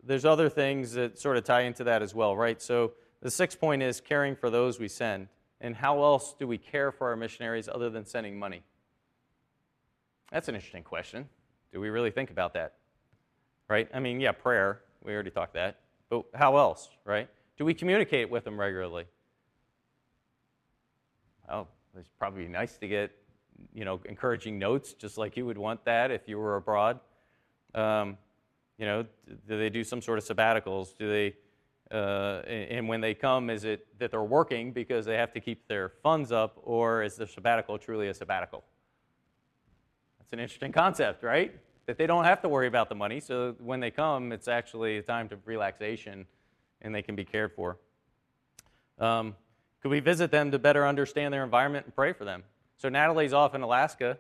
there's 0.07 0.25
other 0.25 0.49
things 0.49 0.93
that 0.93 1.19
sort 1.19 1.37
of 1.37 1.45
tie 1.45 1.63
into 1.63 1.85
that 1.85 2.03
as 2.03 2.15
well, 2.15 2.37
right? 2.37 2.61
So, 2.63 2.93
the 3.21 3.31
sixth 3.31 3.59
point 3.59 3.83
is 3.83 4.01
caring 4.01 4.37
for 4.37 4.51
those 4.51 4.79
we 4.79 4.89
send. 4.89 5.29
And 5.61 5.75
how 5.75 6.03
else 6.03 6.35
do 6.39 6.47
we 6.47 6.59
care 6.59 6.93
for 6.93 7.09
our 7.09 7.17
missionaries 7.17 7.69
other 7.69 7.91
than 7.91 8.05
sending 8.05 8.39
money? 8.39 8.63
That's 10.31 10.49
an 10.49 10.55
interesting 10.55 10.83
question. 10.83 11.29
Do 11.73 11.81
we 11.81 11.89
really 11.89 12.11
think 12.11 12.31
about 12.31 12.55
that? 12.55 12.75
Right? 13.69 13.89
I 13.93 14.01
mean, 14.01 14.21
yeah, 14.21 14.33
prayer. 14.33 14.83
We 15.03 15.13
already 15.13 15.31
talked 15.31 15.55
that. 15.55 15.81
But 16.11 16.25
how 16.35 16.57
else, 16.57 16.91
right? 17.05 17.29
Do 17.57 17.65
we 17.65 17.75
communicate 17.75 18.31
with 18.31 18.45
them 18.45 18.61
regularly? 18.61 19.07
Well, 21.49 21.69
it's 21.97 22.11
probably 22.19 22.49
nice 22.49 22.77
to 22.79 22.89
get, 22.89 23.13
you 23.73 23.85
know, 23.85 24.01
encouraging 24.05 24.59
notes, 24.59 24.93
just 24.93 25.17
like 25.17 25.37
you 25.37 25.47
would 25.47 25.59
want 25.59 25.85
that 25.85 26.11
if 26.11 26.29
you 26.29 26.39
were 26.39 26.57
abroad. 26.57 27.01
Um, 27.75 28.19
you 28.79 28.87
know, 28.87 29.05
do 29.49 29.59
they 29.59 29.71
do 29.71 29.85
some 29.85 30.03
sort 30.03 30.19
of 30.19 30.25
sabbaticals? 30.25 30.97
Do 30.97 31.09
they, 31.09 31.35
uh, 31.91 32.43
and 32.47 32.89
when 32.89 33.01
they 33.01 33.15
come, 33.15 33.51
is 33.51 33.65
it 33.65 33.87
that 33.99 34.11
they're 34.11 34.23
working 34.23 34.73
because 34.73 35.07
they 35.07 35.17
have 35.17 35.33
to 35.33 35.41
keep 35.41 35.67
their 35.69 35.91
funds 36.03 36.33
up, 36.33 36.59
or 36.63 37.03
is 37.03 37.17
the 37.17 37.27
sabbatical 37.27 37.79
truly 37.79 38.09
a 38.09 38.15
sabbatical? 38.15 38.65
That's 40.19 40.33
an 40.33 40.41
interesting 40.41 40.73
concept, 40.73 41.23
right? 41.23 41.55
That 41.87 41.99
they 41.99 42.07
don't 42.07 42.25
have 42.25 42.43
to 42.43 42.49
worry 42.49 42.67
about 42.67 42.89
the 42.89 42.95
money, 42.95 43.21
so 43.21 43.55
when 43.59 43.81
they 43.81 43.91
come, 43.91 44.33
it's 44.33 44.49
actually 44.49 44.99
a 44.99 45.03
time 45.03 45.29
of 45.31 45.47
relaxation 45.47 46.27
and 46.83 46.95
they 46.95 47.03
can 47.03 47.17
be 47.17 47.25
cared 47.25 47.53
for. 47.53 47.79
Um, 48.99 49.35
could 49.81 49.91
we 49.91 50.01
visit 50.01 50.31
them 50.31 50.51
to 50.51 50.59
better 50.59 50.87
understand 50.87 51.33
their 51.33 51.45
environment 51.45 51.87
and 51.87 51.95
pray 51.95 52.13
for 52.13 52.25
them? 52.25 52.43
So 52.77 52.89
Natalie's 52.89 53.33
off 53.33 53.55
in 53.55 53.63
Alaska. 53.63 54.19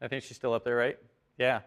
I 0.00 0.08
think 0.08 0.24
she's 0.24 0.36
still 0.36 0.52
up 0.52 0.64
there, 0.64 0.76
right? 0.76 0.98
Yeah. 1.38 1.60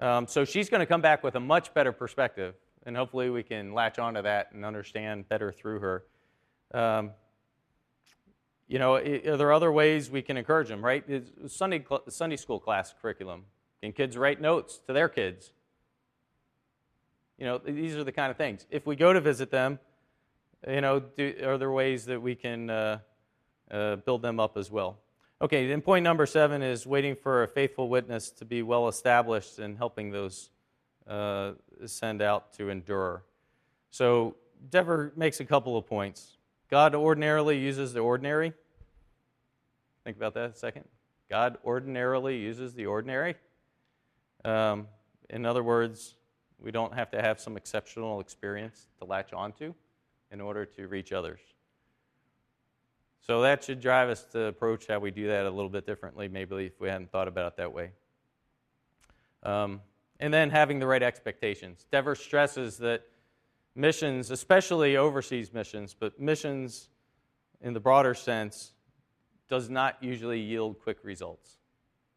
Um, 0.00 0.26
so 0.26 0.44
she's 0.44 0.68
going 0.68 0.80
to 0.80 0.86
come 0.86 1.00
back 1.00 1.22
with 1.22 1.36
a 1.36 1.40
much 1.40 1.72
better 1.72 1.92
perspective, 1.92 2.54
and 2.84 2.96
hopefully 2.96 3.30
we 3.30 3.42
can 3.42 3.72
latch 3.72 3.98
onto 3.98 4.22
that 4.22 4.52
and 4.52 4.64
understand 4.64 5.28
better 5.28 5.52
through 5.52 5.80
her. 5.80 6.04
Um, 6.72 7.10
you 8.66 8.78
know, 8.78 8.96
are 8.96 9.36
there 9.36 9.52
other 9.52 9.70
ways 9.70 10.10
we 10.10 10.22
can 10.22 10.36
encourage 10.36 10.68
them, 10.68 10.84
right? 10.84 11.04
Sunday, 11.46 11.84
Sunday 12.08 12.36
school 12.36 12.58
class 12.58 12.94
curriculum. 13.00 13.44
Can 13.82 13.92
kids 13.92 14.16
write 14.16 14.40
notes 14.40 14.80
to 14.86 14.92
their 14.92 15.08
kids? 15.08 15.52
You 17.38 17.44
know, 17.44 17.58
these 17.58 17.96
are 17.96 18.04
the 18.04 18.12
kind 18.12 18.30
of 18.30 18.36
things. 18.36 18.66
If 18.70 18.86
we 18.86 18.96
go 18.96 19.12
to 19.12 19.20
visit 19.20 19.50
them, 19.50 19.78
you 20.66 20.80
know, 20.80 21.00
do, 21.00 21.34
are 21.44 21.58
there 21.58 21.70
ways 21.70 22.06
that 22.06 22.20
we 22.20 22.34
can 22.34 22.70
uh, 22.70 22.98
uh, 23.70 23.96
build 23.96 24.22
them 24.22 24.40
up 24.40 24.56
as 24.56 24.70
well? 24.70 24.98
Okay, 25.44 25.66
then 25.66 25.82
point 25.82 26.02
number 26.02 26.24
seven 26.24 26.62
is 26.62 26.86
waiting 26.86 27.14
for 27.14 27.42
a 27.42 27.48
faithful 27.48 27.90
witness 27.90 28.30
to 28.30 28.46
be 28.46 28.62
well 28.62 28.88
established 28.88 29.58
and 29.58 29.76
helping 29.76 30.10
those 30.10 30.48
uh, 31.06 31.52
send 31.84 32.22
out 32.22 32.54
to 32.54 32.70
endure. 32.70 33.24
So 33.90 34.36
Dever 34.70 35.12
makes 35.16 35.40
a 35.40 35.44
couple 35.44 35.76
of 35.76 35.86
points. 35.86 36.38
God 36.70 36.94
ordinarily 36.94 37.58
uses 37.58 37.92
the 37.92 38.00
ordinary. 38.00 38.54
Think 40.04 40.16
about 40.16 40.32
that 40.32 40.52
a 40.52 40.54
second. 40.54 40.86
God 41.28 41.58
ordinarily 41.62 42.38
uses 42.38 42.72
the 42.72 42.86
ordinary. 42.86 43.34
Um, 44.46 44.88
in 45.28 45.44
other 45.44 45.62
words, 45.62 46.14
we 46.58 46.70
don't 46.70 46.94
have 46.94 47.10
to 47.10 47.20
have 47.20 47.38
some 47.38 47.58
exceptional 47.58 48.18
experience 48.20 48.86
to 48.98 49.04
latch 49.04 49.34
onto 49.34 49.74
in 50.30 50.40
order 50.40 50.64
to 50.64 50.88
reach 50.88 51.12
others. 51.12 51.40
So 53.26 53.40
that 53.40 53.64
should 53.64 53.80
drive 53.80 54.10
us 54.10 54.24
to 54.32 54.46
approach 54.46 54.86
how 54.86 54.98
we 54.98 55.10
do 55.10 55.26
that 55.28 55.46
a 55.46 55.50
little 55.50 55.70
bit 55.70 55.86
differently, 55.86 56.28
maybe 56.28 56.66
if 56.66 56.78
we 56.78 56.88
hadn't 56.88 57.10
thought 57.10 57.26
about 57.26 57.52
it 57.52 57.56
that 57.56 57.72
way. 57.72 57.90
Um, 59.42 59.80
and 60.20 60.32
then 60.32 60.50
having 60.50 60.78
the 60.78 60.86
right 60.86 61.02
expectations. 61.02 61.86
Dever 61.90 62.14
stresses 62.14 62.76
that 62.78 63.02
missions, 63.74 64.30
especially 64.30 64.98
overseas 64.98 65.54
missions, 65.54 65.96
but 65.98 66.20
missions 66.20 66.90
in 67.62 67.72
the 67.72 67.80
broader 67.80 68.12
sense, 68.12 68.74
does 69.48 69.70
not 69.70 69.96
usually 70.02 70.38
yield 70.38 70.78
quick 70.78 70.98
results. 71.02 71.56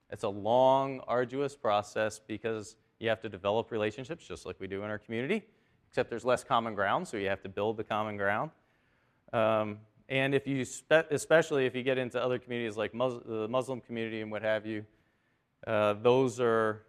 It's 0.09 0.23
a 0.23 0.29
long, 0.29 0.99
arduous 1.07 1.55
process 1.55 2.19
because 2.19 2.75
you 2.99 3.07
have 3.07 3.21
to 3.21 3.29
develop 3.29 3.71
relationships 3.71 4.27
just 4.27 4.45
like 4.45 4.59
we 4.59 4.67
do 4.67 4.83
in 4.83 4.89
our 4.89 4.97
community, 4.97 5.45
except 5.89 6.09
there's 6.09 6.25
less 6.25 6.43
common 6.43 6.75
ground, 6.75 7.07
so 7.07 7.15
you 7.15 7.29
have 7.29 7.41
to 7.43 7.49
build 7.49 7.77
the 7.77 7.83
common 7.83 8.17
ground. 8.17 8.51
Um, 9.31 9.79
and 10.09 10.33
if 10.33 10.47
you, 10.47 10.63
spe- 10.63 11.11
especially 11.11 11.65
if 11.65 11.75
you 11.75 11.83
get 11.83 11.97
into 11.97 12.21
other 12.21 12.39
communities 12.39 12.77
like 12.77 12.93
Mus- 12.93 13.21
the 13.25 13.47
Muslim 13.47 13.81
community 13.81 14.21
and 14.21 14.31
what 14.31 14.41
have 14.41 14.65
you, 14.65 14.85
uh, 15.65 15.93
those 15.93 16.39
are, 16.39 16.83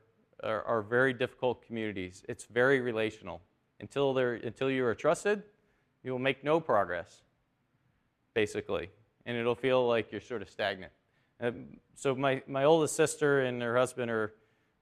are, 0.45 0.63
are 0.65 0.83
very 0.83 1.13
difficult 1.13 1.65
communities. 1.67 2.25
It's 2.29 2.45
very 2.45 2.81
relational. 2.81 3.41
Until, 3.81 4.13
they're, 4.13 4.35
until 4.35 4.71
you 4.71 4.85
are 4.85 4.95
trusted, 4.95 5.43
you 6.03 6.13
will 6.13 6.19
make 6.19 6.45
no 6.45 6.61
progress, 6.61 7.23
basically. 8.35 8.91
And 9.27 9.37
it'll 9.37 9.55
feel 9.55 9.87
like 9.87 10.11
you're 10.11 10.21
sort 10.21 10.43
of 10.43 10.51
stagnant. 10.51 10.93
Um, 11.41 11.79
so, 11.95 12.15
my, 12.15 12.43
my 12.49 12.65
oldest 12.65 12.97
sister 12.97 13.43
and 13.43 13.63
her 13.63 13.77
husband 13.77 14.11
are 14.11 14.35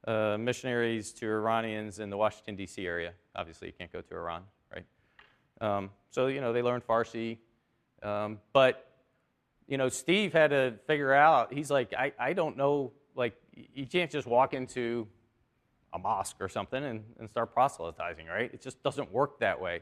uh, 0.07 0.37
missionaries 0.39 1.13
to 1.15 1.27
Iranians 1.27 1.99
in 1.99 2.09
the 2.11 2.17
Washington, 2.17 2.57
D.C. 2.57 2.87
area. 2.87 3.13
Obviously, 3.35 3.69
you 3.69 3.75
can't 3.77 3.93
go 3.93 4.01
to 4.01 4.15
Iran, 4.15 4.43
right? 4.73 4.85
Um, 5.61 5.91
so, 6.11 6.29
you 6.29 6.41
know, 6.41 6.53
they 6.53 6.63
learn 6.63 6.81
Farsi. 6.81 7.39
Um, 8.03 8.39
but, 8.53 8.87
you 9.67 9.79
know, 9.79 9.89
Steve 9.89 10.33
had 10.33 10.51
to 10.51 10.75
figure 10.87 11.13
out, 11.13 11.53
he's 11.53 11.71
like, 11.71 11.93
I, 11.95 12.13
I 12.19 12.33
don't 12.33 12.57
know, 12.57 12.93
like, 13.15 13.35
you 13.75 13.87
can't 13.87 14.11
just 14.11 14.27
walk 14.27 14.55
into 14.55 15.07
a 15.93 15.99
mosque 15.99 16.37
or 16.41 16.49
something 16.49 16.85
and, 16.85 17.05
and 17.19 17.29
start 17.31 17.53
proselytizing, 17.55 18.27
right? 18.27 18.51
It 18.53 18.61
just 18.61 18.83
doesn't 18.83 19.11
work 19.11 19.41
that 19.41 19.61
way. 19.61 19.81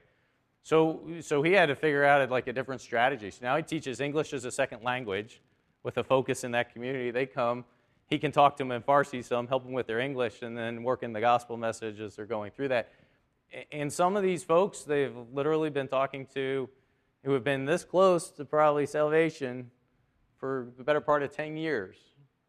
So, 0.62 1.02
so 1.20 1.42
he 1.42 1.52
had 1.52 1.66
to 1.66 1.74
figure 1.74 2.04
out 2.04 2.30
like 2.30 2.46
a 2.46 2.52
different 2.52 2.80
strategy. 2.80 3.30
So 3.30 3.40
now 3.42 3.56
he 3.56 3.62
teaches 3.62 4.00
English 4.00 4.32
as 4.32 4.44
a 4.44 4.50
second 4.50 4.82
language 4.82 5.42
with 5.82 5.98
a 5.98 6.04
focus 6.04 6.44
in 6.44 6.52
that 6.52 6.72
community. 6.72 7.10
They 7.10 7.26
come, 7.26 7.64
he 8.08 8.18
can 8.18 8.32
talk 8.32 8.56
to 8.56 8.64
them 8.64 8.72
in 8.72 8.80
Farsi 8.82 9.22
some, 9.22 9.46
help 9.46 9.64
them 9.64 9.72
with 9.72 9.86
their 9.86 10.00
English, 10.00 10.40
and 10.40 10.56
then 10.56 10.82
work 10.82 11.02
in 11.02 11.12
the 11.12 11.20
gospel 11.20 11.56
message 11.56 12.00
as 12.00 12.16
they're 12.16 12.24
going 12.24 12.52
through 12.52 12.68
that. 12.68 12.92
And 13.70 13.92
some 13.92 14.16
of 14.16 14.22
these 14.22 14.42
folks, 14.42 14.80
they've 14.80 15.14
literally 15.32 15.68
been 15.68 15.88
talking 15.88 16.26
to 16.34 16.68
who 17.24 17.32
have 17.32 17.44
been 17.44 17.64
this 17.64 17.84
close 17.84 18.30
to 18.32 18.44
probably 18.44 18.86
salvation 18.86 19.70
for 20.36 20.68
the 20.76 20.84
better 20.84 21.00
part 21.00 21.22
of 21.22 21.32
10 21.32 21.56
years. 21.56 21.96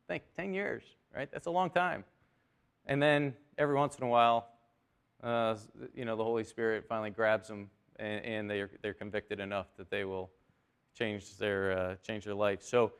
Think, 0.07 0.23
10 0.35 0.53
years, 0.53 0.83
right? 1.15 1.29
That's 1.31 1.47
a 1.47 1.51
long 1.51 1.69
time. 1.69 2.03
And 2.85 3.01
then 3.01 3.33
every 3.57 3.75
once 3.75 3.97
in 3.97 4.03
a 4.03 4.07
while, 4.07 4.47
uh, 5.23 5.55
you 5.93 6.05
know, 6.05 6.15
the 6.15 6.23
Holy 6.23 6.43
Spirit 6.43 6.85
finally 6.87 7.09
grabs 7.09 7.47
them 7.47 7.69
and, 7.97 8.25
and, 8.25 8.49
they're, 8.49 8.69
they're 8.81 8.93
convicted 8.93 9.39
enough 9.39 9.67
that 9.77 9.89
they 9.89 10.03
will 10.03 10.29
change 10.93 11.37
their, 11.37 11.77
uh, 11.77 11.95
change 12.05 12.25
their 12.25 12.35
life. 12.35 12.61
So 12.61 12.91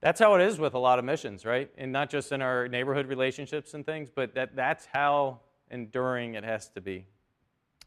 that's 0.00 0.18
how 0.18 0.34
it 0.34 0.42
is 0.42 0.58
with 0.58 0.74
a 0.74 0.78
lot 0.78 0.98
of 0.98 1.04
missions, 1.04 1.46
right? 1.46 1.70
And 1.78 1.92
not 1.92 2.10
just 2.10 2.32
in 2.32 2.42
our 2.42 2.66
neighborhood 2.66 3.06
relationships 3.06 3.74
and 3.74 3.86
things, 3.86 4.10
but 4.14 4.34
that, 4.34 4.56
that's 4.56 4.86
how 4.92 5.40
enduring 5.70 6.34
it 6.34 6.44
has 6.44 6.68
to 6.70 6.80
be. 6.80 7.06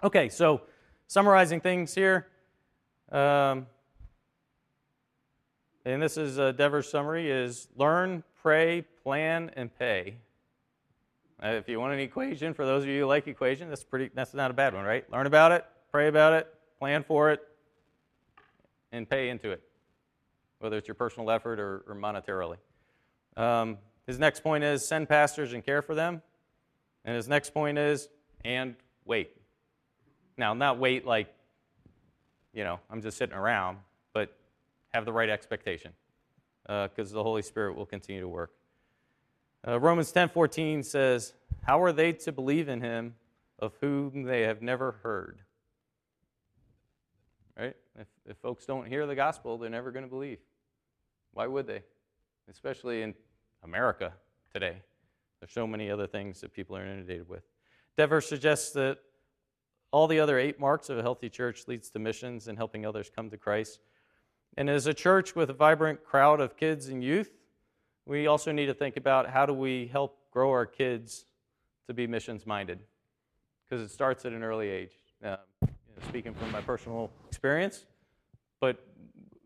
Okay, 0.01 0.29
so 0.29 0.61
summarizing 1.07 1.59
things 1.59 1.93
here. 1.93 2.27
Um, 3.11 3.67
and 5.85 6.01
this 6.01 6.17
is 6.17 6.37
a 6.37 6.51
Dever's 6.51 6.89
summary 6.89 7.29
is 7.29 7.67
learn, 7.75 8.23
pray, 8.41 8.85
plan, 9.03 9.51
and 9.55 9.77
pay. 9.77 10.17
Uh, 11.43 11.49
if 11.49 11.69
you 11.69 11.79
want 11.79 11.93
an 11.93 11.99
equation, 11.99 12.53
for 12.53 12.65
those 12.65 12.83
of 12.83 12.89
you 12.89 13.01
who 13.01 13.05
like 13.05 13.27
equation, 13.27 13.69
that's 13.69 13.83
pretty. 13.83 14.09
That's 14.13 14.33
not 14.33 14.49
a 14.49 14.53
bad 14.53 14.73
one, 14.73 14.85
right? 14.85 15.09
Learn 15.11 15.27
about 15.27 15.51
it, 15.51 15.65
pray 15.91 16.07
about 16.07 16.33
it, 16.33 16.47
plan 16.79 17.03
for 17.03 17.31
it, 17.31 17.41
and 18.91 19.07
pay 19.07 19.29
into 19.29 19.51
it, 19.51 19.61
whether 20.59 20.77
it's 20.77 20.87
your 20.87 20.95
personal 20.95 21.29
effort 21.29 21.59
or, 21.59 21.83
or 21.87 21.95
monetarily. 21.95 22.57
Um, 23.37 23.77
his 24.07 24.17
next 24.17 24.41
point 24.41 24.63
is 24.63 24.87
send 24.87 25.09
pastors 25.09 25.53
and 25.53 25.63
care 25.63 25.81
for 25.81 25.93
them, 25.93 26.21
and 27.03 27.15
his 27.15 27.27
next 27.27 27.53
point 27.53 27.77
is 27.77 28.07
and 28.45 28.75
wait. 29.03 29.31
Now, 30.37 30.53
not 30.53 30.79
wait 30.79 31.05
like, 31.05 31.33
you 32.55 32.63
know, 32.63 32.79
I'm 32.89 33.01
just 33.01 33.17
sitting 33.17 33.35
around, 33.35 33.77
but 34.13 34.35
have 34.93 35.05
the 35.05 35.13
right 35.13 35.29
expectation, 35.29 35.91
because 36.63 37.11
uh, 37.11 37.15
the 37.15 37.21
Holy 37.21 37.41
Spirit 37.41 37.75
will 37.75 37.85
continue 37.85 38.21
to 38.21 38.27
work. 38.29 38.53
Uh, 39.67 39.79
Romans 39.79 40.11
10:14 40.11 40.83
says, 40.83 41.33
"How 41.63 41.83
are 41.83 41.91
they 41.91 42.13
to 42.13 42.31
believe 42.31 42.69
in 42.69 42.81
him 42.81 43.15
of 43.59 43.75
whom 43.81 44.23
they 44.23 44.43
have 44.43 44.61
never 44.61 44.93
heard?" 45.03 45.41
Right? 47.57 47.75
If, 47.99 48.07
if 48.25 48.37
folks 48.37 48.65
don't 48.65 48.87
hear 48.87 49.05
the 49.05 49.15
gospel, 49.15 49.57
they're 49.57 49.69
never 49.69 49.91
going 49.91 50.03
to 50.03 50.09
believe. 50.09 50.39
Why 51.33 51.47
would 51.47 51.67
they? 51.67 51.83
Especially 52.49 53.01
in 53.01 53.13
America 53.63 54.13
today. 54.53 54.77
There's 55.39 55.51
so 55.51 55.67
many 55.67 55.89
other 55.89 56.07
things 56.07 56.41
that 56.41 56.53
people 56.53 56.77
are 56.77 56.85
inundated 56.85 57.27
with. 57.27 57.43
Dever 57.97 58.21
suggests 58.21 58.71
that 58.73 58.99
all 59.91 60.07
the 60.07 60.19
other 60.19 60.37
eight 60.37 60.59
marks 60.59 60.89
of 60.89 60.97
a 60.97 61.01
healthy 61.01 61.29
church 61.29 61.67
leads 61.67 61.89
to 61.91 61.99
missions 61.99 62.47
and 62.47 62.57
helping 62.57 62.85
others 62.85 63.09
come 63.13 63.29
to 63.29 63.37
Christ. 63.37 63.79
And 64.57 64.69
as 64.69 64.87
a 64.87 64.93
church 64.93 65.35
with 65.35 65.49
a 65.49 65.53
vibrant 65.53 66.03
crowd 66.03 66.39
of 66.39 66.57
kids 66.57 66.87
and 66.87 67.03
youth, 67.03 67.31
we 68.05 68.27
also 68.27 68.51
need 68.51 68.67
to 68.67 68.73
think 68.73 68.97
about 68.97 69.29
how 69.29 69.45
do 69.45 69.53
we 69.53 69.87
help 69.87 70.17
grow 70.31 70.51
our 70.51 70.65
kids 70.65 71.25
to 71.87 71.93
be 71.93 72.07
missions 72.07 72.45
minded 72.45 72.79
because 73.63 73.83
it 73.83 73.91
starts 73.91 74.25
at 74.25 74.33
an 74.33 74.43
early 74.43 74.69
age. 74.69 74.91
Uh, 75.23 75.37
you 75.61 75.67
know, 75.67 76.07
speaking 76.07 76.33
from 76.33 76.51
my 76.51 76.61
personal 76.61 77.09
experience, 77.27 77.85
but 78.59 78.85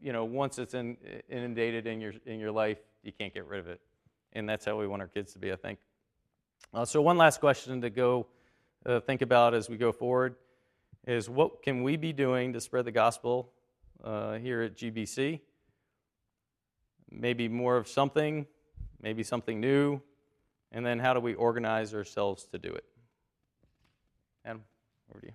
you 0.02 0.14
know, 0.14 0.26
once 0.26 0.60
it's 0.60 0.74
in, 0.74 0.98
inundated 1.30 1.88
in 1.88 2.02
your 2.02 2.14
in 2.26 2.40
your 2.40 2.52
life, 2.52 2.80
you 3.04 3.12
can't 3.12 3.34
get 3.34 3.46
rid 3.46 3.60
of 3.60 3.68
it, 3.68 3.80
and 4.34 4.48
that's 4.48 4.66
how 4.66 4.78
we 4.78 4.88
want 4.88 5.02
our 5.02 5.08
kids 5.08 5.34
to 5.34 5.40
be. 5.40 5.52
I 5.52 5.56
think. 5.56 5.80
Uh, 6.74 6.86
so 6.86 7.02
one 7.02 7.18
last 7.18 7.40
question 7.40 7.82
to 7.82 7.90
go 7.90 8.28
uh, 8.86 9.00
think 9.00 9.22
about 9.22 9.54
as 9.54 9.70
we 9.70 9.78
go 9.78 9.92
forward 9.92 10.36
is 11.08 11.30
what 11.30 11.64
can 11.64 11.84
we 11.84 11.98
be 11.98 12.14
doing 12.14 12.54
to 12.54 12.62
spread 12.62 12.86
the 12.86 12.92
gospel 12.92 13.52
uh, 14.04 14.36
here 14.36 14.62
at 14.62 14.76
GBC? 14.76 15.40
Maybe 17.12 17.48
more 17.48 17.78
of 17.78 17.88
something, 17.88 18.46
maybe 19.02 19.24
something 19.24 19.60
new, 19.60 20.02
and 20.72 20.86
then 20.86 21.00
how 21.00 21.14
do 21.14 21.20
we 21.20 21.34
organize 21.34 21.94
ourselves 21.94 22.46
to 22.52 22.58
do 22.58 22.70
it? 22.70 22.86
Adam, 24.46 24.64
over 25.10 25.22
to 25.22 25.28
you. 25.28 25.34